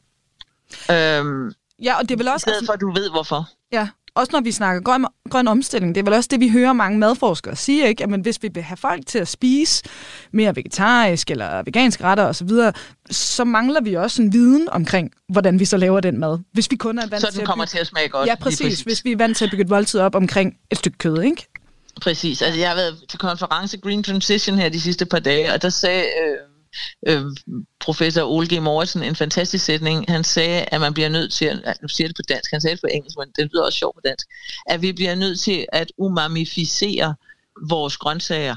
Øhm, 0.94 1.52
ja, 1.82 1.98
og 1.98 2.08
det 2.08 2.10
er 2.10 2.16
vel 2.16 2.28
også... 2.28 2.44
I 2.44 2.48
stedet 2.48 2.56
altså, 2.56 2.66
for, 2.66 2.72
at 2.72 2.80
du 2.80 2.92
ved, 2.92 3.10
hvorfor. 3.10 3.48
Ja, 3.72 3.88
også 4.14 4.32
når 4.32 4.40
vi 4.40 4.52
snakker 4.52 4.82
grøn, 4.82 5.06
grøn 5.30 5.48
omstilling, 5.48 5.94
det 5.94 6.00
er 6.00 6.04
vel 6.04 6.14
også 6.14 6.28
det, 6.30 6.40
vi 6.40 6.48
hører 6.48 6.72
mange 6.72 6.98
madforskere 6.98 7.56
sige, 7.56 7.88
ikke? 7.88 8.04
At 8.04 8.20
hvis 8.20 8.42
vi 8.42 8.48
vil 8.54 8.62
have 8.62 8.76
folk 8.76 9.06
til 9.06 9.18
at 9.18 9.28
spise 9.28 9.84
mere 10.32 10.56
vegetarisk 10.56 11.30
eller 11.30 11.62
vegansk 11.62 12.00
retter 12.00 12.24
osv., 12.24 12.48
så, 12.48 12.72
så 13.10 13.44
mangler 13.44 13.80
vi 13.80 13.94
også 13.94 14.22
en 14.22 14.32
viden 14.32 14.68
omkring, 14.68 15.10
hvordan 15.28 15.58
vi 15.58 15.64
så 15.64 15.76
laver 15.76 16.00
den 16.00 16.18
mad. 16.18 16.38
Hvis 16.52 16.70
vi 16.70 16.76
kun 16.76 16.98
er 16.98 17.06
vant 17.06 17.20
så 17.20 17.26
den 17.26 17.34
til 17.34 17.46
kommer 17.46 17.62
at 17.62 17.68
bygge... 17.68 17.76
til 17.76 17.80
at 17.80 17.86
smage 17.86 18.08
godt. 18.08 18.28
Ja, 18.28 18.34
præcis. 18.34 18.60
præcis. 18.60 18.80
Hvis 18.80 19.04
vi 19.04 19.12
er 19.12 19.16
vant 19.16 19.36
til 19.36 19.44
at 19.44 19.50
bygge 19.50 19.62
et 19.64 19.70
måltid 19.70 20.00
op 20.00 20.14
omkring 20.14 20.54
et 20.70 20.78
stykke 20.78 20.98
kød, 20.98 21.22
ikke? 21.22 21.46
Præcis. 22.02 22.42
Altså, 22.42 22.60
jeg 22.60 22.68
har 22.68 22.76
været 22.76 22.96
til 23.08 23.18
konference 23.18 23.78
Green 23.78 24.02
Transition 24.02 24.58
her 24.58 24.68
de 24.68 24.80
sidste 24.80 25.06
par 25.06 25.18
dage, 25.18 25.52
og 25.52 25.62
der 25.62 25.68
sagde 25.68 26.02
øh, 26.02 26.36
øh, 27.06 27.22
professor 27.80 28.22
Ole 28.22 28.56
G. 28.56 28.62
Morrison 28.62 29.02
en 29.02 29.16
fantastisk 29.16 29.64
sætning. 29.64 30.04
Han 30.08 30.24
sagde, 30.24 30.64
at 30.64 30.80
man 30.80 30.94
bliver 30.94 31.08
nødt 31.08 31.32
til, 31.32 31.62
at, 31.64 31.82
nu 31.82 31.88
siger 31.88 32.08
det 32.08 32.16
på 32.16 32.22
dansk, 32.28 32.50
han 32.50 32.60
sagde 32.60 32.76
det 32.76 32.82
på 32.82 32.88
engelsk, 32.90 33.18
men 33.18 33.28
det 33.36 33.50
lyder 33.52 33.64
også 33.64 33.78
sjovt 33.78 33.96
på 33.96 34.00
dansk, 34.04 34.26
at 34.66 34.82
vi 34.82 34.92
bliver 34.92 35.14
nødt 35.14 35.40
til 35.40 35.66
at 35.72 35.92
umamificere 35.98 37.14
vores 37.68 37.96
grøntsager. 37.96 38.56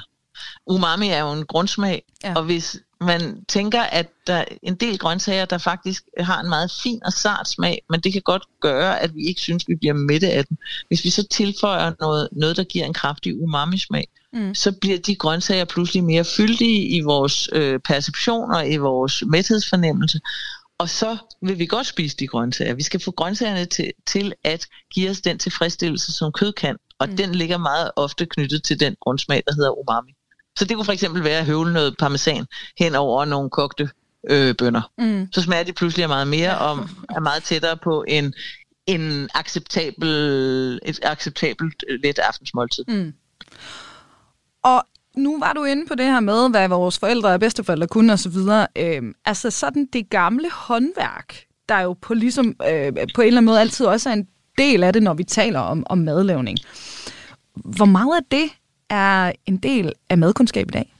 Umami 0.67 1.07
er 1.07 1.19
jo 1.19 1.31
en 1.31 1.45
grundsmag, 1.45 2.03
ja. 2.23 2.33
og 2.35 2.43
hvis 2.43 2.77
man 3.05 3.45
tænker, 3.45 3.81
at 3.81 4.09
der 4.27 4.33
er 4.33 4.45
en 4.63 4.75
del 4.75 4.97
grøntsager, 4.97 5.45
der 5.45 5.57
faktisk 5.57 6.03
har 6.19 6.41
en 6.41 6.49
meget 6.49 6.71
fin 6.83 6.99
og 7.05 7.13
sart 7.13 7.49
smag, 7.49 7.81
men 7.89 7.99
det 7.99 8.13
kan 8.13 8.21
godt 8.21 8.43
gøre, 8.61 8.99
at 8.99 9.15
vi 9.15 9.27
ikke 9.27 9.41
synes, 9.41 9.67
vi 9.67 9.75
bliver 9.75 9.93
mætte 9.93 10.31
af 10.31 10.45
den. 10.45 10.57
Hvis 10.87 11.03
vi 11.03 11.09
så 11.09 11.27
tilføjer 11.27 11.91
noget, 11.99 12.29
noget 12.31 12.57
der 12.57 12.63
giver 12.63 12.85
en 12.85 12.93
kraftig 12.93 13.41
umami-smag, 13.41 14.07
mm. 14.33 14.55
så 14.55 14.71
bliver 14.71 14.97
de 14.97 15.15
grøntsager 15.15 15.65
pludselig 15.65 16.03
mere 16.03 16.23
fyldige 16.23 16.87
i 16.87 17.01
vores 17.01 17.49
øh, 17.51 17.79
perception 17.79 18.51
og 18.51 18.69
i 18.69 18.77
vores 18.77 19.23
mæthedsfornemmelse. 19.27 20.19
Og 20.77 20.89
så 20.89 21.17
vil 21.41 21.59
vi 21.59 21.65
godt 21.65 21.87
spise 21.87 22.17
de 22.17 22.27
grøntsager. 22.27 22.73
Vi 22.73 22.83
skal 22.83 22.99
få 22.99 23.11
grøntsagerne 23.11 23.65
til, 23.65 23.91
til 24.07 24.33
at 24.43 24.67
give 24.93 25.09
os 25.09 25.21
den 25.21 25.39
tilfredsstillelse, 25.39 26.11
som 26.13 26.31
kød 26.31 26.53
kan. 26.53 26.75
Og 26.99 27.09
mm. 27.09 27.17
den 27.17 27.35
ligger 27.35 27.57
meget 27.57 27.91
ofte 27.95 28.25
knyttet 28.25 28.63
til 28.63 28.79
den 28.79 28.95
grundsmag, 29.01 29.43
der 29.47 29.53
hedder 29.55 29.79
umami. 29.79 30.11
Så 30.55 30.65
det 30.65 30.75
kunne 30.75 30.85
for 30.85 30.91
eksempel 30.91 31.23
være 31.23 31.39
at 31.39 31.45
høvle 31.45 31.73
noget 31.73 31.95
parmesan 31.99 32.45
hen 32.79 32.95
over 32.95 33.25
nogle 33.25 33.49
kogte 33.49 33.89
øh, 34.29 34.55
bønner. 34.55 34.91
Mm. 34.97 35.27
Så 35.31 35.41
smager 35.41 35.63
de 35.63 35.73
pludselig 35.73 36.07
meget 36.07 36.27
mere 36.27 36.57
og 36.57 36.77
er 37.09 37.19
meget 37.19 37.43
tættere 37.43 37.77
på 37.77 38.05
en, 38.07 38.33
en 38.87 39.29
acceptabel, 39.33 40.79
et 40.85 40.99
acceptabelt 41.03 41.83
øh, 41.89 41.99
let 42.03 42.19
aftensmåltid. 42.19 42.83
Mm. 42.87 43.13
Og 44.63 44.83
nu 45.17 45.39
var 45.39 45.53
du 45.53 45.63
inde 45.63 45.87
på 45.87 45.95
det 45.95 46.05
her 46.05 46.19
med, 46.19 46.49
hvad 46.49 46.67
vores 46.67 46.99
forældre 46.99 47.33
og 47.33 47.39
bedsteforældre 47.39 47.87
kunne 47.87 48.13
osv. 48.13 48.37
Øhm, 48.75 49.13
altså 49.25 49.51
sådan 49.51 49.87
det 49.93 50.09
gamle 50.09 50.51
håndværk, 50.51 51.45
der 51.69 51.79
jo 51.79 51.93
på, 51.93 52.13
ligesom, 52.13 52.47
øh, 52.47 52.93
på 53.15 53.21
en 53.21 53.27
eller 53.27 53.37
anden 53.37 53.45
måde 53.45 53.59
altid 53.59 53.85
også 53.85 54.09
er 54.09 54.13
en 54.13 54.27
del 54.57 54.83
af 54.83 54.93
det, 54.93 55.03
når 55.03 55.13
vi 55.13 55.23
taler 55.23 55.59
om, 55.59 55.83
om 55.85 55.97
madlavning. 55.97 56.57
Hvor 57.55 57.85
meget 57.85 58.15
af 58.15 58.23
det 58.31 58.49
er 58.93 59.31
en 59.45 59.57
del 59.57 59.93
af 60.09 60.17
madkundskab 60.17 60.67
i 60.69 60.71
dag? 60.71 60.93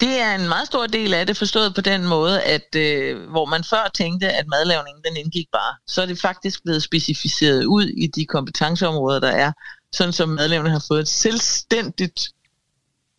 Det 0.00 0.20
er 0.20 0.34
en 0.34 0.48
meget 0.48 0.66
stor 0.66 0.86
del 0.86 1.14
af 1.14 1.26
det, 1.26 1.36
forstået 1.36 1.74
på 1.74 1.80
den 1.80 2.06
måde, 2.06 2.42
at 2.42 2.74
øh, 2.76 3.30
hvor 3.30 3.44
man 3.44 3.64
før 3.64 3.90
tænkte, 3.94 4.28
at 4.28 4.46
madlavningen 4.46 5.02
den 5.04 5.16
indgik 5.16 5.46
bare, 5.52 5.74
så 5.86 6.02
er 6.02 6.06
det 6.06 6.20
faktisk 6.20 6.62
blevet 6.64 6.82
specificeret 6.82 7.64
ud 7.64 7.84
i 7.84 8.06
de 8.06 8.26
kompetenceområder, 8.26 9.20
der 9.20 9.30
er, 9.30 9.52
sådan 9.92 10.12
som 10.12 10.28
madlavningen 10.28 10.72
har 10.72 10.84
fået 10.88 11.00
et 11.00 11.08
selvstændigt 11.08 12.20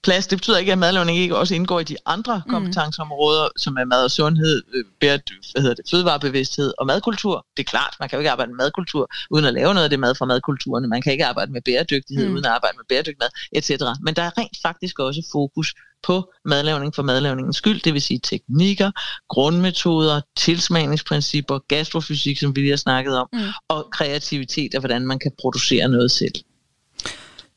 plads. 0.06 0.28
Det 0.28 0.38
betyder 0.38 0.58
ikke, 0.58 0.72
at 0.72 0.78
madlavning 0.78 1.18
ikke 1.18 1.38
også 1.38 1.56
indgår 1.56 1.80
i 1.80 1.84
de 1.84 1.98
andre 2.06 2.42
mm. 2.46 2.52
kompetenceområder, 2.52 3.48
som 3.58 3.78
er 3.78 3.86
mad 3.86 4.04
og 4.04 4.12
sundhed, 4.12 4.62
øh, 4.74 4.84
hvad 5.00 5.20
hedder 5.62 5.74
det, 5.74 5.86
fødevarebevidsthed 5.92 6.74
og 6.80 6.86
madkultur. 6.86 7.46
Det 7.58 7.64
er 7.64 7.70
klart, 7.70 7.94
man 8.00 8.10
kan 8.10 8.18
jo 8.18 8.20
ikke 8.20 8.32
arbejde 8.32 8.52
med 8.52 8.58
madkultur 8.64 9.04
uden 9.32 9.46
at 9.46 9.54
lave 9.54 9.74
noget 9.74 9.84
af 9.84 9.90
det 9.90 10.00
mad 10.00 10.16
fra 10.16 10.26
madkulturen. 10.26 10.90
Man 10.90 11.02
kan 11.02 11.12
ikke 11.12 11.26
arbejde 11.26 11.52
med 11.52 11.62
bæredygtighed 11.62 12.28
mm. 12.28 12.34
uden 12.34 12.46
at 12.46 12.52
arbejde 12.52 12.78
med 12.78 12.86
bæredygtig 12.90 13.22
mad, 13.24 13.30
etc. 13.58 13.70
Men 14.02 14.14
der 14.16 14.24
er 14.24 14.32
rent 14.38 14.58
faktisk 14.62 15.00
også 15.00 15.22
fokus 15.32 15.74
på 16.08 16.34
madlavning 16.46 16.96
for 16.96 17.04
madlavningens 17.04 17.56
skyld, 17.56 17.82
det 17.82 17.94
vil 17.94 18.02
sige 18.02 18.20
teknikker, 18.24 18.92
grundmetoder, 19.30 20.22
tilsmagningsprincipper, 20.38 21.60
gastrofysik, 21.68 22.40
som 22.40 22.56
vi 22.56 22.62
lige 22.62 22.70
har 22.70 22.78
snakket 22.78 23.18
om, 23.18 23.28
mm. 23.34 23.40
og 23.70 23.88
kreativitet 23.92 24.76
og 24.76 24.80
hvordan 24.80 25.08
man 25.08 25.20
kan 25.20 25.32
producere 25.42 25.88
noget 25.88 26.12
selv. 26.12 26.36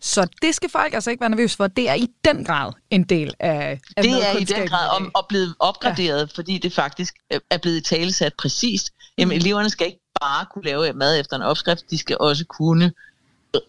Så 0.01 0.27
det 0.43 0.55
skal 0.55 0.71
folk 0.71 0.95
altså 0.95 1.11
ikke 1.11 1.21
være 1.21 1.31
nervøse 1.31 1.57
for. 1.57 1.67
Det 1.67 1.89
er 1.89 1.95
i 1.95 2.09
den 2.25 2.45
grad 2.45 2.73
en 2.91 3.05
del 3.05 3.35
af, 3.41 3.81
af 3.97 4.03
Det 4.03 4.13
er 4.13 4.39
i 4.39 4.45
den 4.45 4.69
grad 4.69 4.89
om, 4.97 5.11
og 5.15 5.27
blevet 5.29 5.55
opgraderet, 5.59 6.21
ja. 6.21 6.27
fordi 6.35 6.59
det 6.59 6.73
faktisk 6.73 7.15
er 7.51 7.59
blevet 7.59 7.85
talesat 7.85 8.33
præcist. 8.39 8.91
Jamen, 9.19 9.35
mm. 9.35 9.41
eleverne 9.41 9.71
skal 9.71 9.87
ikke 9.87 10.01
bare 10.21 10.47
kunne 10.53 10.65
lave 10.65 10.93
mad 10.93 11.21
efter 11.21 11.37
en 11.37 11.43
opskrift, 11.43 11.91
de 11.91 11.99
skal 11.99 12.17
også 12.21 12.45
kunne 12.45 12.93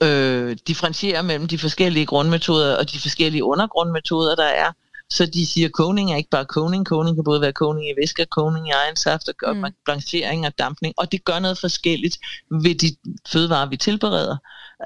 øh, 0.01 0.57
differentiere 0.67 1.23
mellem 1.23 1.47
de 1.47 1.57
forskellige 1.57 2.05
grundmetoder 2.05 2.77
og 2.77 2.91
de 2.91 2.99
forskellige 2.99 3.43
undergrundmetoder, 3.43 4.35
der 4.35 4.47
er. 4.47 4.71
Så 5.11 5.25
de 5.25 5.47
siger, 5.47 5.67
at 5.67 5.73
kogning 5.73 6.11
er 6.11 6.15
ikke 6.15 6.29
bare 6.29 6.45
kogning. 6.45 6.85
Kogning 6.85 7.17
kan 7.17 7.23
både 7.23 7.41
være 7.41 7.53
kogning 7.53 7.89
i 7.89 7.93
væske, 8.01 8.25
kogning 8.25 8.67
i 8.67 8.71
egen 8.71 8.95
saft 8.95 9.29
og 9.43 9.55
mm. 9.55 9.65
blanchering 9.85 10.45
og 10.45 10.59
dampning. 10.59 10.93
Og 10.97 11.11
det 11.11 11.25
gør 11.25 11.39
noget 11.39 11.57
forskelligt 11.57 12.17
ved 12.51 12.75
de 12.75 12.95
fødevarer, 13.27 13.69
vi 13.69 13.77
tilbereder. 13.77 14.37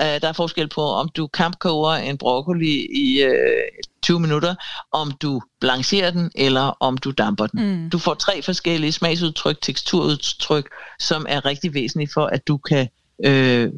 Uh, 0.02 0.06
der 0.06 0.28
er 0.28 0.34
forskel 0.34 0.68
på, 0.70 0.82
om 0.82 1.10
du 1.10 1.28
kampkoger 1.28 1.92
en 1.92 2.18
broccoli 2.18 2.88
i 2.96 3.24
øh, 3.24 3.64
20 4.02 4.20
minutter, 4.20 4.56
om 4.92 5.12
du 5.12 5.42
blancherer 5.60 6.12
den, 6.12 6.32
eller 6.36 6.78
om 6.80 6.98
du 6.98 7.12
damper 7.12 7.48
den. 7.48 7.84
Mm. 7.84 7.90
Du 7.90 8.00
får 8.00 8.14
tre 8.14 8.42
forskellige 8.42 8.92
smagsudtryk, 8.92 9.62
teksturudtryk, 9.62 10.70
som 11.00 11.26
er 11.30 11.46
rigtig 11.46 11.74
væsentlige 11.74 12.10
for, 12.14 12.26
at 12.26 12.48
du 12.48 12.58
kan 12.58 12.90
uh, 13.18 13.72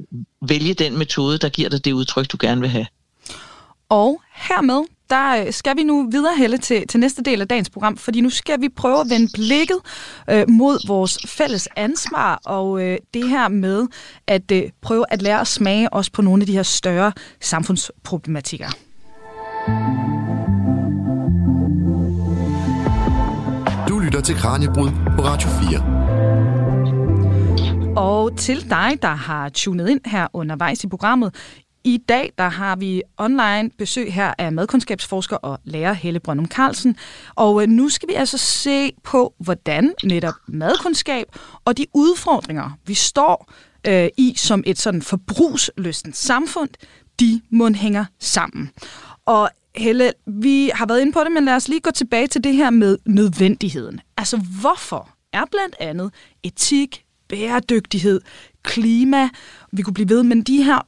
vælge 0.50 0.74
den 0.74 0.98
metode, 0.98 1.38
der 1.38 1.50
giver 1.50 1.70
dig 1.70 1.86
det 1.86 1.92
udtryk, 1.92 2.32
du 2.32 2.38
gerne 2.40 2.62
vil 2.62 2.70
have. 2.70 2.88
Og 3.90 4.22
hermed, 4.34 4.84
der 5.10 5.46
øh, 5.46 5.54
skal 5.54 5.78
vi 5.78 5.84
nu 5.84 6.10
videre 6.12 6.38
helle 6.38 6.58
til, 6.58 6.88
til 6.88 7.00
næste 7.00 7.22
del 7.22 7.42
af 7.42 7.48
dagens 7.48 7.70
program, 7.70 7.98
fordi 7.98 8.22
nu 8.22 8.30
skal 8.30 8.62
vi 8.62 8.70
prøve 8.70 9.02
at 9.02 9.10
vende 9.10 9.32
blikket 9.34 9.78
øh, 10.30 10.50
mod 10.50 10.88
vores 10.88 11.18
fælles 11.28 11.68
ansvar, 11.76 12.40
og 12.46 12.82
øh, 12.82 12.98
det 13.14 13.30
her 13.30 13.48
med 13.48 13.88
at 14.28 14.52
øh, 14.52 14.64
prøve 14.82 15.06
at 15.10 15.22
lære 15.22 15.42
at 15.42 15.48
smage 15.48 15.94
også 15.94 16.12
på 16.12 16.22
nogle 16.22 16.42
af 16.42 16.48
de 16.48 16.54
her 16.54 16.64
større 16.64 17.12
samfundsproblematikker. 17.42 18.68
Du 23.88 24.00
lytter 24.00 24.22
til 24.22 24.36
Kranjebrud 24.36 24.90
på 24.90 25.22
Radio 25.22 25.50
4. 25.50 26.06
Og 27.98 28.38
til 28.38 28.70
dig, 28.70 28.98
der 29.02 29.16
har 29.16 29.50
tunet 29.50 29.90
ind 29.90 30.02
her 30.06 30.28
undervejs 30.34 30.84
i 30.84 30.88
programmet, 30.88 31.36
i 31.86 31.98
dag 31.98 32.32
der 32.38 32.50
har 32.50 32.76
vi 32.76 33.02
online 33.18 33.70
besøg 33.78 34.14
her 34.14 34.34
af 34.38 34.52
madkundskabsforsker 34.52 35.36
og 35.36 35.60
lærer 35.64 35.94
Helle 35.94 36.20
Brøndum 36.20 36.48
Carlsen. 36.48 36.98
Og 37.36 37.62
øh, 37.62 37.68
nu 37.68 37.90
skal 37.90 38.10
vi 38.10 38.14
altså 38.14 38.38
se 38.38 38.92
på, 39.04 39.34
hvordan 39.40 39.94
netop 40.04 40.34
madkundskab 40.48 41.26
og 41.66 41.78
de 41.78 41.86
udfordringer, 41.94 42.78
vi 42.86 42.94
står 42.94 43.52
øh, 43.88 44.08
i 44.18 44.34
som 44.38 44.64
et 44.66 44.80
sådan 44.80 45.02
forbrugsløstent 45.02 46.18
samfund, 46.18 46.70
de 47.20 47.42
må 47.50 47.70
hænger 47.70 48.06
sammen. 48.20 48.72
Og 49.26 49.50
Helle, 49.76 50.12
vi 50.28 50.72
har 50.74 50.86
været 50.86 51.02
inde 51.02 51.12
på 51.12 51.20
det, 51.24 51.32
men 51.32 51.46
lad 51.46 51.56
os 51.56 51.68
lige 51.68 51.80
gå 51.80 51.92
tilbage 51.92 52.28
til 52.28 52.44
det 52.44 52.54
her 52.54 52.70
med 52.70 52.98
nødvendigheden. 53.06 54.02
Altså, 54.18 54.38
hvorfor 54.62 55.10
er 55.34 55.44
blandt 55.52 55.76
andet 55.80 56.12
etik, 56.44 57.04
bæredygtighed, 57.30 58.22
klima, 58.64 59.30
vi 59.72 59.82
kunne 59.82 59.94
blive 59.94 60.10
ved, 60.10 60.24
men 60.24 60.42
de 60.42 60.64
her 60.64 60.88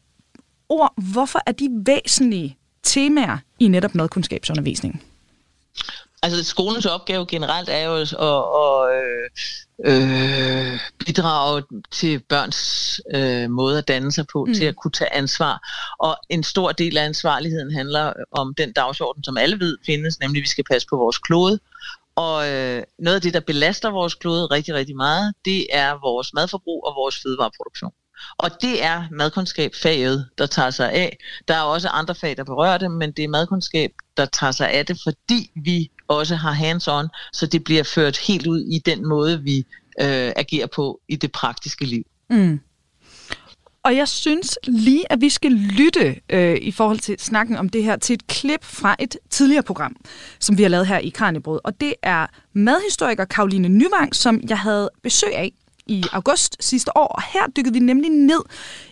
ord, 0.70 0.94
hvorfor 1.14 1.40
er 1.46 1.52
de 1.52 1.70
væsentlige 1.86 2.58
temaer 2.84 3.38
i 3.60 3.68
netop 3.68 3.96
madkundskabsundervisningen? 3.96 5.02
altså 6.24 6.44
skolens 6.44 6.86
opgave 6.86 7.26
generelt 7.26 7.70
er 7.70 7.84
jo 7.84 7.96
at, 7.96 8.14
at, 8.14 8.92
at 9.86 9.94
øh, 9.94 10.80
bidrage 11.06 11.64
til 11.92 12.20
børns 12.30 13.02
øh, 13.14 13.50
måde 13.50 13.78
at 13.78 13.88
danne 13.88 14.12
sig 14.12 14.26
på, 14.34 14.46
mm. 14.46 14.54
til 14.54 14.66
at 14.66 14.76
kunne 14.76 14.92
tage 14.92 15.14
ansvar. 15.14 15.62
Og 16.00 16.18
en 16.30 16.44
stor 16.44 16.72
del 16.72 16.98
af 16.98 17.06
ansvarligheden 17.06 17.74
handler 17.74 18.14
om 18.32 18.54
den 18.54 18.74
dagsorden, 18.74 19.24
som 19.24 19.38
alle 19.38 19.60
ved 19.60 19.78
findes, 19.86 20.20
nemlig 20.20 20.40
at 20.40 20.44
vi 20.44 20.48
skal 20.48 20.64
passe 20.72 20.88
på 20.88 20.98
vores 20.98 21.18
klode. 21.18 21.60
Og 22.16 22.50
øh, 22.50 22.84
noget 23.00 23.16
af 23.16 23.22
det, 23.22 23.34
der 23.34 23.40
belaster 23.40 23.90
vores 23.90 24.16
klode 24.16 24.46
rigtig, 24.46 24.74
rigtig 24.74 24.96
meget, 24.96 25.34
det 25.46 25.68
er 25.72 25.92
vores 26.02 26.34
madforbrug 26.34 26.84
og 26.86 26.96
vores 26.96 27.22
fødevareproduktion. 27.24 27.92
Og 28.38 28.62
det 28.62 28.84
er 28.84 29.04
madkundskab 29.12 29.72
faget, 29.76 30.30
der 30.38 30.46
tager 30.46 30.70
sig 30.70 30.92
af. 30.92 31.18
Der 31.48 31.54
er 31.54 31.62
også 31.62 31.88
andre 31.88 32.16
fag, 32.16 32.38
der 32.38 32.44
berører 32.44 32.78
det, 32.78 32.92
men 32.92 33.12
det 33.12 33.24
er 33.24 33.30
madkundskab, 33.30 33.92
der 34.18 34.26
tager 34.26 34.52
sig 34.52 34.72
af 34.72 34.86
det, 34.86 35.00
fordi 35.04 35.52
vi 35.56 35.90
også 36.08 36.36
har 36.36 36.54
hands-on, 36.54 37.30
så 37.34 37.46
det 37.46 37.64
bliver 37.64 37.84
ført 37.84 38.18
helt 38.18 38.48
ud 38.48 38.60
i 38.60 38.80
den 38.80 39.08
måde, 39.08 39.42
vi 39.42 39.58
øh, 40.02 40.32
agerer 40.36 40.68
på 40.68 41.00
i 41.08 41.16
det 41.16 41.32
praktiske 41.32 41.86
liv. 41.86 42.04
Mm. 42.30 42.60
Og 43.84 43.96
jeg 43.96 44.08
synes 44.08 44.60
lige, 44.64 45.12
at 45.12 45.22
vi 45.22 45.30
skal 45.30 45.52
lytte 45.52 46.16
øh, 46.30 46.58
i 46.62 46.72
forhold 46.72 47.00
til 47.00 47.16
snakken 47.20 47.56
om 47.56 47.70
det 47.70 47.84
her 47.84 47.96
til 47.96 48.14
et 48.14 48.28
klip 48.28 48.64
fra 48.64 48.96
et 49.00 49.18
tidligere 49.30 49.64
program, 49.64 49.96
som 50.40 50.58
vi 50.58 50.64
har 50.64 50.70
lavet 50.70 50.88
her 50.88 50.98
i 50.98 51.10
Kranjebrød. 51.10 51.60
Og 51.64 51.82
det 51.82 51.94
er 52.04 52.28
madhistoriker 52.54 53.26
Karoline 53.26 53.68
Nyvang, 53.68 54.16
som 54.16 54.42
jeg 54.50 54.60
havde 54.60 54.90
besøg 55.04 55.36
af 55.36 55.54
i 55.90 56.04
august 56.12 56.58
sidste 56.60 56.98
år, 56.98 57.08
og 57.08 57.22
her 57.34 57.48
dykkede 57.56 57.74
vi 57.74 57.80
nemlig 57.80 58.10
ned 58.10 58.42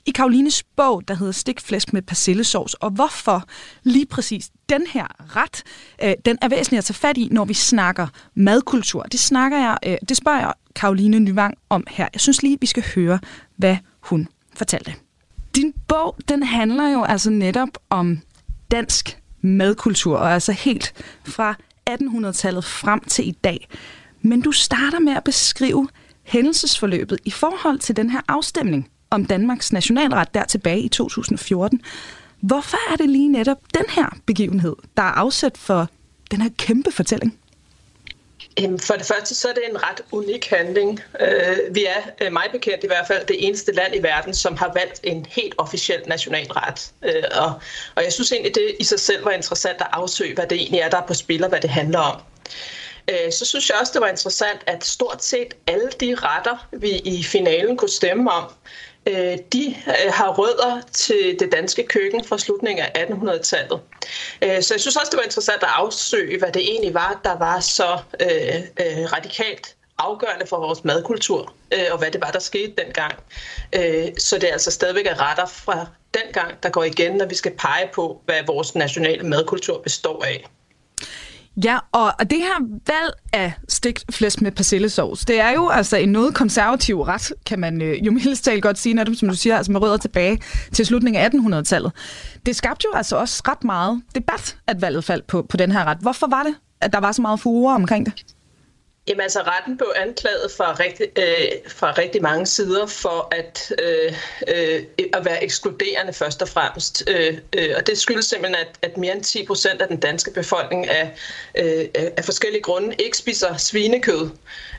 i 0.06 0.12
Karolines 0.12 0.64
bog, 0.64 1.08
der 1.08 1.14
hedder 1.14 1.32
Stikflæsk 1.32 1.94
med 1.94 2.02
persillesovs, 2.02 2.74
og 2.74 2.90
hvorfor 2.90 3.44
lige 3.84 4.06
præcis 4.06 4.50
den 4.70 4.88
her 4.88 5.36
ret, 5.36 5.64
øh, 6.04 6.14
den 6.26 6.38
er 6.42 6.50
væsentlig 6.50 6.78
at 6.78 6.86
tage 6.86 6.96
fat 6.96 7.18
i, 7.18 7.28
når 7.32 7.46
vi 7.46 7.54
snakker 7.54 8.08
madkultur. 8.36 9.04
Det, 9.04 9.20
snakker 9.20 9.58
jeg, 9.58 9.78
øh, 9.86 9.98
det 10.10 10.18
spørger 10.18 10.40
jeg 10.40 10.54
Karoline 10.76 11.20
Nyvang 11.20 11.58
om 11.70 11.84
her. 11.90 12.08
Jeg 12.14 12.22
synes 12.22 12.44
lige, 12.44 12.58
vi 12.62 12.68
skal 12.68 12.84
høre, 12.96 13.20
hvad 13.58 13.78
hun 14.02 14.28
fortalte. 14.56 14.94
Din 15.56 15.74
bog, 15.88 16.16
den 16.30 16.44
handler 16.44 16.90
jo 16.90 17.04
altså 17.04 17.30
netop 17.30 17.70
om 17.90 18.20
dansk 18.72 19.20
madkultur, 19.42 20.18
og 20.18 20.34
altså 20.34 20.52
helt 20.52 20.94
fra 21.26 21.56
1800-tallet 21.90 22.66
frem 22.66 23.00
til 23.00 23.28
i 23.28 23.32
dag. 23.32 23.68
Men 24.22 24.42
du 24.42 24.52
starter 24.52 25.00
med 25.00 25.14
at 25.14 25.24
beskrive 25.24 25.88
hændelsesforløbet 26.26 27.20
i 27.26 27.32
forhold 27.32 27.80
til 27.80 27.96
den 27.96 28.10
her 28.10 28.22
afstemning 28.28 28.90
om 29.10 29.26
Danmarks 29.26 29.74
nationalret 29.74 30.34
der 30.34 30.44
tilbage 30.44 30.80
i 30.80 30.90
2014. 30.90 31.82
Hvorfor 32.40 32.92
er 32.92 32.96
det 32.96 33.10
lige 33.10 33.28
netop 33.28 33.58
den 33.74 33.86
her 33.90 34.18
begivenhed, 34.26 34.76
der 34.98 35.04
er 35.04 35.12
afsat 35.12 35.58
for 35.58 35.90
den 36.32 36.42
her 36.42 36.50
kæmpe 36.58 36.92
fortælling? 36.92 37.40
For 38.60 38.94
det 38.94 39.06
første 39.06 39.36
så 39.36 39.50
er 39.50 39.54
det 39.54 39.64
en 39.70 39.84
ret 39.84 40.02
unik 40.12 40.50
handling. 40.50 41.00
Øh, 41.20 41.76
vi 41.76 41.86
er, 41.86 42.02
øh, 42.22 42.34
mig 42.34 42.44
bekendt 42.52 42.84
i 42.84 42.88
hvert 42.88 43.08
fald, 43.08 43.26
det 43.26 43.48
eneste 43.48 43.72
land 43.72 43.96
i 43.96 44.04
verden, 44.04 44.34
som 44.34 44.58
har 44.58 44.72
valgt 44.76 45.00
en 45.04 45.26
helt 45.30 45.56
officiel 45.58 46.02
nationalret. 46.08 46.92
Øh, 47.04 47.24
og, 47.42 47.54
og 47.96 48.04
jeg 48.04 48.14
synes 48.14 48.32
egentlig, 48.32 48.56
det 48.56 48.76
i 48.80 48.84
sig 48.84 49.00
selv 49.00 49.26
var 49.26 49.32
interessant 49.32 49.82
at 49.82 49.88
afsøge, 49.92 50.36
hvad 50.36 50.48
det 50.48 50.58
egentlig 50.58 50.80
er, 50.80 50.90
der 50.90 50.98
er 50.98 51.08
på 51.08 51.14
spil, 51.14 51.44
og 51.44 51.50
hvad 51.50 51.62
det 51.62 51.70
handler 51.70 52.00
om. 52.00 52.22
Øh, 53.10 53.32
så 53.32 53.46
synes 53.46 53.70
jeg 53.70 53.78
også, 53.80 53.94
det 53.94 54.02
var 54.02 54.08
interessant, 54.08 54.60
at 54.68 54.86
stort 54.86 55.24
set 55.24 55.54
alle 55.68 55.90
de 56.00 56.16
retter, 56.16 56.68
vi 56.72 56.90
i 56.90 57.24
finalen 57.24 57.78
kunne 57.78 57.90
stemme 57.90 58.32
om, 58.32 58.52
øh, 59.08 59.38
de 59.54 59.76
øh, 59.88 60.14
har 60.14 60.34
rødder 60.34 60.82
til 60.92 61.38
det 61.40 61.52
danske 61.52 61.84
køkken 61.84 62.24
fra 62.24 62.38
slutningen 62.38 62.86
af 62.86 63.06
1800-tallet. 63.06 63.80
Så 64.42 64.74
jeg 64.74 64.82
synes 64.82 64.96
også, 64.96 65.10
det 65.12 65.18
var 65.18 65.24
interessant 65.24 65.64
at 65.64 65.70
afsøge, 65.76 66.40
hvad 66.40 66.52
det 66.52 66.62
egentlig 66.62 66.94
var, 66.94 67.22
der 67.24 67.38
var 67.38 67.60
så 67.60 68.00
radikalt 69.14 69.76
afgørende 69.98 70.48
for 70.48 70.58
vores 70.58 70.84
madkultur, 70.84 71.54
og 71.92 71.98
hvad 71.98 72.12
det 72.12 72.22
var, 72.22 72.32
der 72.32 72.40
skete 72.40 72.74
dengang. 72.78 73.14
Så 74.18 74.38
det 74.42 74.50
er 74.50 74.54
altså 74.54 74.72
stadigvæk 74.72 75.06
er 75.06 75.30
retter 75.30 75.46
fra 75.46 75.88
dengang, 76.14 76.64
der 76.64 76.70
går 76.70 76.84
igen, 76.84 77.14
når 77.14 77.26
vi 77.26 77.36
skal 77.36 77.52
pege 77.58 77.90
på, 77.94 78.22
hvad 78.26 78.42
vores 78.48 78.76
nationale 78.76 79.24
madkultur 79.24 79.82
består 79.82 80.24
af. 80.24 80.46
Ja, 81.64 81.78
og 81.92 82.30
det 82.30 82.38
her 82.38 82.66
valg 82.88 83.14
af 83.34 83.54
stegt 83.70 84.06
flæsk 84.10 84.42
med 84.42 84.52
persillesovs, 84.52 85.26
det 85.26 85.40
er 85.40 85.50
jo 85.50 85.70
altså 85.70 85.98
en 85.98 86.10
noget 86.10 86.34
konservativ 86.34 87.02
ret, 87.02 87.34
kan 87.46 87.60
man 87.60 87.82
øh, 87.82 88.06
jo 88.06 88.12
mildest 88.12 88.46
talt 88.46 88.64
godt 88.64 88.78
sige, 88.78 88.94
netop 88.94 89.16
som 89.16 89.30
du 89.30 89.36
siger, 89.36 89.58
altså 89.58 89.72
med 89.72 89.82
rødder 89.82 89.98
tilbage 89.98 90.42
til 90.74 90.86
slutningen 90.86 91.22
af 91.22 91.30
1800-tallet. 91.30 91.92
Det 92.46 92.56
skabte 92.56 92.88
jo 92.92 92.98
altså 92.98 93.16
også 93.16 93.44
ret 93.48 93.64
meget 93.64 94.02
debat, 94.16 94.58
at 94.68 94.82
valget 94.82 95.04
faldt 95.04 95.28
på, 95.28 95.46
på 95.50 95.58
den 95.58 95.72
her 95.72 95.86
ret. 95.86 95.98
Hvorfor 95.98 96.28
var 96.28 96.44
det, 96.44 96.56
at 96.82 96.94
der 96.94 97.00
var 97.00 97.12
så 97.12 97.22
meget 97.22 97.40
furore 97.40 97.76
omkring 97.76 98.06
det? 98.06 98.35
Jamen 99.08 99.22
altså, 99.22 99.40
retten 99.42 99.78
blev 99.78 99.94
anklaget 99.96 100.52
fra 100.58 100.74
rigtig, 100.74 101.08
øh, 101.18 101.48
fra 101.68 101.92
rigtig 101.92 102.22
mange 102.22 102.46
sider 102.46 102.86
for 102.86 103.28
at, 103.32 103.74
øh, 103.84 104.14
øh, 104.48 104.84
at 105.14 105.26
være 105.26 105.44
ekskluderende 105.44 106.14
først 106.14 106.42
og 106.42 106.48
fremmest. 106.48 107.04
Øh, 107.08 107.38
øh, 107.58 107.70
og 107.78 107.88
det 107.88 107.98
skyldes 107.98 108.26
simpelthen, 108.26 108.56
at, 108.56 108.68
at 108.82 108.98
mere 108.98 109.16
end 109.16 109.24
10 109.24 109.46
procent 109.46 109.82
af 109.82 109.88
den 109.88 109.98
danske 110.00 110.32
befolkning 110.32 110.88
af, 110.90 111.16
øh, 111.56 111.86
af 112.18 112.26
forskellige 112.26 112.62
grunde 112.62 112.96
ikke 113.00 113.18
spiser 113.18 113.58
svinekød. 113.58 114.30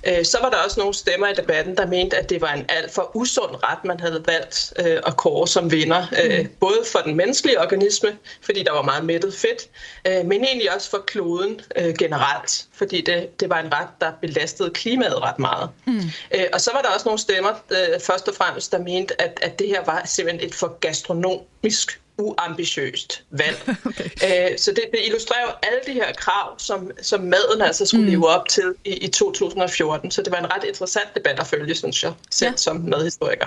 Øh, 0.06 0.24
så 0.24 0.38
var 0.42 0.50
der 0.50 0.56
også 0.56 0.80
nogle 0.80 0.94
stemmer 0.94 1.28
i 1.28 1.34
debatten, 1.34 1.76
der 1.76 1.86
mente, 1.86 2.16
at 2.16 2.30
det 2.30 2.40
var 2.40 2.52
en 2.52 2.64
alt 2.68 2.90
for 2.94 3.10
usund 3.14 3.56
ret, 3.62 3.84
man 3.84 4.00
havde 4.00 4.24
valgt 4.26 4.72
øh, 4.78 5.00
at 5.06 5.16
kåre 5.16 5.48
som 5.48 5.70
vinder. 5.72 6.06
Øh, 6.24 6.40
mm. 6.40 6.48
Både 6.60 6.78
for 6.92 6.98
den 6.98 7.14
menneskelige 7.14 7.60
organisme, 7.60 8.18
fordi 8.40 8.62
der 8.62 8.72
var 8.72 8.82
meget 8.82 9.04
mættet 9.04 9.34
fedt, 9.34 9.68
øh, 10.06 10.26
men 10.26 10.44
egentlig 10.44 10.74
også 10.74 10.90
for 10.90 11.04
kloden 11.06 11.60
øh, 11.76 11.94
generelt, 11.98 12.64
fordi 12.76 13.00
det, 13.00 13.40
det 13.40 13.50
var 13.50 13.60
en 13.60 13.72
ret, 13.72 13.88
der 14.00 14.12
belastede 14.20 14.70
klimaet 14.70 15.22
ret 15.22 15.38
meget. 15.38 15.70
Mm. 15.84 16.00
Øh, 16.34 16.46
og 16.52 16.60
så 16.60 16.70
var 16.74 16.82
der 16.82 16.88
også 16.88 17.08
nogle 17.08 17.18
stemmer, 17.18 17.50
øh, 17.70 18.00
først 18.00 18.28
og 18.28 18.34
fremmest, 18.34 18.72
der 18.72 18.78
mente, 18.78 19.22
at, 19.22 19.38
at 19.42 19.58
det 19.58 19.68
her 19.68 19.84
var 19.84 20.02
simpelthen 20.04 20.48
et 20.48 20.54
for 20.54 20.78
gastronomisk 20.80 22.00
uambitiøst 22.18 23.24
valg. 23.30 23.56
Okay. 23.86 24.50
Øh, 24.50 24.58
så 24.58 24.70
det, 24.70 24.84
det 24.92 25.00
illustrerer 25.04 25.42
jo 25.42 25.52
alle 25.62 25.80
de 25.86 25.92
her 25.92 26.12
krav, 26.12 26.58
som, 26.58 26.90
som 27.02 27.20
maden 27.20 27.62
altså 27.62 27.86
skulle 27.86 28.04
mm. 28.04 28.10
leve 28.10 28.28
op 28.28 28.48
til 28.48 28.74
i, 28.84 28.90
i 28.90 29.08
2014. 29.08 30.10
Så 30.10 30.22
det 30.22 30.32
var 30.32 30.38
en 30.38 30.52
ret 30.52 30.64
interessant 30.64 31.14
debat 31.14 31.40
at 31.40 31.46
følge, 31.46 31.74
synes 31.74 32.02
jeg, 32.02 32.12
selv 32.30 32.50
ja. 32.50 32.56
som 32.56 32.76
madhistoriker. 32.76 33.46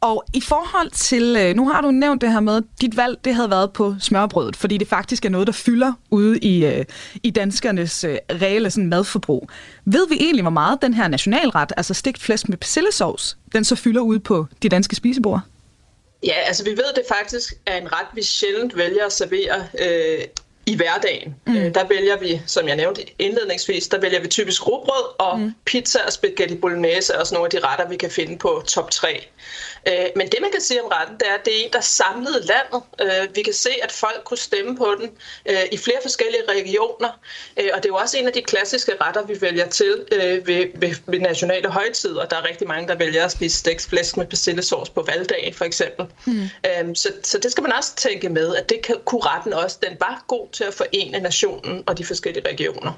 Og 0.00 0.24
i 0.34 0.40
forhold 0.40 0.90
til, 0.90 1.36
øh, 1.38 1.56
nu 1.56 1.68
har 1.68 1.80
du 1.80 1.90
nævnt 1.90 2.20
det 2.20 2.32
her 2.32 2.40
med, 2.40 2.56
at 2.56 2.62
dit 2.80 2.96
valg 2.96 3.18
det 3.24 3.34
havde 3.34 3.50
været 3.50 3.72
på 3.72 3.94
smørbrødet, 4.00 4.56
fordi 4.56 4.78
det 4.78 4.88
faktisk 4.88 5.24
er 5.24 5.28
noget, 5.28 5.46
der 5.46 5.52
fylder 5.52 5.92
ude 6.10 6.38
i, 6.38 6.64
øh, 6.64 6.84
i 7.22 7.30
danskernes 7.30 8.04
øh, 8.04 8.16
reelle 8.30 8.70
sådan, 8.70 8.88
madforbrug. 8.88 9.48
Ved 9.84 10.08
vi 10.08 10.16
egentlig, 10.20 10.42
hvor 10.42 10.50
meget 10.50 10.82
den 10.82 10.94
her 10.94 11.08
nationalret, 11.08 11.72
altså 11.76 11.94
stegt 11.94 12.22
flæsk 12.22 12.48
med 12.48 12.56
persillesovs, 12.56 13.36
den 13.52 13.64
så 13.64 13.76
fylder 13.76 14.00
ude 14.00 14.20
på 14.20 14.46
de 14.62 14.68
danske 14.68 14.96
spisebord? 14.96 15.40
Ja, 16.26 16.34
altså 16.46 16.64
vi 16.64 16.70
ved, 16.70 16.94
det 16.94 17.04
faktisk 17.08 17.54
er 17.66 17.76
en 17.76 17.92
ret, 17.92 18.06
vi 18.14 18.22
sjældent 18.22 18.76
vælger 18.76 19.06
at 19.06 19.12
servere 19.12 19.66
øh, 19.78 20.24
i 20.66 20.76
hverdagen. 20.76 21.36
Mm. 21.46 21.56
Øh, 21.56 21.74
der 21.74 21.88
vælger 21.88 22.18
vi, 22.18 22.40
som 22.46 22.68
jeg 22.68 22.76
nævnte 22.76 23.02
indledningsvis, 23.18 23.88
der 23.88 24.00
vælger 24.00 24.20
vi 24.20 24.28
typisk 24.28 24.66
rugbrød 24.68 25.04
og 25.18 25.40
mm. 25.40 25.54
pizza 25.64 25.98
og 26.06 26.12
spaghetti 26.12 26.54
bolognese 26.56 27.18
og 27.18 27.26
sådan 27.26 27.36
nogle 27.36 27.46
af 27.46 27.60
de 27.60 27.66
retter, 27.66 27.88
vi 27.88 27.96
kan 27.96 28.10
finde 28.10 28.38
på 28.38 28.62
top 28.66 28.90
3. 28.90 29.26
Øh, 29.88 30.06
men 30.16 30.26
det, 30.28 30.38
man 30.40 30.50
kan 30.50 30.60
sige 30.60 30.82
om 30.82 30.88
retten, 30.88 31.16
det 31.18 31.28
er, 31.28 31.34
at 31.34 31.44
det 31.44 31.60
er 31.60 31.64
en, 31.64 31.72
der 31.72 31.80
samlede 31.80 32.46
landet. 32.46 32.82
Øh, 33.00 33.36
vi 33.36 33.42
kan 33.42 33.52
se, 33.52 33.70
at 33.82 33.92
folk 33.92 34.20
kunne 34.24 34.38
stemme 34.38 34.76
på 34.76 34.94
den 35.00 35.10
øh, 35.46 35.64
i 35.72 35.76
flere 35.76 35.96
forskellige 36.02 36.42
regioner. 36.48 37.08
Og 37.56 37.76
det 37.76 37.84
er 37.84 37.88
jo 37.88 37.96
også 37.96 38.18
en 38.18 38.26
af 38.26 38.32
de 38.32 38.42
klassiske 38.42 38.92
retter, 39.00 39.26
vi 39.26 39.40
vælger 39.40 39.68
til 39.68 40.06
ved, 40.10 40.68
ved, 40.74 40.94
ved 41.06 41.20
nationale 41.20 41.68
højtider. 41.68 42.24
Der 42.24 42.36
er 42.36 42.48
rigtig 42.48 42.68
mange, 42.68 42.88
der 42.88 42.94
vælger 42.94 43.24
at 43.24 43.32
spise 43.32 43.58
stegt 43.58 44.16
med 44.16 44.26
persillesauce 44.26 44.92
på 44.92 45.02
valgdagen, 45.02 45.54
for 45.54 45.64
eksempel. 45.64 46.06
Mm. 46.26 46.94
Så, 46.94 47.12
så 47.22 47.38
det 47.38 47.52
skal 47.52 47.62
man 47.62 47.72
også 47.72 47.96
tænke 47.96 48.28
med, 48.28 48.56
at 48.56 48.68
det 48.68 48.82
kan, 48.82 48.96
kunne 49.04 49.20
retten 49.20 49.52
også. 49.52 49.78
Den 49.82 49.96
var 50.00 50.24
god 50.28 50.48
til 50.52 50.64
at 50.64 50.74
forene 50.74 51.20
nationen 51.20 51.84
og 51.86 51.98
de 51.98 52.04
forskellige 52.04 52.48
regioner. 52.48 52.92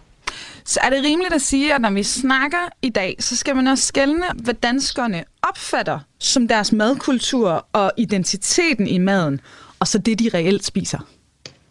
Så 0.64 0.80
er 0.82 0.90
det 0.90 1.04
rimeligt 1.04 1.34
at 1.34 1.42
sige, 1.42 1.74
at 1.74 1.80
når 1.80 1.90
vi 1.90 2.02
snakker 2.02 2.68
i 2.82 2.88
dag, 2.88 3.16
så 3.20 3.36
skal 3.36 3.56
man 3.56 3.66
også 3.66 3.86
skælne, 3.86 4.24
hvad 4.34 4.54
danskerne 4.54 5.24
opfatter 5.42 5.98
som 6.18 6.48
deres 6.48 6.72
madkultur 6.72 7.66
og 7.72 7.92
identiteten 7.96 8.86
i 8.86 8.98
maden, 8.98 9.40
og 9.80 9.88
så 9.88 9.98
det, 9.98 10.18
de 10.18 10.30
reelt 10.34 10.64
spiser? 10.64 10.98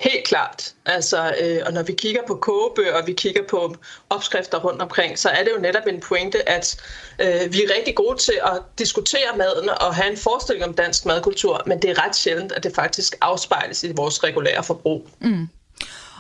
Helt 0.04 0.26
klart. 0.26 0.74
Altså, 0.86 1.36
øh, 1.42 1.62
og 1.66 1.74
når 1.74 1.84
vi 1.84 1.94
kigger 1.94 2.22
på 2.28 2.36
kogebøger, 2.36 3.02
og 3.02 3.08
vi 3.08 3.14
kigger 3.14 3.42
på 3.50 3.76
opskrifter 4.10 4.60
rundt 4.60 4.82
omkring, 4.82 5.20
så 5.20 5.30
er 5.30 5.44
det 5.44 5.52
jo 5.56 5.62
netop 5.62 5.84
en 5.88 6.00
pointe, 6.00 6.50
at 6.50 6.82
øh, 7.20 7.54
vi 7.54 7.64
er 7.64 7.76
rigtig 7.78 7.96
gode 7.96 8.18
til 8.18 8.40
at 8.44 8.62
diskutere 8.80 9.38
maden 9.38 9.70
og 9.70 9.96
have 9.96 10.12
en 10.12 10.18
forestilling 10.18 10.66
om 10.66 10.74
dansk 10.74 11.06
madkultur, 11.06 11.64
men 11.66 11.82
det 11.82 11.90
er 11.90 12.06
ret 12.06 12.16
sjældent, 12.16 12.52
at 12.52 12.64
det 12.64 12.76
faktisk 12.76 13.16
afspejles 13.22 13.84
i 13.84 13.92
vores 13.96 14.24
regulære 14.24 14.64
forbrug. 14.64 15.08
Mm. 15.20 15.48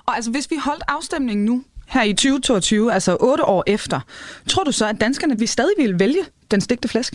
Og 0.05 0.15
altså, 0.15 0.31
hvis 0.31 0.51
vi 0.51 0.55
holdt 0.65 0.83
afstemningen 0.87 1.45
nu, 1.45 1.63
her 1.85 2.03
i 2.03 2.13
2022, 2.13 2.93
altså 2.93 3.17
otte 3.19 3.45
år 3.45 3.63
efter, 3.67 3.99
tror 4.49 4.63
du 4.63 4.71
så, 4.71 4.87
at 4.87 4.95
danskerne 5.01 5.39
vi 5.39 5.47
stadig 5.47 5.73
vil 5.77 5.99
vælge 5.99 6.25
den 6.51 6.61
stegte 6.61 6.87
flæsk? 6.87 7.13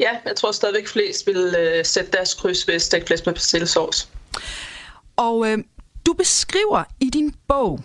Ja, 0.00 0.10
jeg 0.26 0.36
tror 0.36 0.52
stadigvæk 0.52 0.88
flest 0.88 1.26
vil 1.26 1.54
øh, 1.58 1.84
sætte 1.84 2.10
deres 2.12 2.34
kryds 2.34 2.68
ved 2.68 2.78
stegt 2.78 3.06
flæsk 3.06 3.26
med 3.26 3.34
persillesauce. 3.34 4.08
Og 5.16 5.50
øh, 5.50 5.58
du 6.06 6.12
beskriver 6.12 6.84
i 7.00 7.10
din 7.10 7.34
bog 7.48 7.80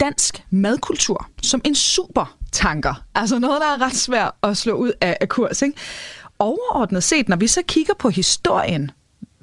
dansk 0.00 0.42
madkultur 0.50 1.28
som 1.42 1.60
en 1.64 1.74
super 1.74 2.36
tanker. 2.52 3.04
Altså 3.14 3.38
noget, 3.38 3.60
der 3.60 3.66
er 3.66 3.80
ret 3.86 3.96
svært 3.96 4.32
at 4.42 4.56
slå 4.56 4.72
ud 4.72 4.92
af, 5.00 5.16
af 5.20 5.28
kurs. 5.28 5.62
Ikke? 5.62 5.78
Overordnet 6.38 7.04
set, 7.04 7.28
når 7.28 7.36
vi 7.36 7.46
så 7.46 7.62
kigger 7.62 7.94
på 7.94 8.08
historien, 8.08 8.90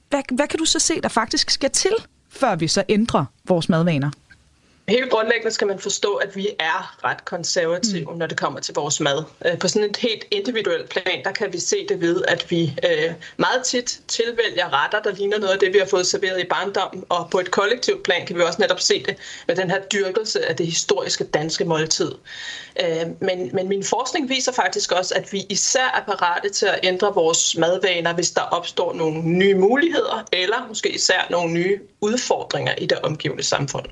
hvad, 0.09 0.21
hvad 0.31 0.47
kan 0.47 0.59
du 0.59 0.65
så 0.65 0.79
se, 0.79 1.01
der 1.01 1.09
faktisk 1.09 1.49
skal 1.49 1.71
til, 1.71 1.93
før 2.29 2.55
vi 2.55 2.67
så 2.67 2.83
ændrer 2.89 3.25
vores 3.47 3.69
madvaner? 3.69 4.11
Helt 4.87 5.11
grundlæggende 5.11 5.51
skal 5.51 5.67
man 5.67 5.79
forstå, 5.79 6.13
at 6.13 6.35
vi 6.35 6.47
er 6.59 6.95
ret 7.03 7.25
konservative, 7.25 8.11
mm. 8.11 8.17
når 8.17 8.27
det 8.27 8.37
kommer 8.37 8.59
til 8.59 8.73
vores 8.73 8.99
mad. 8.99 9.23
Øh, 9.45 9.59
på 9.59 9.67
sådan 9.67 9.89
et 9.89 9.97
helt 9.97 10.25
individuelt 10.31 10.89
plan, 10.89 11.23
der 11.23 11.31
kan 11.31 11.53
vi 11.53 11.59
se 11.59 11.87
det 11.89 12.01
ved, 12.01 12.21
at 12.27 12.51
vi 12.51 12.77
øh, 12.83 13.13
meget 13.37 13.63
tit 13.65 13.99
tilvælger 14.07 14.83
retter, 14.83 15.01
der 15.01 15.11
ligner 15.11 15.39
noget 15.39 15.53
af 15.53 15.59
det, 15.59 15.73
vi 15.73 15.77
har 15.77 15.85
fået 15.85 16.07
serveret 16.07 16.41
i 16.41 16.45
barndommen. 16.49 17.03
Og 17.09 17.27
på 17.31 17.39
et 17.39 17.51
kollektivt 17.51 18.03
plan 18.03 18.25
kan 18.25 18.35
vi 18.35 18.41
også 18.41 18.61
netop 18.61 18.79
se 18.79 19.03
det 19.03 19.17
med 19.47 19.55
den 19.55 19.69
her 19.69 19.81
dyrkelse 19.93 20.45
af 20.45 20.55
det 20.55 20.65
historiske 20.65 21.23
danske 21.23 21.65
måltid. 21.65 22.11
Øh, 22.83 23.05
men, 23.21 23.49
men 23.53 23.67
min 23.67 23.83
forskning 23.83 24.29
viser 24.29 24.51
faktisk 24.51 24.91
også, 24.91 25.13
at 25.15 25.33
vi 25.33 25.45
især 25.49 26.03
er 26.07 26.11
parate 26.11 26.49
til 26.49 26.65
at 26.65 26.79
ændre 26.83 27.13
vores 27.13 27.57
madvaner, 27.57 28.13
hvis 28.13 28.31
der 28.31 28.41
opstår 28.41 28.93
nogle 28.93 29.21
nye 29.21 29.55
muligheder, 29.55 30.25
eller 30.33 30.67
måske 30.67 30.89
især 30.89 31.27
nogle 31.29 31.53
nye 31.53 31.79
udfordringer 32.01 32.75
i 32.77 32.85
det 32.85 32.99
omgivende 32.99 33.43
samfund. 33.43 33.85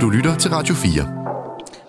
Du 0.00 0.10
lytter 0.10 0.36
til 0.38 0.50
Radio 0.50 0.74
4. 0.74 1.26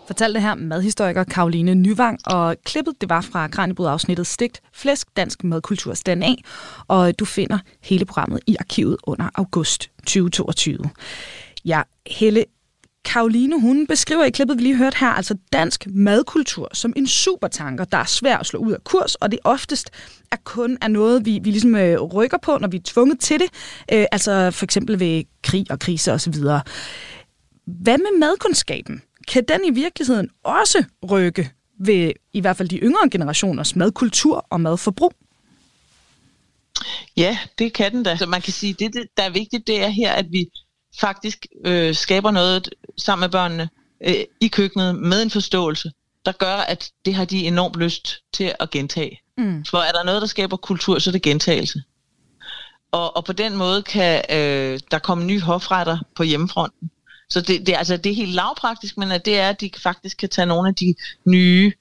Fortalte 0.07 0.39
her 0.39 0.55
madhistoriker 0.55 1.23
Karoline 1.23 1.75
Nyvang, 1.75 2.19
og 2.25 2.55
klippet 2.65 2.93
det 3.01 3.09
var 3.09 3.21
fra 3.21 3.47
Kranjebrud-afsnittet 3.47 4.27
Stigt 4.27 4.61
Flæsk 4.73 5.07
Dansk 5.17 5.43
Madkultur 5.43 5.93
Stand 5.93 6.23
af, 6.23 6.43
og 6.87 7.19
du 7.19 7.25
finder 7.25 7.59
hele 7.83 8.05
programmet 8.05 8.39
i 8.47 8.55
arkivet 8.59 8.97
under 9.03 9.29
august 9.35 9.89
2022. 9.97 10.89
Ja, 11.65 11.81
Helle, 12.07 12.45
Karoline, 13.05 13.61
hun 13.61 13.87
beskriver 13.87 14.23
i 14.23 14.29
klippet, 14.29 14.57
vi 14.57 14.63
lige 14.63 14.75
hørte 14.75 14.97
her, 14.99 15.07
altså 15.07 15.37
dansk 15.53 15.87
madkultur 15.89 16.69
som 16.73 16.93
en 16.95 17.07
supertanker, 17.07 17.85
der 17.85 17.97
er 17.97 18.05
svær 18.05 18.37
at 18.37 18.45
slå 18.45 18.59
ud 18.59 18.71
af 18.71 18.83
kurs, 18.83 19.15
og 19.15 19.31
det 19.31 19.39
oftest 19.43 19.89
er 20.31 20.37
kun 20.43 20.77
er 20.81 20.87
noget, 20.87 21.25
vi, 21.25 21.39
vi 21.43 21.51
ligesom 21.51 21.75
øh, 21.75 22.01
rykker 22.01 22.37
på, 22.37 22.57
når 22.61 22.67
vi 22.67 22.77
er 22.77 22.81
tvunget 22.83 23.19
til 23.19 23.39
det, 23.39 23.47
øh, 23.93 24.05
altså 24.11 24.51
for 24.51 24.65
eksempel 24.65 24.99
ved 24.99 25.23
krig 25.43 25.65
og 25.69 25.79
kriser 25.79 26.13
osv. 26.13 26.35
Hvad 27.67 27.97
med 27.97 28.19
madkundskaben? 28.19 29.01
Kan 29.27 29.43
den 29.47 29.65
i 29.65 29.69
virkeligheden 29.69 30.29
også 30.43 30.83
rykke 31.11 31.51
ved 31.79 32.11
i 32.33 32.41
hvert 32.41 32.57
fald 32.57 32.69
de 32.69 32.77
yngre 32.77 33.09
generationers 33.11 33.75
madkultur 33.75 34.45
og 34.49 34.61
madforbrug? 34.61 35.13
Ja, 37.17 37.37
det 37.59 37.73
kan 37.73 37.91
den 37.91 38.03
da. 38.03 38.15
Så 38.15 38.25
man 38.25 38.41
kan 38.41 38.53
sige, 38.53 38.73
det, 38.73 38.93
det 38.93 39.07
der 39.17 39.23
er 39.23 39.29
vigtigt, 39.29 39.67
det 39.67 39.83
er 39.83 39.87
her, 39.87 40.11
at 40.11 40.25
vi 40.31 40.47
faktisk 40.99 41.45
øh, 41.65 41.95
skaber 41.95 42.31
noget 42.31 42.69
sammen 42.97 43.23
med 43.23 43.29
børnene 43.29 43.69
øh, 44.03 44.15
i 44.41 44.47
køkkenet 44.47 44.95
med 44.95 45.21
en 45.21 45.31
forståelse, 45.31 45.91
der 46.25 46.31
gør, 46.31 46.55
at 46.55 46.91
det 47.05 47.13
har 47.15 47.25
de 47.25 47.47
enormt 47.47 47.75
lyst 47.75 48.23
til 48.33 48.53
at 48.59 48.71
gentage. 48.71 49.19
Mm. 49.37 49.65
For 49.65 49.77
er 49.77 49.91
der 49.91 50.03
noget, 50.03 50.21
der 50.21 50.27
skaber 50.27 50.57
kultur, 50.57 50.99
så 50.99 51.09
er 51.09 51.11
det 51.11 51.21
gentagelse. 51.21 51.83
Og, 52.91 53.17
og 53.17 53.25
på 53.25 53.33
den 53.33 53.55
måde 53.55 53.83
kan 53.83 54.23
øh, 54.29 54.79
der 54.91 54.99
komme 54.99 55.25
nye 55.25 55.41
hofretter 55.41 55.97
på 56.15 56.23
hjemmefronten. 56.23 56.89
Så 57.29 57.41
det, 57.41 57.67
det, 57.67 57.75
altså, 57.77 57.97
det 57.97 58.11
er 58.11 58.15
helt 58.15 58.33
lavpraktisk, 58.33 58.97
men 58.97 59.11
at 59.11 59.25
det 59.25 59.39
er, 59.39 59.49
at 59.49 59.61
de 59.61 59.71
faktisk 59.83 60.17
kan 60.17 60.29
tage 60.29 60.45
nogle 60.45 60.69
af 60.69 60.75
de 60.75 60.95
nye, 61.25 61.71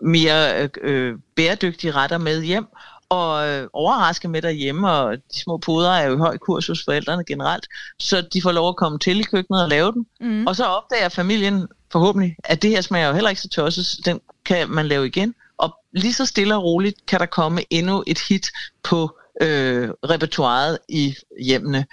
mere 0.00 0.62
øh, 0.62 0.68
øh, 0.82 1.14
bæredygtige 1.36 1.92
retter 1.92 2.18
med 2.18 2.42
hjem, 2.42 2.66
og 3.08 3.48
øh, 3.48 3.68
overraske 3.72 4.28
med 4.28 4.42
derhjemme, 4.42 4.90
og 4.90 5.16
de 5.16 5.40
små 5.40 5.58
poder 5.58 5.90
er 5.90 6.06
jo 6.06 6.14
i 6.14 6.18
høj 6.18 6.38
kurs 6.38 6.66
hos 6.66 6.84
forældrene 6.84 7.24
generelt, 7.24 7.68
så 7.98 8.20
de 8.32 8.42
får 8.42 8.52
lov 8.52 8.68
at 8.68 8.76
komme 8.76 8.98
til 8.98 9.20
i 9.20 9.22
køkkenet 9.22 9.62
og 9.62 9.68
lave 9.68 9.92
dem. 9.92 10.06
Mm. 10.20 10.46
Og 10.46 10.56
så 10.56 10.64
opdager 10.64 11.08
familien 11.08 11.66
forhåbentlig, 11.92 12.36
at 12.44 12.62
det 12.62 12.70
her 12.70 12.80
smager 12.80 13.08
jo 13.08 13.14
heller 13.14 13.30
ikke 13.30 13.42
så 13.42 13.48
tosset, 13.48 13.86
den 14.04 14.20
kan 14.44 14.70
man 14.70 14.86
lave 14.86 15.06
igen. 15.06 15.34
Og 15.58 15.76
lige 15.92 16.14
så 16.14 16.26
stille 16.26 16.56
og 16.56 16.64
roligt 16.64 17.06
kan 17.06 17.20
der 17.20 17.26
komme 17.26 17.62
endnu 17.70 18.04
et 18.06 18.18
hit 18.28 18.46
på 18.82 19.18
øh, 19.40 19.88
repertoireet 20.10 20.78
i 20.88 21.14
hjemmene 21.44 21.86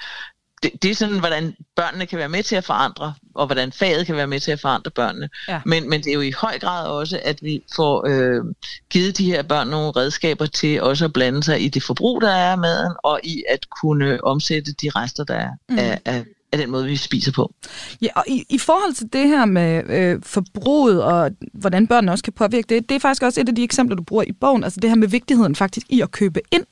det, 0.64 0.72
det 0.82 0.92
er 0.92 0.96
sådan, 0.96 1.20
hvordan 1.20 1.56
børnene 1.76 2.06
kan 2.06 2.18
være 2.18 2.30
med 2.30 2.44
til 2.44 2.56
at 2.56 2.64
forandre, 2.64 3.14
og 3.36 3.46
hvordan 3.46 3.72
faget 3.72 4.06
kan 4.06 4.16
være 4.16 4.28
med 4.28 4.40
til 4.40 4.52
at 4.52 4.60
forandre 4.60 4.92
børnene. 4.92 5.30
Ja. 5.48 5.62
Men, 5.66 5.90
men 5.90 6.02
det 6.02 6.10
er 6.10 6.14
jo 6.14 6.22
i 6.22 6.32
høj 6.32 6.60
grad 6.60 6.88
også, 6.88 7.20
at 7.24 7.40
vi 7.42 7.64
får 7.76 8.08
øh, 8.08 8.44
givet 8.90 9.18
de 9.18 9.26
her 9.26 9.44
børn 9.44 9.68
nogle 9.68 9.92
redskaber 9.92 10.46
til 10.46 10.82
også 10.82 11.06
at 11.06 11.14
blande 11.14 11.44
sig 11.44 11.62
i 11.62 11.68
det 11.68 11.84
forbrug, 11.84 12.22
der 12.22 12.32
er 12.32 12.52
af 12.52 12.58
maden, 12.58 12.94
og 13.04 13.20
i 13.24 13.44
at 13.50 13.70
kunne 13.82 14.24
omsætte 14.24 14.74
de 14.74 14.90
rester, 14.90 15.24
der 15.24 15.36
er 15.36 15.50
mm. 15.70 15.78
af, 15.78 16.00
af 16.06 16.26
af 16.52 16.58
den 16.58 16.72
måde, 16.72 16.86
vi 16.86 16.96
spiser 16.96 17.32
på. 17.32 17.54
Ja, 18.02 18.08
og 18.16 18.24
i, 18.28 18.44
i 18.50 18.58
forhold 18.58 18.94
til 18.94 19.14
det 19.14 19.28
her 19.28 19.46
med 19.46 19.84
øh, 19.90 20.22
forbruget 20.24 21.04
og 21.04 21.32
hvordan 21.54 21.88
børnene 21.88 22.12
også 22.12 22.24
kan 22.24 22.34
påvirke 22.34 22.76
det, 22.76 22.90
det 22.90 22.96
er 22.96 23.00
faktisk 23.00 23.24
også 23.24 23.42
et 23.42 23.50
af 23.50 23.56
de 23.56 23.64
eksempler, 23.64 23.96
du 23.96 24.04
bruger 24.04 24.24
i 24.24 24.32
bogen, 24.32 24.64
altså 24.64 24.80
det 24.80 24.90
her 24.90 24.98
med 24.98 25.08
vigtigheden 25.08 25.56
faktisk 25.56 25.88
i 25.90 26.02
at 26.02 26.12
købe 26.12 26.42
ind 26.52 26.66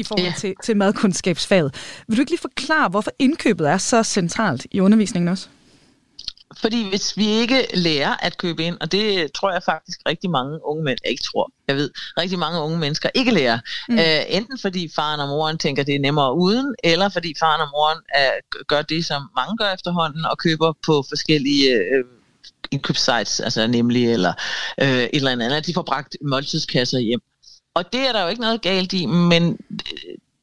i 0.00 0.04
forhold 0.04 0.26
ja. 0.26 0.34
til, 0.38 0.54
til 0.64 0.76
madkundskabsfaget. 0.76 1.74
Vil 2.08 2.16
du 2.16 2.22
ikke 2.22 2.32
lige 2.32 2.40
forklare, 2.40 2.88
hvorfor 2.88 3.10
indkøbet 3.18 3.68
er 3.68 3.78
så 3.78 4.02
centralt 4.02 4.66
i 4.70 4.80
undervisningen 4.80 5.28
også? 5.28 5.48
Fordi 6.56 6.88
hvis 6.88 7.16
vi 7.16 7.26
ikke 7.26 7.66
lærer 7.74 8.16
at 8.22 8.38
købe 8.38 8.62
ind, 8.64 8.76
og 8.80 8.92
det 8.92 9.32
tror 9.32 9.52
jeg 9.52 9.62
faktisk 9.62 9.98
rigtig 10.08 10.30
mange 10.30 10.58
unge 10.64 10.84
mænd, 10.84 10.98
ikke 11.04 11.22
tror, 11.22 11.52
jeg 11.68 11.76
ved, 11.76 11.90
rigtig 12.18 12.38
mange 12.38 12.60
unge 12.60 12.78
mennesker 12.78 13.08
ikke 13.14 13.30
lærer. 13.30 13.58
Mm. 13.88 13.98
Øh, 13.98 14.22
enten 14.28 14.58
fordi 14.58 14.90
faren 14.96 15.20
og 15.20 15.28
moren 15.28 15.58
tænker, 15.58 15.82
det 15.82 15.94
er 15.94 16.00
nemmere 16.00 16.34
uden, 16.34 16.74
eller 16.84 17.08
fordi 17.08 17.34
faren 17.38 17.60
og 17.60 17.68
moren 17.72 17.98
er, 18.14 18.30
gør 18.68 18.82
det, 18.82 19.06
som 19.06 19.22
mange 19.36 19.56
gør 19.56 19.72
efterhånden, 19.74 20.24
og 20.24 20.38
køber 20.38 20.72
på 20.86 21.04
forskellige 21.08 21.72
øh, 21.72 22.04
indkøbssites, 22.70 23.40
altså 23.40 23.66
nemlig, 23.66 24.12
eller 24.12 24.32
øh, 24.80 25.02
et 25.02 25.10
eller 25.12 25.30
andet, 25.30 25.66
de 25.66 25.74
får 25.74 25.82
bragt 25.82 26.16
måltidskasser 26.22 26.98
hjem. 26.98 27.20
Og 27.74 27.92
det 27.92 28.00
er 28.00 28.12
der 28.12 28.22
jo 28.22 28.28
ikke 28.28 28.40
noget 28.40 28.62
galt 28.62 28.92
i, 28.92 29.06
men 29.06 29.56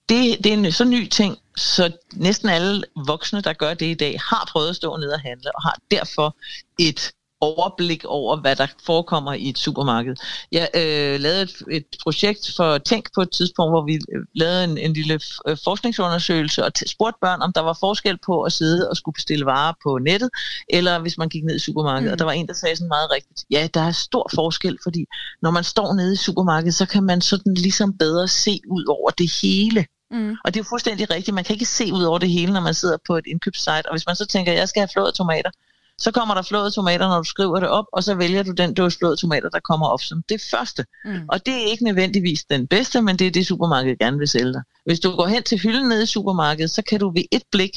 det, 0.10 0.44
det 0.44 0.46
er 0.46 0.54
en 0.54 0.72
så 0.72 0.86
ny 0.86 1.08
ting, 1.08 1.38
så 1.58 1.98
næsten 2.14 2.50
alle 2.50 2.84
voksne, 3.08 3.42
der 3.42 3.54
gør 3.54 3.74
det 3.74 3.86
i 3.86 3.94
dag, 3.94 4.20
har 4.22 4.50
prøvet 4.52 4.70
at 4.70 4.76
stå 4.76 4.98
ned 4.98 5.10
og 5.10 5.20
handle, 5.20 5.56
og 5.56 5.62
har 5.64 5.78
derfor 5.92 6.36
et 6.80 7.12
overblik 7.42 8.06
over, 8.06 8.38
hvad 8.38 8.56
der 8.56 8.68
forekommer 8.86 9.34
i 9.34 9.50
et 9.50 9.58
supermarked. 9.58 10.16
Jeg 10.52 10.70
øh, 10.74 11.20
lavede 11.20 11.42
et, 11.42 11.54
et 11.72 11.86
projekt 12.04 12.52
for 12.56 12.78
Tænk 12.78 13.06
på 13.16 13.22
et 13.22 13.32
tidspunkt, 13.32 13.72
hvor 13.72 13.86
vi 13.86 13.94
øh, 13.94 14.26
lavede 14.36 14.64
en, 14.64 14.78
en 14.78 14.94
lille 14.94 15.20
øh, 15.48 15.58
forskningsundersøgelse 15.64 16.66
og 16.66 16.72
spurgte 16.88 17.18
børn, 17.22 17.42
om 17.42 17.54
der 17.54 17.62
var 17.62 17.78
forskel 17.80 18.18
på 18.26 18.42
at 18.42 18.52
sidde 18.52 18.90
og 18.90 18.98
skulle 18.98 19.14
bestille 19.14 19.46
varer 19.46 19.74
på 19.84 19.98
nettet, 19.98 20.30
eller 20.70 21.00
hvis 21.00 21.18
man 21.18 21.30
gik 21.30 21.44
ned 21.44 21.56
i 21.56 21.60
supermarkedet. 21.60 22.10
Mm. 22.10 22.14
Og 22.14 22.20
der 22.20 22.26
var 22.26 22.32
en, 22.32 22.48
der 22.48 22.54
sagde 22.54 22.76
sådan 22.76 22.88
meget 22.88 23.12
rigtigt, 23.12 23.46
ja, 23.52 23.68
der 23.74 23.82
er 23.82 23.92
stor 23.92 24.30
forskel, 24.36 24.78
fordi 24.84 25.06
når 25.42 25.52
man 25.52 25.64
står 25.64 25.94
nede 25.94 26.14
i 26.14 26.18
supermarkedet, 26.18 26.76
så 26.76 26.86
kan 26.86 27.04
man 27.04 27.22
sådan 27.22 27.54
ligesom 27.54 27.98
bedre 27.98 28.28
se 28.28 28.62
ud 28.70 28.86
over 28.86 29.10
det 29.10 29.32
hele. 29.42 29.86
Mm. 30.12 30.36
Og 30.44 30.54
det 30.54 30.60
er 30.60 30.64
jo 30.64 30.70
fuldstændig 30.70 31.10
rigtigt. 31.10 31.36
Man 31.36 31.44
kan 31.44 31.54
ikke 31.54 31.66
se 31.66 31.94
ud 31.94 32.04
over 32.04 32.18
det 32.18 32.30
hele, 32.30 32.54
når 32.54 32.62
man 32.62 32.74
sidder 32.74 32.98
på 33.08 33.16
et 33.16 33.26
indkøbssite. 33.28 33.86
Og 33.86 33.94
hvis 33.94 34.06
man 34.08 34.16
så 34.16 34.26
tænker, 34.26 34.52
jeg 34.52 34.70
skal 34.70 34.80
have 34.80 34.90
flåede 34.94 35.12
tomater, 35.12 35.50
så 36.00 36.12
kommer 36.12 36.36
der 36.36 36.42
flåede 36.42 36.72
tomater, 36.72 37.08
når 37.08 37.18
du 37.18 37.24
skriver 37.24 37.60
det 37.60 37.70
op, 37.70 37.86
og 37.94 38.04
så 38.04 38.16
vælger 38.16 38.44
du 38.44 38.52
den 38.52 38.74
dåse 38.74 38.98
flåede 38.98 39.18
tomater, 39.18 39.50
der 39.50 39.60
kommer 39.60 39.88
op 39.88 40.02
som 40.02 40.24
det 40.30 40.42
første. 40.52 40.86
Mm. 41.06 41.26
Og 41.30 41.46
det 41.46 41.54
er 41.54 41.66
ikke 41.72 41.84
nødvendigvis 41.84 42.44
den 42.44 42.68
bedste, 42.68 43.02
men 43.02 43.20
det 43.20 43.28
er 43.28 43.32
det, 43.32 43.48
supermarkedet 43.48 44.00
gerne 44.00 44.18
vil 44.18 44.28
sælge 44.28 44.54
dig. 44.54 44.62
Hvis 44.86 45.00
du 45.00 45.16
går 45.16 45.28
hen 45.28 45.44
til 45.44 45.60
hylden 45.60 45.90
nede 45.90 46.04
i 46.04 46.06
supermarkedet, 46.06 46.72
så 46.72 46.82
kan 46.82 47.00
du 47.00 47.10
ved 47.10 47.24
et 47.32 47.44
blik, 47.52 47.72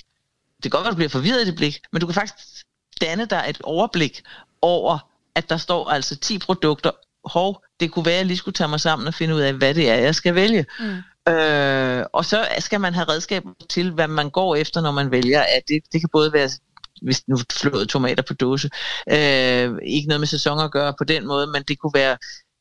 det 0.63 0.73
kan 0.73 0.79
godt 0.79 0.85
være, 0.85 0.91
du 0.91 0.97
bliver 0.97 1.09
forvirret 1.09 1.43
i 1.43 1.47
det 1.47 1.57
blik, 1.57 1.81
men 1.93 2.01
du 2.01 2.07
kan 2.07 2.15
faktisk 2.15 2.67
danne 3.01 3.25
dig 3.25 3.45
et 3.49 3.61
overblik 3.65 4.23
over, 4.63 4.99
at 5.35 5.51
der 5.51 5.57
står 5.57 5.91
altså 5.91 6.17
10 6.17 6.39
produkter. 6.39 6.91
Hov, 7.25 7.63
det 7.81 7.91
kunne 7.91 8.05
være, 8.05 8.15
at 8.15 8.19
jeg 8.19 8.27
lige 8.27 8.37
skulle 8.37 8.55
tage 8.55 8.69
mig 8.69 8.81
sammen 8.81 9.09
og 9.09 9.15
finde 9.15 9.35
ud 9.35 9.41
af, 9.41 9.55
hvad 9.55 9.75
det 9.75 9.91
er, 9.91 9.95
jeg 9.95 10.15
skal 10.15 10.35
vælge. 10.35 10.67
Mm. 10.81 11.33
Øh, 11.33 12.05
og 12.13 12.25
så 12.25 12.49
skal 12.59 12.81
man 12.81 12.95
have 12.95 13.09
redskaber 13.09 13.51
til, 13.69 13.91
hvad 13.91 14.09
man 14.09 14.31
går 14.31 14.57
efter, 14.57 14.81
når 14.81 14.91
man 14.91 15.11
vælger. 15.11 15.41
At 15.41 15.63
det, 15.69 15.83
det 15.93 16.01
kan 16.01 16.09
både 16.13 16.33
være 16.33 16.49
hvis 17.03 17.29
nu 17.29 17.39
flåede 17.53 17.87
tomater 17.87 18.23
på 18.23 18.35
dåse. 18.35 18.71
Øh, 19.13 19.79
ikke 19.87 20.09
noget 20.09 20.21
med 20.21 20.27
sæson 20.27 20.61
at 20.61 20.71
gøre 20.71 20.95
på 20.99 21.05
den 21.05 21.27
måde, 21.27 21.47
men 21.47 21.63
det 21.63 21.79
kunne 21.79 21.95
være, 21.95 22.17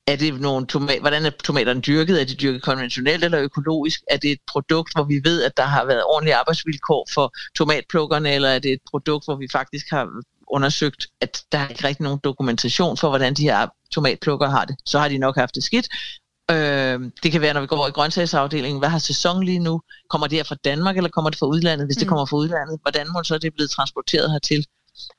er 0.07 0.15
det 0.15 0.41
nogle 0.41 0.67
tomater, 0.67 0.99
hvordan 0.99 1.25
er 1.25 1.29
tomaterne 1.29 1.81
dyrket? 1.81 2.21
Er 2.21 2.25
de 2.25 2.35
dyrket 2.35 2.61
konventionelt 2.61 3.23
eller 3.23 3.39
økologisk? 3.39 3.99
Er 4.09 4.17
det 4.17 4.31
et 4.31 4.39
produkt, 4.47 4.91
hvor 4.95 5.03
vi 5.03 5.21
ved, 5.23 5.43
at 5.43 5.57
der 5.57 5.63
har 5.63 5.85
været 5.85 6.03
ordentlige 6.03 6.35
arbejdsvilkår 6.35 7.07
for 7.13 7.33
tomatplukkerne, 7.57 8.33
eller 8.33 8.49
er 8.49 8.59
det 8.59 8.71
et 8.71 8.79
produkt, 8.91 9.25
hvor 9.25 9.35
vi 9.35 9.47
faktisk 9.51 9.85
har 9.89 10.07
undersøgt, 10.47 11.07
at 11.21 11.43
der 11.51 11.57
er 11.57 11.67
ikke 11.67 11.87
rigtig 11.87 12.03
nogen 12.03 12.19
dokumentation 12.23 12.97
for, 12.97 13.09
hvordan 13.09 13.33
de 13.33 13.43
her 13.43 13.67
tomatplukker 13.91 14.49
har 14.49 14.65
det. 14.65 14.75
Så 14.85 14.99
har 14.99 15.09
de 15.09 15.17
nok 15.17 15.35
haft 15.35 15.55
det 15.55 15.63
skidt, 15.63 15.87
Øh, 16.51 17.11
det 17.23 17.31
kan 17.31 17.41
være, 17.41 17.53
når 17.53 17.61
vi 17.61 17.67
går 17.67 17.77
over 17.77 17.87
i 17.87 17.91
grøntsagsafdelingen, 17.91 18.79
hvad 18.79 18.89
har 18.89 18.99
sæson 18.99 19.43
lige 19.43 19.59
nu? 19.59 19.81
Kommer 20.09 20.27
det 20.27 20.37
her 20.37 20.43
fra 20.43 20.55
Danmark, 20.63 20.97
eller 20.97 21.09
kommer 21.09 21.29
det 21.29 21.39
fra 21.39 21.45
udlandet? 21.45 21.87
Hvis 21.87 21.97
mm. 21.97 21.99
det 21.99 22.07
kommer 22.07 22.25
fra 22.25 22.37
udlandet, 22.37 22.79
hvordan 22.81 23.07
må 23.13 23.23
så 23.23 23.37
det 23.37 23.53
blive 23.53 23.67
transporteret 23.67 24.31
hertil? 24.31 24.65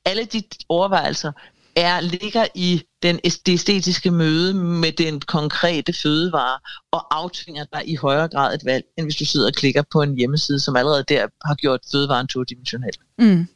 Alle 0.05 0.25
de 0.25 0.43
overvejelser 0.69 1.33
er, 1.77 2.01
ligger 2.01 2.47
i 2.55 2.83
den, 3.03 3.17
det 3.25 3.49
æstetiske 3.49 4.11
møde 4.11 4.55
med 4.55 4.93
den 4.93 5.21
konkrete 5.21 5.93
fødevare, 5.93 6.59
og 6.91 7.17
aftvinger 7.17 7.65
dig 7.73 7.83
i 7.89 7.95
højere 7.95 8.29
grad 8.29 8.55
et 8.55 8.65
valg, 8.65 8.85
end 8.99 9.07
hvis 9.07 9.17
du 9.17 9.25
sidder 9.25 9.47
og 9.47 9.55
klikker 9.55 9.83
på 9.93 10.03
en 10.03 10.17
hjemmeside, 10.17 10.61
som 10.61 10.77
allerede 10.77 11.05
der 11.09 11.27
har 11.45 11.55
gjort 11.55 11.81
fødevaren 11.93 12.27
todimensionel. 12.27 12.95
Mm. 13.19 13.47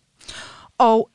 Og 0.78 1.10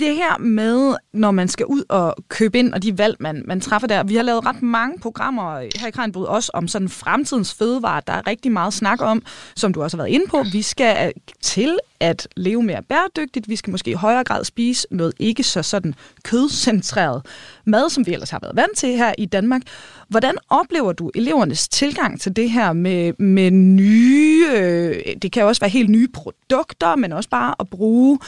det 0.00 0.14
her 0.14 0.38
med, 0.38 0.96
når 1.12 1.30
man 1.30 1.48
skal 1.48 1.66
ud 1.66 1.84
og 1.88 2.16
købe 2.28 2.58
ind, 2.58 2.74
og 2.74 2.82
de 2.82 2.98
valg, 2.98 3.16
man, 3.20 3.42
man 3.46 3.60
træffer 3.60 3.88
der. 3.88 4.02
Vi 4.02 4.16
har 4.16 4.22
lavet 4.22 4.46
ret 4.46 4.62
mange 4.62 4.98
programmer 4.98 5.58
her 5.76 5.88
i 5.88 5.90
Kranjebrud, 5.90 6.24
også 6.24 6.50
om 6.54 6.68
sådan 6.68 6.88
fremtidens 6.88 7.54
fødevare. 7.54 8.02
Der 8.06 8.12
er 8.12 8.26
rigtig 8.26 8.52
meget 8.52 8.74
snak 8.74 9.02
om, 9.02 9.22
som 9.56 9.74
du 9.74 9.82
også 9.82 9.96
har 9.96 10.02
været 10.04 10.14
inde 10.14 10.26
på. 10.26 10.42
Vi 10.52 10.62
skal 10.62 11.06
øh, 11.06 11.12
til 11.42 11.78
at 12.00 12.28
leve 12.36 12.62
mere 12.62 12.82
bæredygtigt. 12.82 13.48
Vi 13.48 13.56
skal 13.56 13.70
måske 13.70 13.90
i 13.90 13.94
højere 13.94 14.24
grad 14.24 14.44
spise 14.44 14.86
noget 14.90 15.12
ikke 15.18 15.42
så 15.42 15.62
sådan 15.62 15.94
kødcentreret 16.24 17.26
mad, 17.64 17.90
som 17.90 18.06
vi 18.06 18.12
ellers 18.12 18.30
har 18.30 18.38
været 18.42 18.56
vant 18.56 18.76
til 18.76 18.96
her 18.96 19.14
i 19.18 19.26
Danmark. 19.26 19.62
Hvordan 20.08 20.34
oplever 20.48 20.92
du 20.92 21.10
elevernes 21.14 21.68
tilgang 21.68 22.20
til 22.20 22.36
det 22.36 22.50
her 22.50 22.72
med, 22.72 23.12
med 23.18 23.50
nye, 23.50 24.46
øh, 24.52 25.16
det 25.22 25.32
kan 25.32 25.44
også 25.44 25.60
være 25.60 25.70
helt 25.70 25.90
nye 25.90 26.08
produkter, 26.08 26.96
men 26.96 27.12
også 27.12 27.28
bare 27.28 27.54
at 27.60 27.70
bruge 27.70 28.18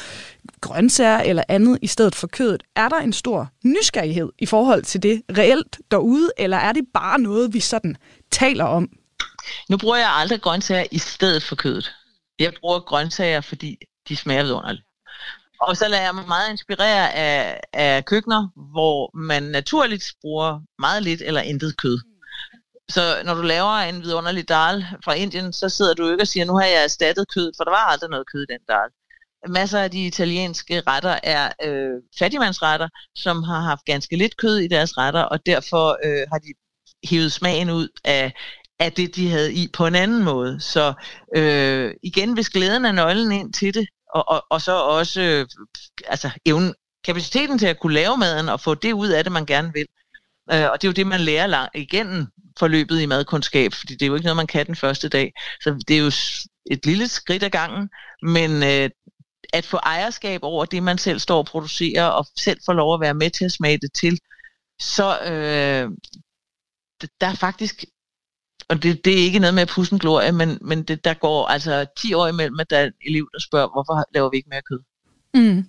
grøntsager 0.61 1.18
eller 1.18 1.43
andet 1.49 1.79
i 1.83 1.87
stedet 1.87 2.14
for 2.14 2.27
kødet. 2.27 2.62
Er 2.77 2.89
der 2.89 2.97
en 2.97 3.12
stor 3.12 3.49
nysgerrighed 3.64 4.29
i 4.39 4.47
forhold 4.47 4.83
til 4.83 5.03
det 5.03 5.23
reelt 5.39 5.79
derude, 5.91 6.31
eller 6.39 6.57
er 6.57 6.73
det 6.73 6.83
bare 6.95 7.20
noget, 7.20 7.55
vi 7.55 7.61
sådan 7.61 7.97
taler 8.31 8.64
om? 8.64 8.89
Nu 9.68 9.77
bruger 9.77 9.97
jeg 9.97 10.11
aldrig 10.11 10.41
grøntsager 10.41 10.85
i 10.91 10.99
stedet 10.99 11.43
for 11.43 11.57
kødet. 11.57 11.93
Jeg 12.43 12.53
bruger 12.61 12.80
grøntsager, 12.80 13.40
fordi 13.40 13.76
de 14.09 14.16
smager 14.16 14.43
vidunderligt. 14.43 14.84
Og 15.61 15.76
så 15.76 15.88
lader 15.88 16.03
jeg 16.03 16.14
mig 16.14 16.28
meget 16.28 16.51
inspirere 16.51 17.12
af, 17.14 17.61
af 17.72 18.05
køkkener, 18.05 18.49
hvor 18.72 19.16
man 19.16 19.43
naturligt 19.43 20.05
bruger 20.20 20.61
meget 20.78 21.03
lidt 21.03 21.22
eller 21.22 21.40
intet 21.40 21.76
kød. 21.76 21.99
Så 22.88 23.22
når 23.24 23.34
du 23.34 23.43
laver 23.43 23.74
en 23.74 24.03
vidunderlig 24.03 24.49
dal 24.49 24.86
fra 25.05 25.12
Indien, 25.12 25.53
så 25.53 25.68
sidder 25.68 25.95
du 25.95 26.11
ikke 26.11 26.22
og 26.22 26.28
siger, 26.28 26.45
nu 26.45 26.57
har 26.57 26.66
jeg 26.66 26.84
erstattet 26.84 27.26
kød, 27.34 27.53
for 27.57 27.64
der 27.64 27.70
var 27.70 27.90
aldrig 27.93 28.11
noget 28.11 28.26
kød 28.32 28.43
i 28.43 28.53
den 28.53 28.61
dal. 28.68 28.90
Masser 29.49 29.80
af 29.80 29.90
de 29.90 30.07
italienske 30.07 30.80
retter 30.80 31.18
er 31.22 31.53
øh, 31.64 32.03
fattigmandsretter, 32.18 32.88
som 33.14 33.43
har 33.43 33.61
haft 33.61 33.84
ganske 33.84 34.16
lidt 34.16 34.36
kød 34.36 34.57
i 34.59 34.68
deres 34.68 34.99
retter, 34.99 35.22
og 35.22 35.47
derfor 35.47 35.99
øh, 36.05 36.26
har 36.32 36.38
de 36.38 36.53
hævet 37.05 37.32
smagen 37.32 37.70
ud 37.70 37.88
af, 38.05 38.32
af 38.83 38.93
det, 38.93 39.16
de 39.16 39.30
havde 39.30 39.55
i 39.55 39.68
på 39.72 39.87
en 39.87 39.95
anden 39.95 40.24
måde. 40.24 40.61
Så 40.61 40.95
øh, 41.37 41.95
igen, 42.03 42.33
hvis 42.35 42.51
glæden 42.51 42.85
er 42.85 42.93
nøglen 42.93 43.33
ind 43.33 43.53
til 43.53 43.74
det, 43.74 43.89
og, 44.14 44.28
og, 44.28 44.47
og 44.51 44.61
så 44.61 44.72
også 44.72 45.20
øh, 45.20 45.47
altså 46.07 46.30
evnen, 46.47 46.74
kapaciteten 47.05 47.59
til 47.59 47.66
at 47.66 47.80
kunne 47.80 47.95
lave 47.95 48.16
maden 48.16 48.49
og 48.49 48.61
få 48.61 48.74
det 48.74 48.93
ud 48.93 49.09
af 49.09 49.24
det, 49.24 49.33
man 49.33 49.47
gerne 49.47 49.72
vil. 49.72 49.87
Øh, 50.53 50.70
og 50.70 50.83
det 50.83 50.85
er 50.85 50.89
jo 50.89 50.93
det, 50.93 51.07
man 51.07 51.20
lærer 51.20 51.47
lang, 51.47 51.70
igennem 51.74 52.26
forløbet 52.59 53.01
i 53.01 53.07
madkundskab, 53.07 53.72
fordi 53.72 53.93
det 53.95 54.03
er 54.03 54.07
jo 54.07 54.14
ikke 54.14 54.24
noget, 54.24 54.37
man 54.37 54.47
kan 54.47 54.66
den 54.66 54.76
første 54.76 55.09
dag. 55.09 55.33
Så 55.61 55.85
det 55.89 55.97
er 55.97 56.01
jo 56.01 56.11
et 56.70 56.87
lille 56.87 57.09
skridt 57.09 57.43
ad 57.43 57.51
gangen, 57.51 57.91
men 58.22 58.62
øh, 58.62 58.91
at 59.53 59.64
få 59.64 59.76
ejerskab 59.76 60.41
over 60.43 60.64
det, 60.64 60.83
man 60.83 60.99
selv 60.99 61.18
står 61.18 61.39
og 61.39 61.47
producerer, 61.47 62.07
og 62.07 62.26
selv 62.39 62.59
få 62.66 62.72
lov 62.72 62.95
at 62.95 63.01
være 63.01 63.14
med 63.14 63.30
til 63.30 63.45
at 63.45 63.53
smage 63.53 63.78
det 63.78 63.93
til, 63.95 64.18
så 64.80 65.18
øh, 65.20 65.91
der 67.20 67.26
er 67.26 67.35
faktisk 67.35 67.85
og 68.68 68.82
det, 68.82 69.04
det 69.04 69.12
er 69.12 69.24
ikke 69.24 69.38
noget 69.38 69.54
med 69.54 69.62
at 69.62 69.68
pusse 69.68 69.92
en 69.92 69.98
glorie, 69.98 70.32
men, 70.32 70.58
men 70.60 70.82
det, 70.82 71.04
der 71.04 71.14
går 71.14 71.46
altså 71.46 71.86
10 71.98 72.14
år 72.14 72.26
imellem, 72.26 72.60
at 72.60 72.70
der 72.70 72.78
er 72.78 72.84
en 72.84 72.92
elev, 73.06 73.28
der 73.32 73.40
spørger, 73.40 73.68
hvorfor 73.72 74.04
laver 74.14 74.30
vi 74.30 74.36
ikke 74.36 74.48
mere 74.48 74.62
kød? 74.62 74.80
Mm. 75.34 75.64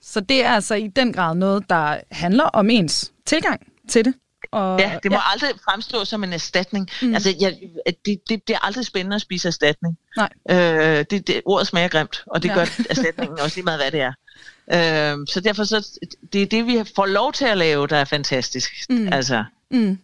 Så 0.00 0.20
det 0.20 0.44
er 0.44 0.50
altså 0.50 0.74
i 0.74 0.88
den 0.88 1.12
grad 1.12 1.34
noget, 1.34 1.64
der 1.70 2.00
handler 2.10 2.44
om 2.44 2.70
ens 2.70 3.12
tilgang 3.26 3.72
til 3.88 4.04
det. 4.04 4.14
Og, 4.52 4.80
ja, 4.80 4.98
det 5.02 5.10
må 5.10 5.16
ja. 5.16 5.32
aldrig 5.32 5.50
fremstå 5.64 6.04
som 6.04 6.24
en 6.24 6.32
erstatning. 6.32 6.88
Mm. 7.02 7.14
Altså, 7.14 7.34
jeg, 7.40 7.58
det, 8.04 8.20
det 8.28 8.42
bliver 8.42 8.58
aldrig 8.58 8.86
spændende 8.86 9.14
at 9.14 9.22
spise 9.22 9.48
erstatning. 9.48 9.98
Nej. 10.16 10.28
Øh, 10.50 11.04
det, 11.10 11.26
det, 11.26 11.42
ordet 11.44 11.66
smager 11.66 11.88
grimt, 11.88 12.22
og 12.26 12.42
det 12.42 12.48
ja. 12.48 12.54
gør 12.54 12.66
erstatningen 12.90 13.38
også 13.38 13.56
lige 13.56 13.64
meget, 13.64 13.80
hvad 13.80 13.90
det 13.90 14.00
er. 14.00 14.12
Øh, 14.72 15.26
så 15.28 15.40
derfor 15.40 15.64
så, 15.64 15.98
det 16.32 16.42
er 16.42 16.46
det, 16.46 16.66
vi 16.66 16.82
får 16.96 17.06
lov 17.06 17.32
til 17.32 17.44
at 17.44 17.58
lave, 17.58 17.86
der 17.86 17.96
er 17.96 18.04
fantastisk. 18.04 18.72
Mm. 18.90 19.08
Altså. 19.12 19.44
Mm. 19.70 19.98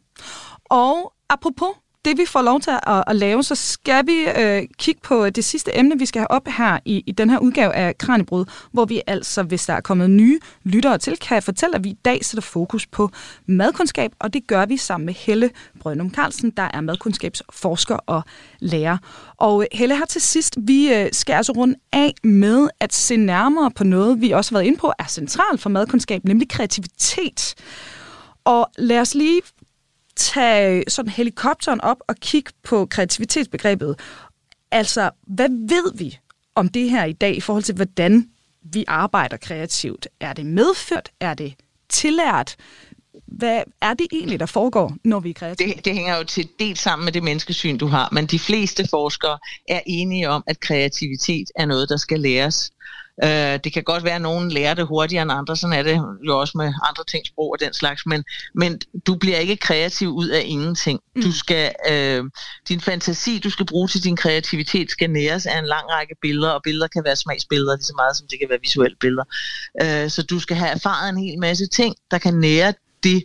Og 0.75 1.12
apropos 1.29 1.68
det 2.05 2.18
vi 2.18 2.27
får 2.27 2.43
lov 2.43 2.61
til 2.61 2.70
at, 2.70 3.05
at 3.07 3.16
lave, 3.16 3.43
så 3.43 3.55
skal 3.55 4.07
vi 4.07 4.27
øh, 4.37 4.62
kigge 4.79 5.01
på 5.05 5.31
det 5.31 5.45
sidste 5.45 5.79
emne, 5.79 5.99
vi 5.99 6.07
skal 6.07 6.20
have 6.20 6.31
op 6.31 6.49
her 6.49 6.79
i, 6.85 7.03
i 7.07 7.12
den 7.12 7.31
her 7.31 7.39
udgave 7.39 7.75
af 7.75 7.99
Kranjebrud, 7.99 8.45
hvor 8.72 8.85
vi 8.85 9.03
altså, 9.07 9.43
hvis 9.43 9.66
der 9.66 9.72
er 9.72 9.81
kommet 9.81 10.11
nye 10.11 10.41
lyttere 10.64 10.99
til, 10.99 11.16
kan 11.18 11.35
jeg 11.35 11.43
fortælle, 11.43 11.77
at 11.77 11.85
vi 11.85 11.89
i 11.89 11.99
dag 12.05 12.25
sætter 12.25 12.43
fokus 12.43 12.87
på 12.87 13.11
madkundskab, 13.47 14.12
og 14.18 14.33
det 14.35 14.47
gør 14.47 14.66
vi 14.66 14.77
sammen 14.77 15.07
med 15.07 15.14
Helle 15.14 15.51
Brønum 15.81 16.11
Carlsen, 16.11 16.51
der 16.51 16.68
er 16.75 16.81
madkundskabsforsker 16.81 17.97
og 17.97 18.22
lærer. 18.61 18.99
Og 19.37 19.62
øh, 19.62 19.66
Helle, 19.72 19.97
her 19.97 20.07
til 20.07 20.20
sidst, 20.20 20.57
vi 20.59 20.95
øh, 20.95 21.09
skal 21.12 21.35
altså 21.35 21.53
rundt 21.53 21.79
af 21.93 22.14
med 22.25 22.68
at 22.81 22.95
se 22.95 23.16
nærmere 23.16 23.70
på 23.70 23.85
noget, 23.85 24.20
vi 24.20 24.31
også 24.31 24.51
har 24.51 24.59
været 24.59 24.66
inde 24.66 24.79
på, 24.79 24.93
er 24.99 25.07
centralt 25.09 25.61
for 25.61 25.70
madkundskab, 25.70 26.25
nemlig 26.25 26.49
kreativitet. 26.49 27.55
Og 28.45 28.70
lad 28.79 29.01
os 29.01 29.14
lige 29.14 29.41
tage 30.17 30.85
sådan 30.89 31.11
helikopteren 31.11 31.81
op 31.81 31.97
og 32.09 32.17
kigge 32.17 32.53
på 32.62 32.87
kreativitetsbegrebet. 32.87 33.99
Altså, 34.71 35.11
hvad 35.27 35.49
ved 35.69 35.97
vi 35.99 36.19
om 36.55 36.69
det 36.69 36.91
her 36.91 37.05
i 37.05 37.12
dag 37.12 37.37
i 37.37 37.41
forhold 37.41 37.65
til, 37.65 37.75
hvordan 37.75 38.29
vi 38.62 38.85
arbejder 38.89 39.37
kreativt? 39.37 40.09
Er 40.21 40.33
det 40.33 40.47
medført? 40.47 41.11
Er 41.21 41.35
det 41.35 41.55
tillært? 41.89 42.57
Hvad 43.27 43.62
er 43.81 43.95
det 43.95 44.07
egentlig, 44.12 44.41
der 44.41 44.47
foregår, 44.47 44.97
når 45.05 45.21
vi 45.21 45.31
er 45.31 45.35
kreative? 45.35 45.69
Det, 45.69 45.85
det 45.85 45.95
hænger 45.95 46.17
jo 46.17 46.25
til 46.25 46.49
dels 46.59 46.81
sammen 46.81 47.05
med 47.05 47.12
det 47.12 47.23
menneskesyn, 47.23 47.79
du 47.79 47.87
har, 47.87 48.09
men 48.12 48.27
de 48.27 48.39
fleste 48.39 48.89
forskere 48.91 49.39
er 49.69 49.81
enige 49.87 50.29
om, 50.29 50.45
at 50.47 50.61
kreativitet 50.61 51.49
er 51.57 51.67
noget, 51.67 51.89
der 51.89 51.97
skal 51.97 52.21
læres. 52.21 52.71
Øh, 53.23 53.61
det 53.65 53.73
kan 53.73 53.83
godt 53.83 54.05
være, 54.05 54.15
at 54.15 54.23
nogen 54.23 54.51
lærer 54.51 54.75
det 54.75 54.87
hurtigere 54.87 55.23
end 55.23 55.33
andre, 55.33 55.57
sådan 55.57 55.79
er 55.79 55.83
det 55.83 56.01
jo 56.27 56.41
også 56.41 56.59
med 56.59 56.73
andre 56.89 57.05
ting, 57.09 57.27
sprog 57.27 57.51
og 57.51 57.61
den 57.61 57.73
slags, 57.73 58.07
men, 58.07 58.25
men 58.55 58.81
du 59.07 59.15
bliver 59.15 59.39
ikke 59.39 59.57
kreativ 59.57 60.09
ud 60.09 60.29
af 60.29 60.43
ingenting. 60.47 61.01
Mm. 61.17 61.23
Du 61.23 61.33
skal, 61.33 61.73
øh, 61.91 62.25
din 62.69 62.81
fantasi, 62.81 63.39
du 63.39 63.51
skal 63.51 63.67
bruge 63.67 63.89
til 63.89 64.05
din 64.05 64.17
kreativitet, 64.17 64.91
skal 64.91 65.11
næres 65.11 65.47
af 65.47 65.59
en 65.59 65.67
lang 65.67 65.91
række 65.91 66.15
billeder, 66.23 66.51
og 66.51 66.61
billeder 66.62 66.89
kan 66.89 67.05
være 67.05 67.17
smagsbilleder 67.17 67.77
lige 67.77 67.85
så 67.85 67.95
meget, 67.97 68.17
som 68.17 68.27
det 68.31 68.39
kan 68.39 68.49
være 68.49 68.61
visuelle 68.62 68.97
billeder. 69.01 69.25
Øh, 69.83 70.11
så 70.11 70.23
du 70.23 70.41
skal 70.41 70.57
have 70.57 70.71
erfaret 70.71 71.09
en 71.09 71.19
hel 71.19 71.39
masse 71.39 71.67
ting, 71.67 71.95
der 72.11 72.19
kan 72.19 72.35
nære 72.35 72.73
det, 73.03 73.25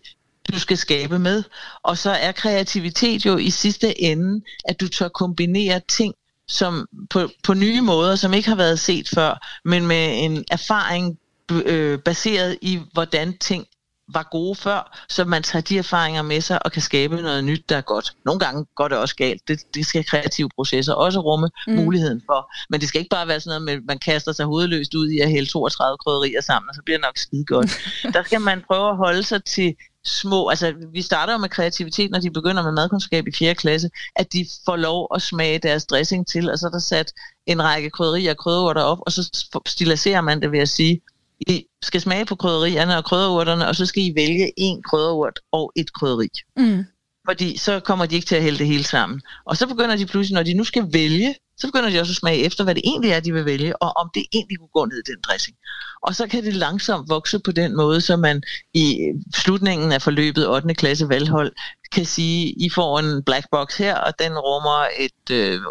du 0.53 0.59
skal 0.59 0.77
skabe 0.77 1.19
med. 1.19 1.43
Og 1.83 1.97
så 1.97 2.11
er 2.11 2.31
kreativitet 2.31 3.25
jo 3.25 3.37
i 3.37 3.49
sidste 3.49 4.01
ende, 4.01 4.41
at 4.65 4.79
du 4.79 4.87
tør 4.87 5.07
kombinere 5.07 5.81
ting, 5.87 6.13
som 6.49 6.87
på, 7.09 7.29
på 7.43 7.53
nye 7.53 7.81
måder, 7.81 8.15
som 8.15 8.33
ikke 8.33 8.49
har 8.49 8.55
været 8.55 8.79
set 8.79 9.09
før, 9.09 9.47
men 9.65 9.87
med 9.87 10.23
en 10.23 10.45
erfaring 10.51 11.19
øh, 11.51 11.99
baseret 11.99 12.57
i, 12.61 12.79
hvordan 12.93 13.37
ting 13.37 13.67
var 14.13 14.27
gode 14.31 14.55
før, 14.55 15.05
så 15.09 15.25
man 15.25 15.43
tager 15.43 15.61
de 15.63 15.77
erfaringer 15.77 16.21
med 16.21 16.41
sig 16.41 16.65
og 16.65 16.71
kan 16.71 16.81
skabe 16.81 17.15
noget 17.15 17.43
nyt, 17.43 17.69
der 17.69 17.77
er 17.77 17.81
godt. 17.81 18.13
Nogle 18.25 18.39
gange 18.39 18.65
går 18.75 18.87
det 18.87 18.97
også 18.97 19.15
galt. 19.15 19.47
Det, 19.47 19.59
det 19.75 19.85
skal 19.85 20.05
kreative 20.05 20.49
processer 20.55 20.93
også 20.93 21.19
rumme 21.19 21.49
mm. 21.67 21.75
muligheden 21.75 22.21
for. 22.25 22.51
Men 22.69 22.79
det 22.79 22.87
skal 22.87 22.99
ikke 22.99 23.09
bare 23.09 23.27
være 23.27 23.39
sådan 23.39 23.49
noget 23.49 23.61
med, 23.61 23.73
at 23.73 23.87
man 23.87 23.99
kaster 23.99 24.31
sig 24.31 24.45
hovedløst 24.45 24.95
ud 24.95 25.09
i 25.09 25.19
at 25.19 25.29
hælde 25.29 25.49
32 25.49 25.97
krydderier 25.97 26.41
sammen, 26.41 26.69
og 26.69 26.75
så 26.75 26.81
bliver 26.85 26.97
det 26.97 27.03
nok 27.03 27.17
skide 27.17 27.45
godt. 27.45 27.71
der 28.15 28.23
skal 28.23 28.41
man 28.41 28.63
prøve 28.67 28.89
at 28.89 28.97
holde 28.97 29.23
sig 29.23 29.43
til 29.43 29.75
små, 30.05 30.49
altså 30.49 30.73
vi 30.93 31.01
starter 31.01 31.33
jo 31.33 31.39
med 31.39 31.49
kreativitet, 31.49 32.11
når 32.11 32.19
de 32.19 32.31
begynder 32.31 32.63
med 32.63 32.71
madkundskab 32.71 33.27
i 33.27 33.31
4. 33.31 33.55
klasse, 33.55 33.89
at 34.15 34.33
de 34.33 34.45
får 34.65 34.75
lov 34.75 35.07
at 35.15 35.21
smage 35.21 35.59
deres 35.59 35.85
dressing 35.85 36.27
til, 36.27 36.51
og 36.51 36.59
så 36.59 36.67
er 36.67 36.71
der 36.71 36.79
sat 36.79 37.13
en 37.45 37.63
række 37.63 37.89
krydderier 37.89 38.31
og 38.31 38.37
krydderurter 38.37 38.81
op, 38.81 38.99
og 39.01 39.11
så 39.11 39.49
stiliserer 39.67 40.21
man 40.21 40.41
det 40.41 40.51
ved 40.51 40.59
at 40.59 40.69
sige, 40.69 41.01
I 41.39 41.65
skal 41.81 42.01
smage 42.01 42.25
på 42.25 42.35
krydderierne 42.35 42.97
og 42.97 43.05
krydderurterne, 43.05 43.67
og 43.67 43.75
så 43.75 43.85
skal 43.85 44.03
I 44.03 44.13
vælge 44.15 44.51
en 44.57 44.83
krydderurt 44.83 45.39
og 45.51 45.71
et 45.75 45.93
krydderi. 45.93 46.29
Mm. 46.57 46.85
Fordi 47.27 47.57
så 47.57 47.79
kommer 47.79 48.05
de 48.05 48.15
ikke 48.15 48.27
til 48.27 48.35
at 48.35 48.43
hælde 48.43 48.57
det 48.57 48.67
hele 48.67 48.83
sammen. 48.83 49.21
Og 49.45 49.57
så 49.57 49.67
begynder 49.67 49.95
de 49.95 50.05
pludselig, 50.05 50.35
når 50.35 50.43
de 50.43 50.53
nu 50.53 50.63
skal 50.63 50.93
vælge, 50.93 51.35
så 51.59 51.67
begynder 51.67 51.89
de 51.89 51.99
også 51.99 52.11
at 52.11 52.15
smage 52.15 52.43
efter, 52.45 52.63
hvad 52.63 52.75
det 52.75 52.83
egentlig 52.85 53.11
er, 53.11 53.19
de 53.19 53.33
vil 53.33 53.45
vælge, 53.45 53.81
og 53.81 53.89
om 53.97 54.09
det 54.13 54.25
egentlig 54.33 54.57
kunne 54.57 54.75
gå 54.79 54.85
ned 54.85 54.97
i 54.97 55.11
den 55.11 55.21
dressing. 55.27 55.57
Og 56.01 56.15
så 56.15 56.27
kan 56.27 56.43
det 56.43 56.53
langsomt 56.53 57.09
vokse 57.09 57.39
på 57.39 57.51
den 57.51 57.75
måde, 57.75 58.01
så 58.01 58.17
man 58.17 58.43
i 58.73 58.97
slutningen 59.35 59.91
af 59.91 60.01
forløbet 60.01 60.47
8. 60.47 60.73
klasse 60.73 61.09
valghold 61.09 61.51
kan 61.91 62.05
sige, 62.05 62.53
I 62.65 62.69
får 62.69 62.99
en 62.99 63.23
black 63.23 63.45
box 63.51 63.77
her, 63.77 63.95
og 63.95 64.13
den 64.19 64.39
rummer 64.39 64.87
et 64.99 65.35
øh, 65.35 65.61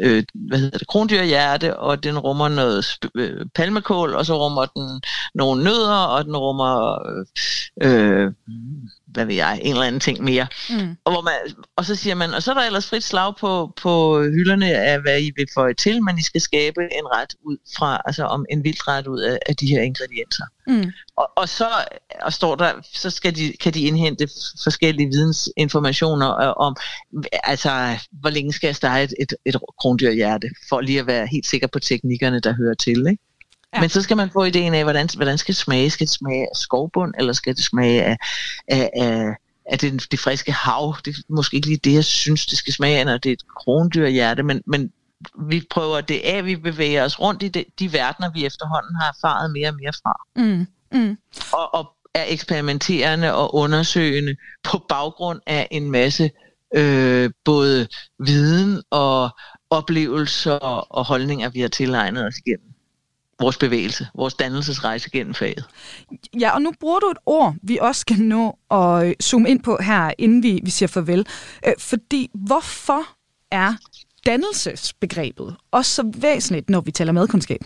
øh, 0.00 0.24
hvad 0.34 0.58
hedder 0.58 0.78
det, 0.78 0.88
krondyrhjerte, 0.88 1.76
og 1.76 2.04
den 2.04 2.18
rummer 2.18 2.48
noget 2.48 2.98
øh, 3.14 3.46
palmekål, 3.54 4.14
og 4.14 4.26
så 4.26 4.44
rummer 4.44 4.64
den 4.64 5.02
nogle 5.34 5.64
nødder, 5.64 5.96
og 5.96 6.24
den 6.24 6.36
rummer 6.36 6.98
øh, 7.82 8.24
øh, 8.24 8.32
hvad 9.12 9.24
ved 9.24 9.34
jeg, 9.34 9.60
en 9.62 9.70
eller 9.70 9.86
anden 9.86 10.00
ting 10.00 10.24
mere. 10.24 10.46
Mm. 10.70 10.96
Og, 11.04 11.12
hvor 11.12 11.22
man, 11.22 11.32
og 11.76 11.84
så 11.84 11.94
siger 11.94 12.14
man, 12.14 12.34
og 12.34 12.42
så 12.42 12.50
er 12.50 12.54
der 12.54 12.62
ellers 12.62 12.88
frit 12.88 13.04
slag 13.04 13.36
på, 13.36 13.72
på 13.82 14.22
hylderne 14.22 14.74
af, 14.74 15.00
hvad 15.00 15.20
I 15.20 15.32
vil 15.36 15.46
få 15.54 15.72
til, 15.72 16.02
men 16.02 16.18
I 16.18 16.22
skal 16.22 16.40
skabe 16.40 16.80
en 16.80 17.06
ret 17.14 17.34
ud 17.44 17.56
fra, 17.76 18.00
altså 18.04 18.24
om 18.24 18.46
en 18.50 18.64
vild 18.64 18.88
ret 18.88 19.06
ud 19.06 19.20
af, 19.20 19.38
af 19.46 19.56
de 19.56 19.66
her 19.66 19.82
ingredienser. 19.82 20.44
Mm. 20.66 20.92
Og, 21.16 21.30
og 21.36 21.48
så 21.48 21.68
og 22.22 22.32
står 22.32 22.54
der, 22.54 22.72
så 22.92 23.10
skal 23.10 23.36
de, 23.36 23.52
kan 23.60 23.74
de 23.74 23.80
indhente 23.80 24.28
forskellige 24.62 25.08
vidensinformationer 25.08 26.26
om, 26.26 26.76
altså, 27.44 27.98
hvor 28.10 28.30
længe 28.30 28.52
skal 28.52 28.68
jeg 28.68 28.76
starte 28.76 29.02
et, 29.02 29.14
et, 29.20 29.34
et 29.46 29.56
krondyrhjerte, 29.80 30.48
for 30.68 30.80
lige 30.80 31.00
at 31.00 31.06
være 31.06 31.26
helt 31.26 31.46
sikker 31.46 31.66
på 31.66 31.78
teknikkerne, 31.78 32.40
der 32.40 32.54
hører 32.54 32.74
til, 32.74 32.98
ikke? 32.98 33.22
Ja. 33.74 33.80
Men 33.80 33.88
så 33.88 34.02
skal 34.02 34.16
man 34.16 34.30
få 34.30 34.44
ideen 34.44 34.74
af, 34.74 34.84
hvordan, 34.84 35.08
hvordan 35.16 35.38
skal 35.38 35.52
det 35.52 35.60
smage? 35.60 35.90
Skal 35.90 36.06
det 36.06 36.14
smage 36.14 36.42
af 36.42 36.56
skovbund, 36.56 37.14
eller 37.18 37.32
skal 37.32 37.56
det 37.56 37.64
smage 37.64 38.02
af, 38.04 38.16
af, 38.68 38.90
af, 38.96 39.36
af 39.66 39.78
det, 39.78 40.06
det 40.10 40.20
friske 40.20 40.52
hav? 40.52 40.96
Det 41.04 41.16
er 41.16 41.22
måske 41.28 41.54
ikke 41.54 41.68
lige 41.68 41.80
det, 41.84 41.94
jeg 41.94 42.04
synes, 42.04 42.46
det 42.46 42.58
skal 42.58 42.72
smage 42.72 42.98
af, 42.98 43.06
når 43.06 43.18
det 43.18 43.28
er 43.28 43.32
et 43.32 43.46
krondyrhjerte, 43.56 44.42
men, 44.42 44.62
men 44.66 44.92
vi 45.48 45.62
prøver 45.70 46.00
det 46.00 46.20
af, 46.24 46.44
vi 46.44 46.56
bevæger 46.56 47.04
os 47.04 47.20
rundt 47.20 47.42
i 47.42 47.48
de, 47.48 47.64
de 47.78 47.92
verdener, 47.92 48.32
vi 48.32 48.46
efterhånden 48.46 48.96
har 48.96 49.08
erfaret 49.08 49.52
mere 49.52 49.68
og 49.68 49.74
mere 49.74 49.92
fra. 50.02 50.20
Mm. 50.36 50.66
Mm. 50.92 51.18
Og, 51.52 51.74
og 51.74 51.96
er 52.14 52.24
eksperimenterende 52.28 53.34
og 53.34 53.54
undersøgende 53.54 54.36
på 54.62 54.78
baggrund 54.88 55.40
af 55.46 55.68
en 55.70 55.90
masse 55.90 56.30
øh, 56.74 57.30
både 57.44 57.88
viden 58.18 58.82
og 58.90 59.30
oplevelser 59.70 60.52
og 60.52 61.04
holdninger, 61.04 61.48
vi 61.48 61.60
har 61.60 61.68
tilegnet 61.68 62.26
os 62.26 62.34
igennem 62.46 62.72
vores 63.40 63.56
bevægelse, 63.56 64.08
vores 64.14 64.34
dannelsesrejse 64.34 65.10
gennem 65.10 65.34
faget. 65.34 65.64
Ja, 66.40 66.50
og 66.50 66.62
nu 66.62 66.72
bruger 66.80 66.98
du 66.98 67.10
et 67.10 67.18
ord, 67.26 67.54
vi 67.62 67.78
også 67.80 68.00
skal 68.00 68.18
nå 68.18 68.58
at 68.70 69.14
zoome 69.22 69.50
ind 69.50 69.62
på 69.62 69.78
her, 69.80 70.12
inden 70.18 70.42
vi, 70.42 70.60
vi 70.64 70.70
siger 70.70 70.88
farvel. 70.88 71.26
Øh, 71.66 71.72
fordi 71.78 72.30
hvorfor 72.34 73.02
er 73.50 73.74
dannelsesbegrebet 74.26 75.56
også 75.70 75.94
så 75.94 76.12
væsentligt, 76.14 76.70
når 76.70 76.80
vi 76.80 76.90
taler 76.90 77.12
madkundskab? 77.12 77.60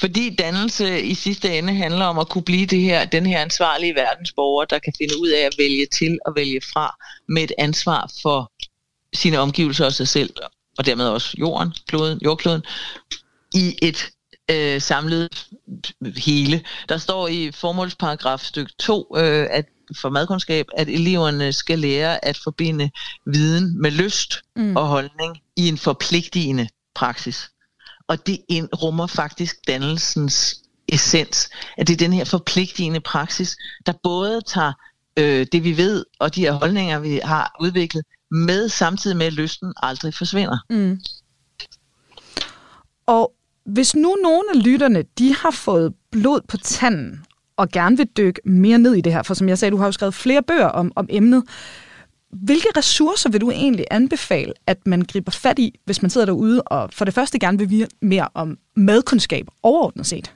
Fordi 0.00 0.36
dannelse 0.36 1.02
i 1.02 1.14
sidste 1.14 1.58
ende 1.58 1.74
handler 1.74 2.04
om 2.04 2.18
at 2.18 2.28
kunne 2.28 2.44
blive 2.44 2.66
det 2.66 2.80
her, 2.80 3.04
den 3.04 3.26
her 3.26 3.40
ansvarlige 3.40 3.94
verdensborger, 3.94 4.64
der 4.64 4.78
kan 4.78 4.92
finde 4.98 5.20
ud 5.20 5.28
af 5.28 5.40
at 5.40 5.54
vælge 5.58 5.86
til 5.86 6.18
og 6.26 6.36
vælge 6.36 6.60
fra 6.72 6.96
med 7.28 7.42
et 7.42 7.52
ansvar 7.58 8.12
for 8.22 8.52
sine 9.14 9.38
omgivelser 9.38 9.84
og 9.84 9.92
sig 9.92 10.08
selv, 10.08 10.34
og 10.78 10.86
dermed 10.86 11.08
også 11.08 11.36
jorden, 11.38 11.74
kloden, 11.86 12.18
jordkloden, 12.24 12.62
i 13.54 13.78
et 13.82 14.10
øh, 14.50 14.80
samlet 14.80 15.46
hele. 16.16 16.64
Der 16.88 16.98
står 16.98 17.28
i 17.28 17.52
formålsparagraf 17.52 18.40
stykke 18.40 18.72
2, 18.78 19.16
øh, 19.16 19.46
at 19.50 19.64
for 20.00 20.08
madkundskab, 20.10 20.66
at 20.76 20.88
eleverne 20.88 21.52
skal 21.52 21.78
lære 21.78 22.24
at 22.24 22.38
forbinde 22.44 22.90
viden 23.26 23.82
med 23.82 23.90
lyst 23.90 24.42
mm. 24.56 24.76
og 24.76 24.86
holdning 24.86 25.38
i 25.56 25.68
en 25.68 25.78
forpligtigende 25.78 26.68
praksis. 26.94 27.50
Og 28.08 28.26
det 28.26 28.38
rummer 28.82 29.06
faktisk 29.06 29.56
dannelsens 29.66 30.56
essens, 30.88 31.50
at 31.76 31.88
det 31.88 31.94
er 31.94 31.98
den 31.98 32.12
her 32.12 32.24
forpligtigende 32.24 33.00
praksis, 33.00 33.56
der 33.86 33.92
både 34.02 34.40
tager 34.46 34.72
øh, 35.18 35.46
det 35.52 35.64
vi 35.64 35.76
ved 35.76 36.04
og 36.18 36.34
de 36.34 36.40
her 36.40 36.52
holdninger, 36.52 36.98
vi 36.98 37.20
har 37.24 37.56
udviklet, 37.60 38.04
med 38.30 38.68
samtidig 38.68 39.16
med 39.16 39.26
at 39.26 39.32
lysten 39.32 39.72
aldrig 39.76 40.14
forsvinder. 40.14 40.58
Mm. 40.70 41.00
Og 43.06 43.32
hvis 43.66 43.96
nu 43.96 44.16
nogle 44.22 44.44
af 44.54 44.64
lytterne, 44.64 45.04
de 45.18 45.34
har 45.34 45.50
fået 45.50 45.94
blod 46.10 46.40
på 46.48 46.56
tanden 46.56 47.24
og 47.56 47.68
gerne 47.68 47.96
vil 47.96 48.06
dykke 48.16 48.40
mere 48.44 48.78
ned 48.78 48.94
i 48.94 49.00
det 49.00 49.12
her, 49.12 49.22
for 49.22 49.34
som 49.34 49.48
jeg 49.48 49.58
sagde, 49.58 49.72
du 49.72 49.76
har 49.76 49.86
jo 49.86 49.92
skrevet 49.92 50.14
flere 50.14 50.42
bøger 50.42 50.66
om, 50.66 50.92
om 50.96 51.06
emnet. 51.10 51.44
Hvilke 52.30 52.68
ressourcer 52.76 53.30
vil 53.30 53.40
du 53.40 53.50
egentlig 53.50 53.86
anbefale, 53.90 54.52
at 54.66 54.86
man 54.86 55.02
griber 55.02 55.32
fat 55.32 55.58
i, 55.58 55.80
hvis 55.84 56.02
man 56.02 56.10
sidder 56.10 56.24
derude 56.24 56.62
og 56.62 56.88
for 56.92 57.04
det 57.04 57.14
første 57.14 57.38
gerne 57.38 57.58
vil 57.58 57.70
vide 57.70 57.86
mere 58.00 58.28
om 58.34 58.58
madkundskab 58.76 59.46
overordnet 59.62 60.06
set? 60.06 60.32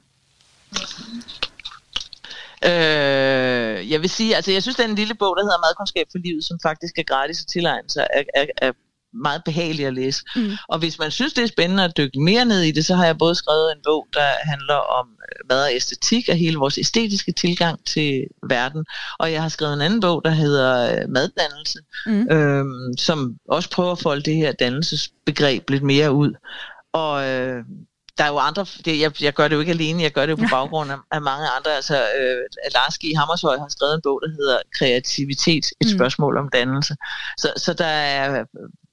Øh, 2.64 3.91
jeg 3.91 4.01
vil 4.01 4.11
sige, 4.11 4.37
altså 4.37 4.53
jeg 4.53 4.62
synes, 4.62 4.76
den 4.76 4.95
lille 4.95 5.14
bog, 5.14 5.37
der 5.37 5.43
hedder 5.43 5.66
Madkundskab 5.66 6.07
for 6.12 6.18
livet, 6.18 6.45
som 6.45 6.59
faktisk 6.62 6.99
er 6.99 7.03
gratis 7.03 7.41
at 7.41 7.47
tilegne 7.47 7.91
sig, 7.91 8.07
er, 8.14 8.22
er, 8.35 8.47
er 8.57 8.72
meget 9.12 9.42
behagelig 9.44 9.86
at 9.86 9.94
læse. 9.94 10.24
Mm. 10.36 10.50
Og 10.68 10.78
hvis 10.78 10.98
man 10.98 11.11
synes, 11.11 11.32
det 11.32 11.42
er 11.44 11.48
spændende 11.48 11.84
at 11.84 11.96
dykke 11.96 12.20
mere 12.20 12.44
ned 12.44 12.61
i 12.61 12.70
det, 12.70 12.86
så 12.86 12.94
har 12.94 13.06
jeg 13.06 13.18
både 13.18 13.34
skrevet 13.34 13.72
en 13.72 13.80
bog, 13.84 14.06
der 14.12 14.28
handler 14.42 14.74
om 14.74 15.06
øh, 15.09 15.48
mad 15.48 15.64
og 15.64 15.74
æstetik 15.74 16.28
og 16.28 16.36
hele 16.36 16.56
vores 16.56 16.78
æstetiske 16.78 17.32
tilgang 17.32 17.86
til 17.86 18.24
verden. 18.48 18.84
Og 19.18 19.32
jeg 19.32 19.42
har 19.42 19.48
skrevet 19.48 19.74
en 19.74 19.80
anden 19.80 20.00
bog, 20.00 20.22
der 20.24 20.30
hedder 20.30 20.92
øh, 20.92 21.09
Maddannelse, 21.09 21.78
mm. 22.06 22.28
øhm, 22.30 22.96
som 22.98 23.36
også 23.48 23.70
prøver 23.70 23.92
at 23.92 23.98
folde 23.98 24.22
det 24.22 24.36
her 24.36 24.52
dannelsesbegreb 24.52 25.70
lidt 25.70 25.82
mere 25.82 26.12
ud. 26.12 26.32
Og 26.92 27.28
øh, 27.28 27.64
der 28.18 28.24
er 28.24 28.28
jo 28.28 28.38
andre, 28.38 28.66
det, 28.84 29.00
jeg, 29.00 29.22
jeg 29.22 29.34
gør 29.34 29.48
det 29.48 29.54
jo 29.54 29.61
ikke 29.61 29.72
alene, 29.72 30.02
jeg 30.02 30.12
gør 30.12 30.26
det 30.26 30.30
jo 30.30 30.36
på 30.36 30.48
baggrund 30.56 30.92
af, 30.92 30.98
af 31.11 31.22
mange 31.22 31.48
andre. 31.48 31.70
Altså, 31.76 31.96
øh, 31.96 32.38
Lars 32.74 32.98
G. 32.98 33.04
Hammershøj 33.16 33.59
har 33.59 33.68
skrevet 33.68 33.94
en 33.94 34.00
bog, 34.02 34.20
der 34.24 34.30
hedder 34.30 34.59
Kreativitet, 34.78 35.64
et 35.80 35.86
mm. 35.86 35.98
spørgsmål 35.98 36.36
om 36.36 36.48
dannelse. 36.48 36.96
Så, 37.38 37.52
så 37.56 37.72
der 37.72 37.86
er 37.86 38.44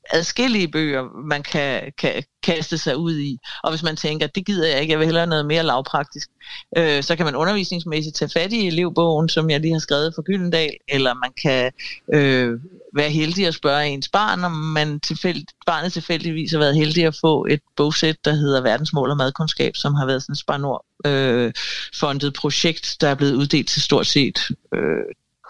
adskillige 0.09 0.67
bøger, 0.67 1.03
man 1.27 1.43
kan, 1.43 1.91
kan 1.97 2.23
kaste 2.43 2.77
sig 2.77 2.97
ud 2.97 3.19
i. 3.19 3.37
Og 3.63 3.71
hvis 3.71 3.83
man 3.83 3.95
tænker, 3.95 4.27
det 4.27 4.45
gider 4.45 4.67
jeg 4.67 4.81
ikke, 4.81 4.91
jeg 4.91 4.99
vil 4.99 5.05
hellere 5.05 5.27
noget 5.27 5.45
mere 5.45 5.63
lavpraktisk, 5.63 6.29
øh, 6.77 7.03
så 7.03 7.15
kan 7.15 7.25
man 7.25 7.35
undervisningsmæssigt 7.35 8.15
tage 8.15 8.29
fat 8.33 8.53
i 8.53 8.67
elevbogen, 8.67 9.29
som 9.29 9.49
jeg 9.49 9.59
lige 9.59 9.73
har 9.73 9.79
skrevet 9.79 10.15
for 10.15 10.21
Gyldendal, 10.21 10.73
eller 10.87 11.13
man 11.13 11.31
kan 11.41 11.71
øh, 12.13 12.59
være 12.95 13.09
heldig 13.09 13.47
at 13.47 13.53
spørge 13.53 13.87
ens 13.87 14.09
barn, 14.09 14.43
om 14.43 14.51
man 14.51 14.99
tilfæld, 14.99 15.43
barnet 15.65 15.93
tilfældigvis 15.93 16.51
har 16.51 16.59
været 16.59 16.75
heldig 16.75 17.05
at 17.05 17.17
få 17.21 17.45
et 17.49 17.61
bogsæt, 17.75 18.17
der 18.25 18.33
hedder 18.33 18.61
Verdensmål 18.61 19.09
og 19.09 19.17
madkundskab, 19.17 19.75
som 19.75 19.93
har 19.93 20.05
været 20.05 20.21
sådan 20.21 20.33
et 20.33 20.39
Spanor 20.39 20.85
øh, 21.05 21.53
fundet 21.99 22.33
projekt, 22.33 22.97
der 23.01 23.07
er 23.07 23.15
blevet 23.15 23.33
uddelt 23.33 23.69
til 23.69 23.81
stort 23.81 24.07
set 24.07 24.39
øh, 24.73 25.05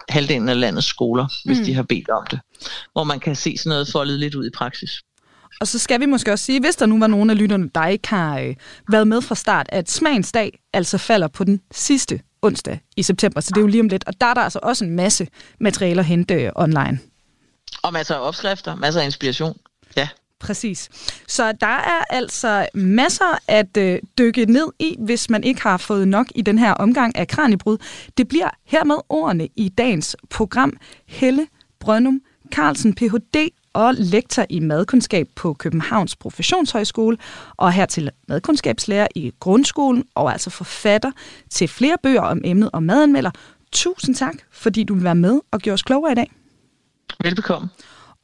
halvdelen 0.08 0.48
af 0.48 0.60
landets 0.60 0.86
skoler, 0.86 1.26
hvis 1.44 1.58
mm. 1.58 1.64
de 1.64 1.74
har 1.74 1.82
bedt 1.82 2.08
om 2.08 2.26
det. 2.30 2.40
Hvor 2.92 3.04
man 3.04 3.20
kan 3.20 3.36
se 3.36 3.56
sådan 3.56 3.70
noget 3.70 3.88
foldet 3.92 4.18
lidt 4.18 4.34
ud 4.34 4.46
i 4.46 4.50
praksis. 4.50 5.02
Og 5.60 5.66
så 5.66 5.78
skal 5.78 6.00
vi 6.00 6.06
måske 6.06 6.32
også 6.32 6.44
sige, 6.44 6.60
hvis 6.60 6.76
der 6.76 6.86
nu 6.86 6.98
var 6.98 7.06
nogen 7.06 7.30
af 7.30 7.38
lytterne, 7.38 7.70
der 7.74 7.86
ikke 7.86 8.08
har 8.08 8.38
øh, 8.38 8.54
været 8.90 9.08
med 9.08 9.22
fra 9.22 9.34
start, 9.34 9.66
at 9.68 9.90
smagens 9.90 10.32
dag 10.32 10.58
altså 10.72 10.98
falder 10.98 11.28
på 11.28 11.44
den 11.44 11.60
sidste 11.72 12.20
onsdag 12.42 12.80
i 12.96 13.02
september, 13.02 13.40
så 13.40 13.50
det 13.54 13.56
er 13.56 13.60
jo 13.60 13.66
lige 13.66 13.80
om 13.80 13.88
lidt. 13.88 14.04
Og 14.06 14.20
der 14.20 14.26
er 14.26 14.34
der 14.34 14.40
altså 14.40 14.58
også 14.62 14.84
en 14.84 14.90
masse 14.90 15.28
materialer 15.60 16.02
at 16.02 16.06
hente 16.06 16.34
øh, 16.34 16.52
online. 16.56 16.98
Og 17.82 17.92
masser 17.92 18.14
af 18.14 18.28
opskrifter, 18.28 18.74
masser 18.74 19.00
af 19.00 19.04
inspiration. 19.04 19.56
Præcis. 20.40 20.88
Så 21.28 21.52
der 21.52 21.66
er 21.66 22.04
altså 22.10 22.66
masser 22.74 23.38
at 23.48 23.76
øh, 23.76 23.98
dykke 24.18 24.44
ned 24.46 24.66
i, 24.78 24.96
hvis 24.98 25.30
man 25.30 25.44
ikke 25.44 25.62
har 25.62 25.76
fået 25.76 26.08
nok 26.08 26.26
i 26.34 26.42
den 26.42 26.58
her 26.58 26.72
omgang 26.72 27.16
af 27.16 27.28
Kranjebrud. 27.28 27.78
Det 28.16 28.28
bliver 28.28 28.50
hermed 28.64 28.96
ordene 29.08 29.48
i 29.56 29.68
dagens 29.68 30.16
program. 30.30 30.72
Helle 31.06 31.46
Brønum 31.80 32.20
Carlsen, 32.52 32.94
Ph.D. 32.94 33.36
og 33.72 33.94
lektor 33.98 34.46
i 34.50 34.60
madkundskab 34.60 35.28
på 35.36 35.54
Københavns 35.54 36.16
Professionshøjskole, 36.16 37.16
og 37.56 37.72
hertil 37.72 38.10
madkundskabslærer 38.28 39.08
i 39.14 39.32
grundskolen, 39.40 40.04
og 40.14 40.32
altså 40.32 40.50
forfatter 40.50 41.10
til 41.50 41.68
flere 41.68 41.96
bøger 42.02 42.22
om 42.22 42.40
emnet 42.44 42.70
og 42.72 42.82
madanmelder. 42.82 43.30
Tusind 43.72 44.14
tak, 44.14 44.34
fordi 44.50 44.84
du 44.84 44.94
vil 44.94 45.04
være 45.04 45.14
med 45.14 45.40
og 45.50 45.60
gøre 45.60 45.74
os 45.74 45.82
klogere 45.82 46.12
i 46.12 46.14
dag. 46.14 46.32
Velbekomme. 47.22 47.68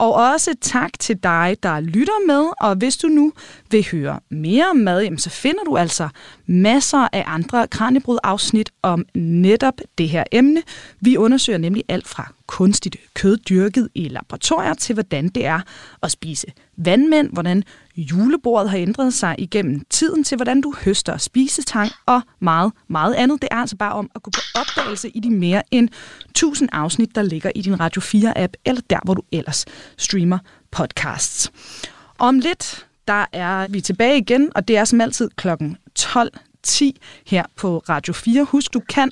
Og 0.02 0.14
også 0.14 0.54
tak 0.60 0.90
til 0.98 1.16
dig, 1.22 1.56
der 1.62 1.80
lytter 1.80 2.26
med, 2.26 2.52
og 2.60 2.74
hvis 2.74 2.96
du 2.96 3.08
nu 3.08 3.32
vil 3.70 3.86
høre 3.92 4.20
mere 4.30 4.70
om 4.70 4.76
mad, 4.76 5.02
jamen, 5.02 5.18
så 5.18 5.30
finder 5.30 5.64
du 5.64 5.76
altså 5.76 6.08
masser 6.46 7.08
af 7.12 7.24
andre 7.26 7.66
Kranjebrud-afsnit 7.66 8.70
om 8.82 9.04
netop 9.14 9.74
det 9.98 10.08
her 10.08 10.24
emne. 10.32 10.62
Vi 11.00 11.16
undersøger 11.16 11.58
nemlig 11.58 11.84
alt 11.88 12.08
fra 12.08 12.32
kunstigt 12.46 12.96
kød 13.14 13.36
dyrket 13.36 13.88
i 13.94 14.08
laboratorier 14.08 14.74
til 14.74 14.92
hvordan 14.92 15.28
det 15.28 15.46
er 15.46 15.60
at 16.02 16.10
spise 16.10 16.46
vandmænd, 16.76 17.32
hvordan 17.32 17.64
julebordet 17.96 18.70
har 18.70 18.78
ændret 18.78 19.14
sig 19.14 19.34
igennem 19.38 19.84
tiden 19.90 20.24
til, 20.24 20.36
hvordan 20.36 20.60
du 20.60 20.74
høster 20.84 21.16
spisetang 21.16 21.90
og 22.06 22.22
meget, 22.40 22.72
meget 22.88 23.14
andet. 23.14 23.42
Det 23.42 23.48
er 23.50 23.56
altså 23.56 23.76
bare 23.76 23.92
om 23.92 24.10
at 24.14 24.22
gå 24.22 24.30
på 24.30 24.40
opdagelse 24.54 25.08
i 25.08 25.20
de 25.20 25.30
mere 25.30 25.62
end 25.70 25.88
1000 26.24 26.68
afsnit, 26.72 27.14
der 27.14 27.22
ligger 27.22 27.50
i 27.54 27.62
din 27.62 27.80
Radio 27.80 28.02
4-app, 28.02 28.52
eller 28.64 28.82
der, 28.90 28.98
hvor 29.04 29.14
du 29.14 29.22
ellers 29.32 29.64
streamer 29.96 30.38
podcasts. 30.70 31.52
Om 32.18 32.38
lidt, 32.38 32.86
der 33.08 33.26
er 33.32 33.66
vi 33.68 33.80
tilbage 33.80 34.18
igen, 34.18 34.50
og 34.54 34.68
det 34.68 34.76
er 34.76 34.84
som 34.84 35.00
altid 35.00 35.30
klokken 35.36 35.76
12.10 35.98 36.90
her 37.26 37.44
på 37.56 37.78
Radio 37.88 38.12
4. 38.12 38.44
Husk, 38.44 38.74
du 38.74 38.80
kan 38.88 39.10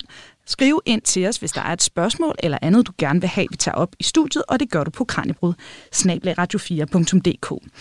skrive 0.51 0.81
ind 0.85 1.01
til 1.01 1.27
os, 1.27 1.37
hvis 1.37 1.51
der 1.51 1.61
er 1.61 1.73
et 1.73 1.81
spørgsmål 1.81 2.35
eller 2.39 2.57
andet, 2.61 2.87
du 2.87 2.91
gerne 2.97 3.21
vil 3.21 3.29
have, 3.29 3.47
vi 3.51 3.57
tager 3.57 3.75
op 3.75 3.95
i 3.99 4.03
studiet, 4.03 4.43
og 4.47 4.59
det 4.59 4.69
gør 4.69 4.83
du 4.83 4.91
på 4.91 5.05
kranjebrud 5.05 5.53
radio4.dk. 5.95 7.71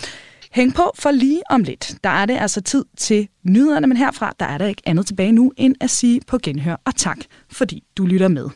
Hæng 0.53 0.75
på 0.75 0.93
for 0.99 1.11
lige 1.11 1.43
om 1.51 1.63
lidt. 1.63 1.95
Der 2.05 2.11
er 2.11 2.27
det 2.27 2.37
altså 2.37 2.61
tid 2.61 2.85
til 2.97 3.29
nyhederne, 3.43 3.87
men 3.87 3.97
herfra 3.97 4.33
der 4.41 4.47
er 4.47 4.59
der 4.59 4.67
ikke 4.67 4.83
andet 4.87 5.07
tilbage 5.07 5.33
nu, 5.33 5.53
end 5.57 5.75
at 5.81 5.91
sige 5.91 6.21
på 6.27 6.39
genhør 6.43 6.77
og 6.85 6.97
tak, 6.97 7.19
fordi 7.53 7.85
du 7.97 8.07
lytter 8.07 8.29
med. 8.29 8.49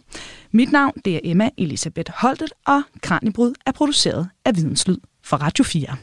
Mit 0.53 0.73
navn 0.73 0.93
det 1.05 1.15
er 1.17 1.21
Emma 1.25 1.51
Elisabeth 1.59 2.13
Holtet, 2.15 2.53
og 2.67 2.83
Kranjebrud 3.03 3.55
er 3.67 3.73
produceret 3.73 4.29
af 4.45 4.57
Videnslyd 4.57 4.99
for 5.25 5.37
Radio 5.37 5.65
4. 5.65 5.97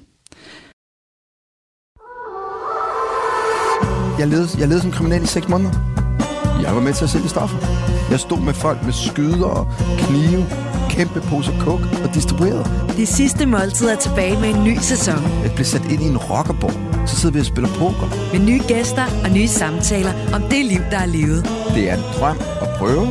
Jeg 4.20 4.28
levede, 4.28 4.48
jeg 4.60 4.68
levede 4.68 4.82
som 4.82 4.92
kriminel 4.92 5.24
i 5.24 5.26
seks 5.26 5.48
måneder. 5.48 5.72
Jeg 6.62 6.76
var 6.76 6.82
med 6.82 6.94
til 6.94 7.04
at 7.04 7.10
sælge 7.10 7.30
stoffer. 7.30 7.81
Jeg 8.12 8.20
stod 8.20 8.40
med 8.40 8.54
folk 8.54 8.84
med 8.84 8.94
skyder 8.94 9.46
og 9.46 9.68
knive 9.98 10.46
kæmpe 10.90 11.22
pose 11.22 11.52
coke 11.60 11.84
og 12.04 12.14
distribueret. 12.14 12.94
Det 12.98 13.08
sidste 13.08 13.46
måltid 13.46 13.88
er 13.90 13.96
tilbage 13.96 14.40
med 14.42 14.50
en 14.56 14.64
ny 14.64 14.78
sæson. 14.82 15.24
Jeg 15.44 15.52
blev 15.56 15.66
sat 15.66 15.86
ind 15.92 16.02
i 16.02 16.08
en 16.08 16.18
rockerborg. 16.18 17.08
Så 17.10 17.16
sidder 17.16 17.34
vi 17.34 17.40
og 17.40 17.46
spiller 17.46 17.70
poker. 17.70 18.08
Med 18.34 18.46
nye 18.50 18.62
gæster 18.68 19.06
og 19.24 19.30
nye 19.32 19.48
samtaler 19.48 20.14
om 20.36 20.42
det 20.42 20.66
liv, 20.66 20.82
der 20.92 20.98
er 20.98 21.06
levet. 21.06 21.44
Det 21.76 21.90
er 21.90 21.96
en 21.96 22.04
drøm 22.18 22.38
at 22.62 22.70
prøve, 22.78 23.06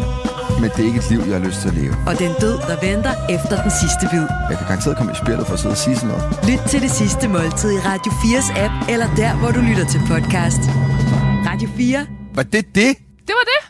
men 0.60 0.68
det 0.74 0.80
er 0.84 0.88
ikke 0.90 0.98
et 1.04 1.10
liv, 1.10 1.20
jeg 1.28 1.36
har 1.40 1.46
lyst 1.48 1.60
til 1.60 1.68
at 1.68 1.74
leve. 1.74 1.94
Og 2.06 2.18
den 2.18 2.32
død, 2.40 2.56
der 2.70 2.76
venter 2.88 3.14
efter 3.36 3.62
den 3.62 3.72
sidste 3.80 4.04
bid. 4.12 4.26
Jeg 4.50 4.56
kan 4.58 4.66
garanteret 4.66 4.96
komme 4.96 5.12
i 5.12 5.18
spillet 5.24 5.46
for 5.46 5.54
at 5.54 5.60
sidde 5.60 5.72
og 5.72 5.82
sige 5.84 5.96
sådan 5.96 6.08
noget. 6.08 6.24
Lyt 6.50 6.62
til 6.72 6.80
det 6.82 6.90
sidste 6.90 7.28
måltid 7.28 7.70
i 7.78 7.80
Radio 7.90 8.12
4's 8.22 8.50
app, 8.64 8.74
eller 8.92 9.08
der, 9.16 9.32
hvor 9.40 9.50
du 9.56 9.60
lytter 9.60 9.86
til 9.92 10.00
podcast. 10.10 10.62
Radio 11.50 11.68
4. 11.76 12.06
Var 12.34 12.42
det 12.42 12.64
det? 12.74 12.90
Det 13.28 13.34
var 13.40 13.46
det. 13.52 13.69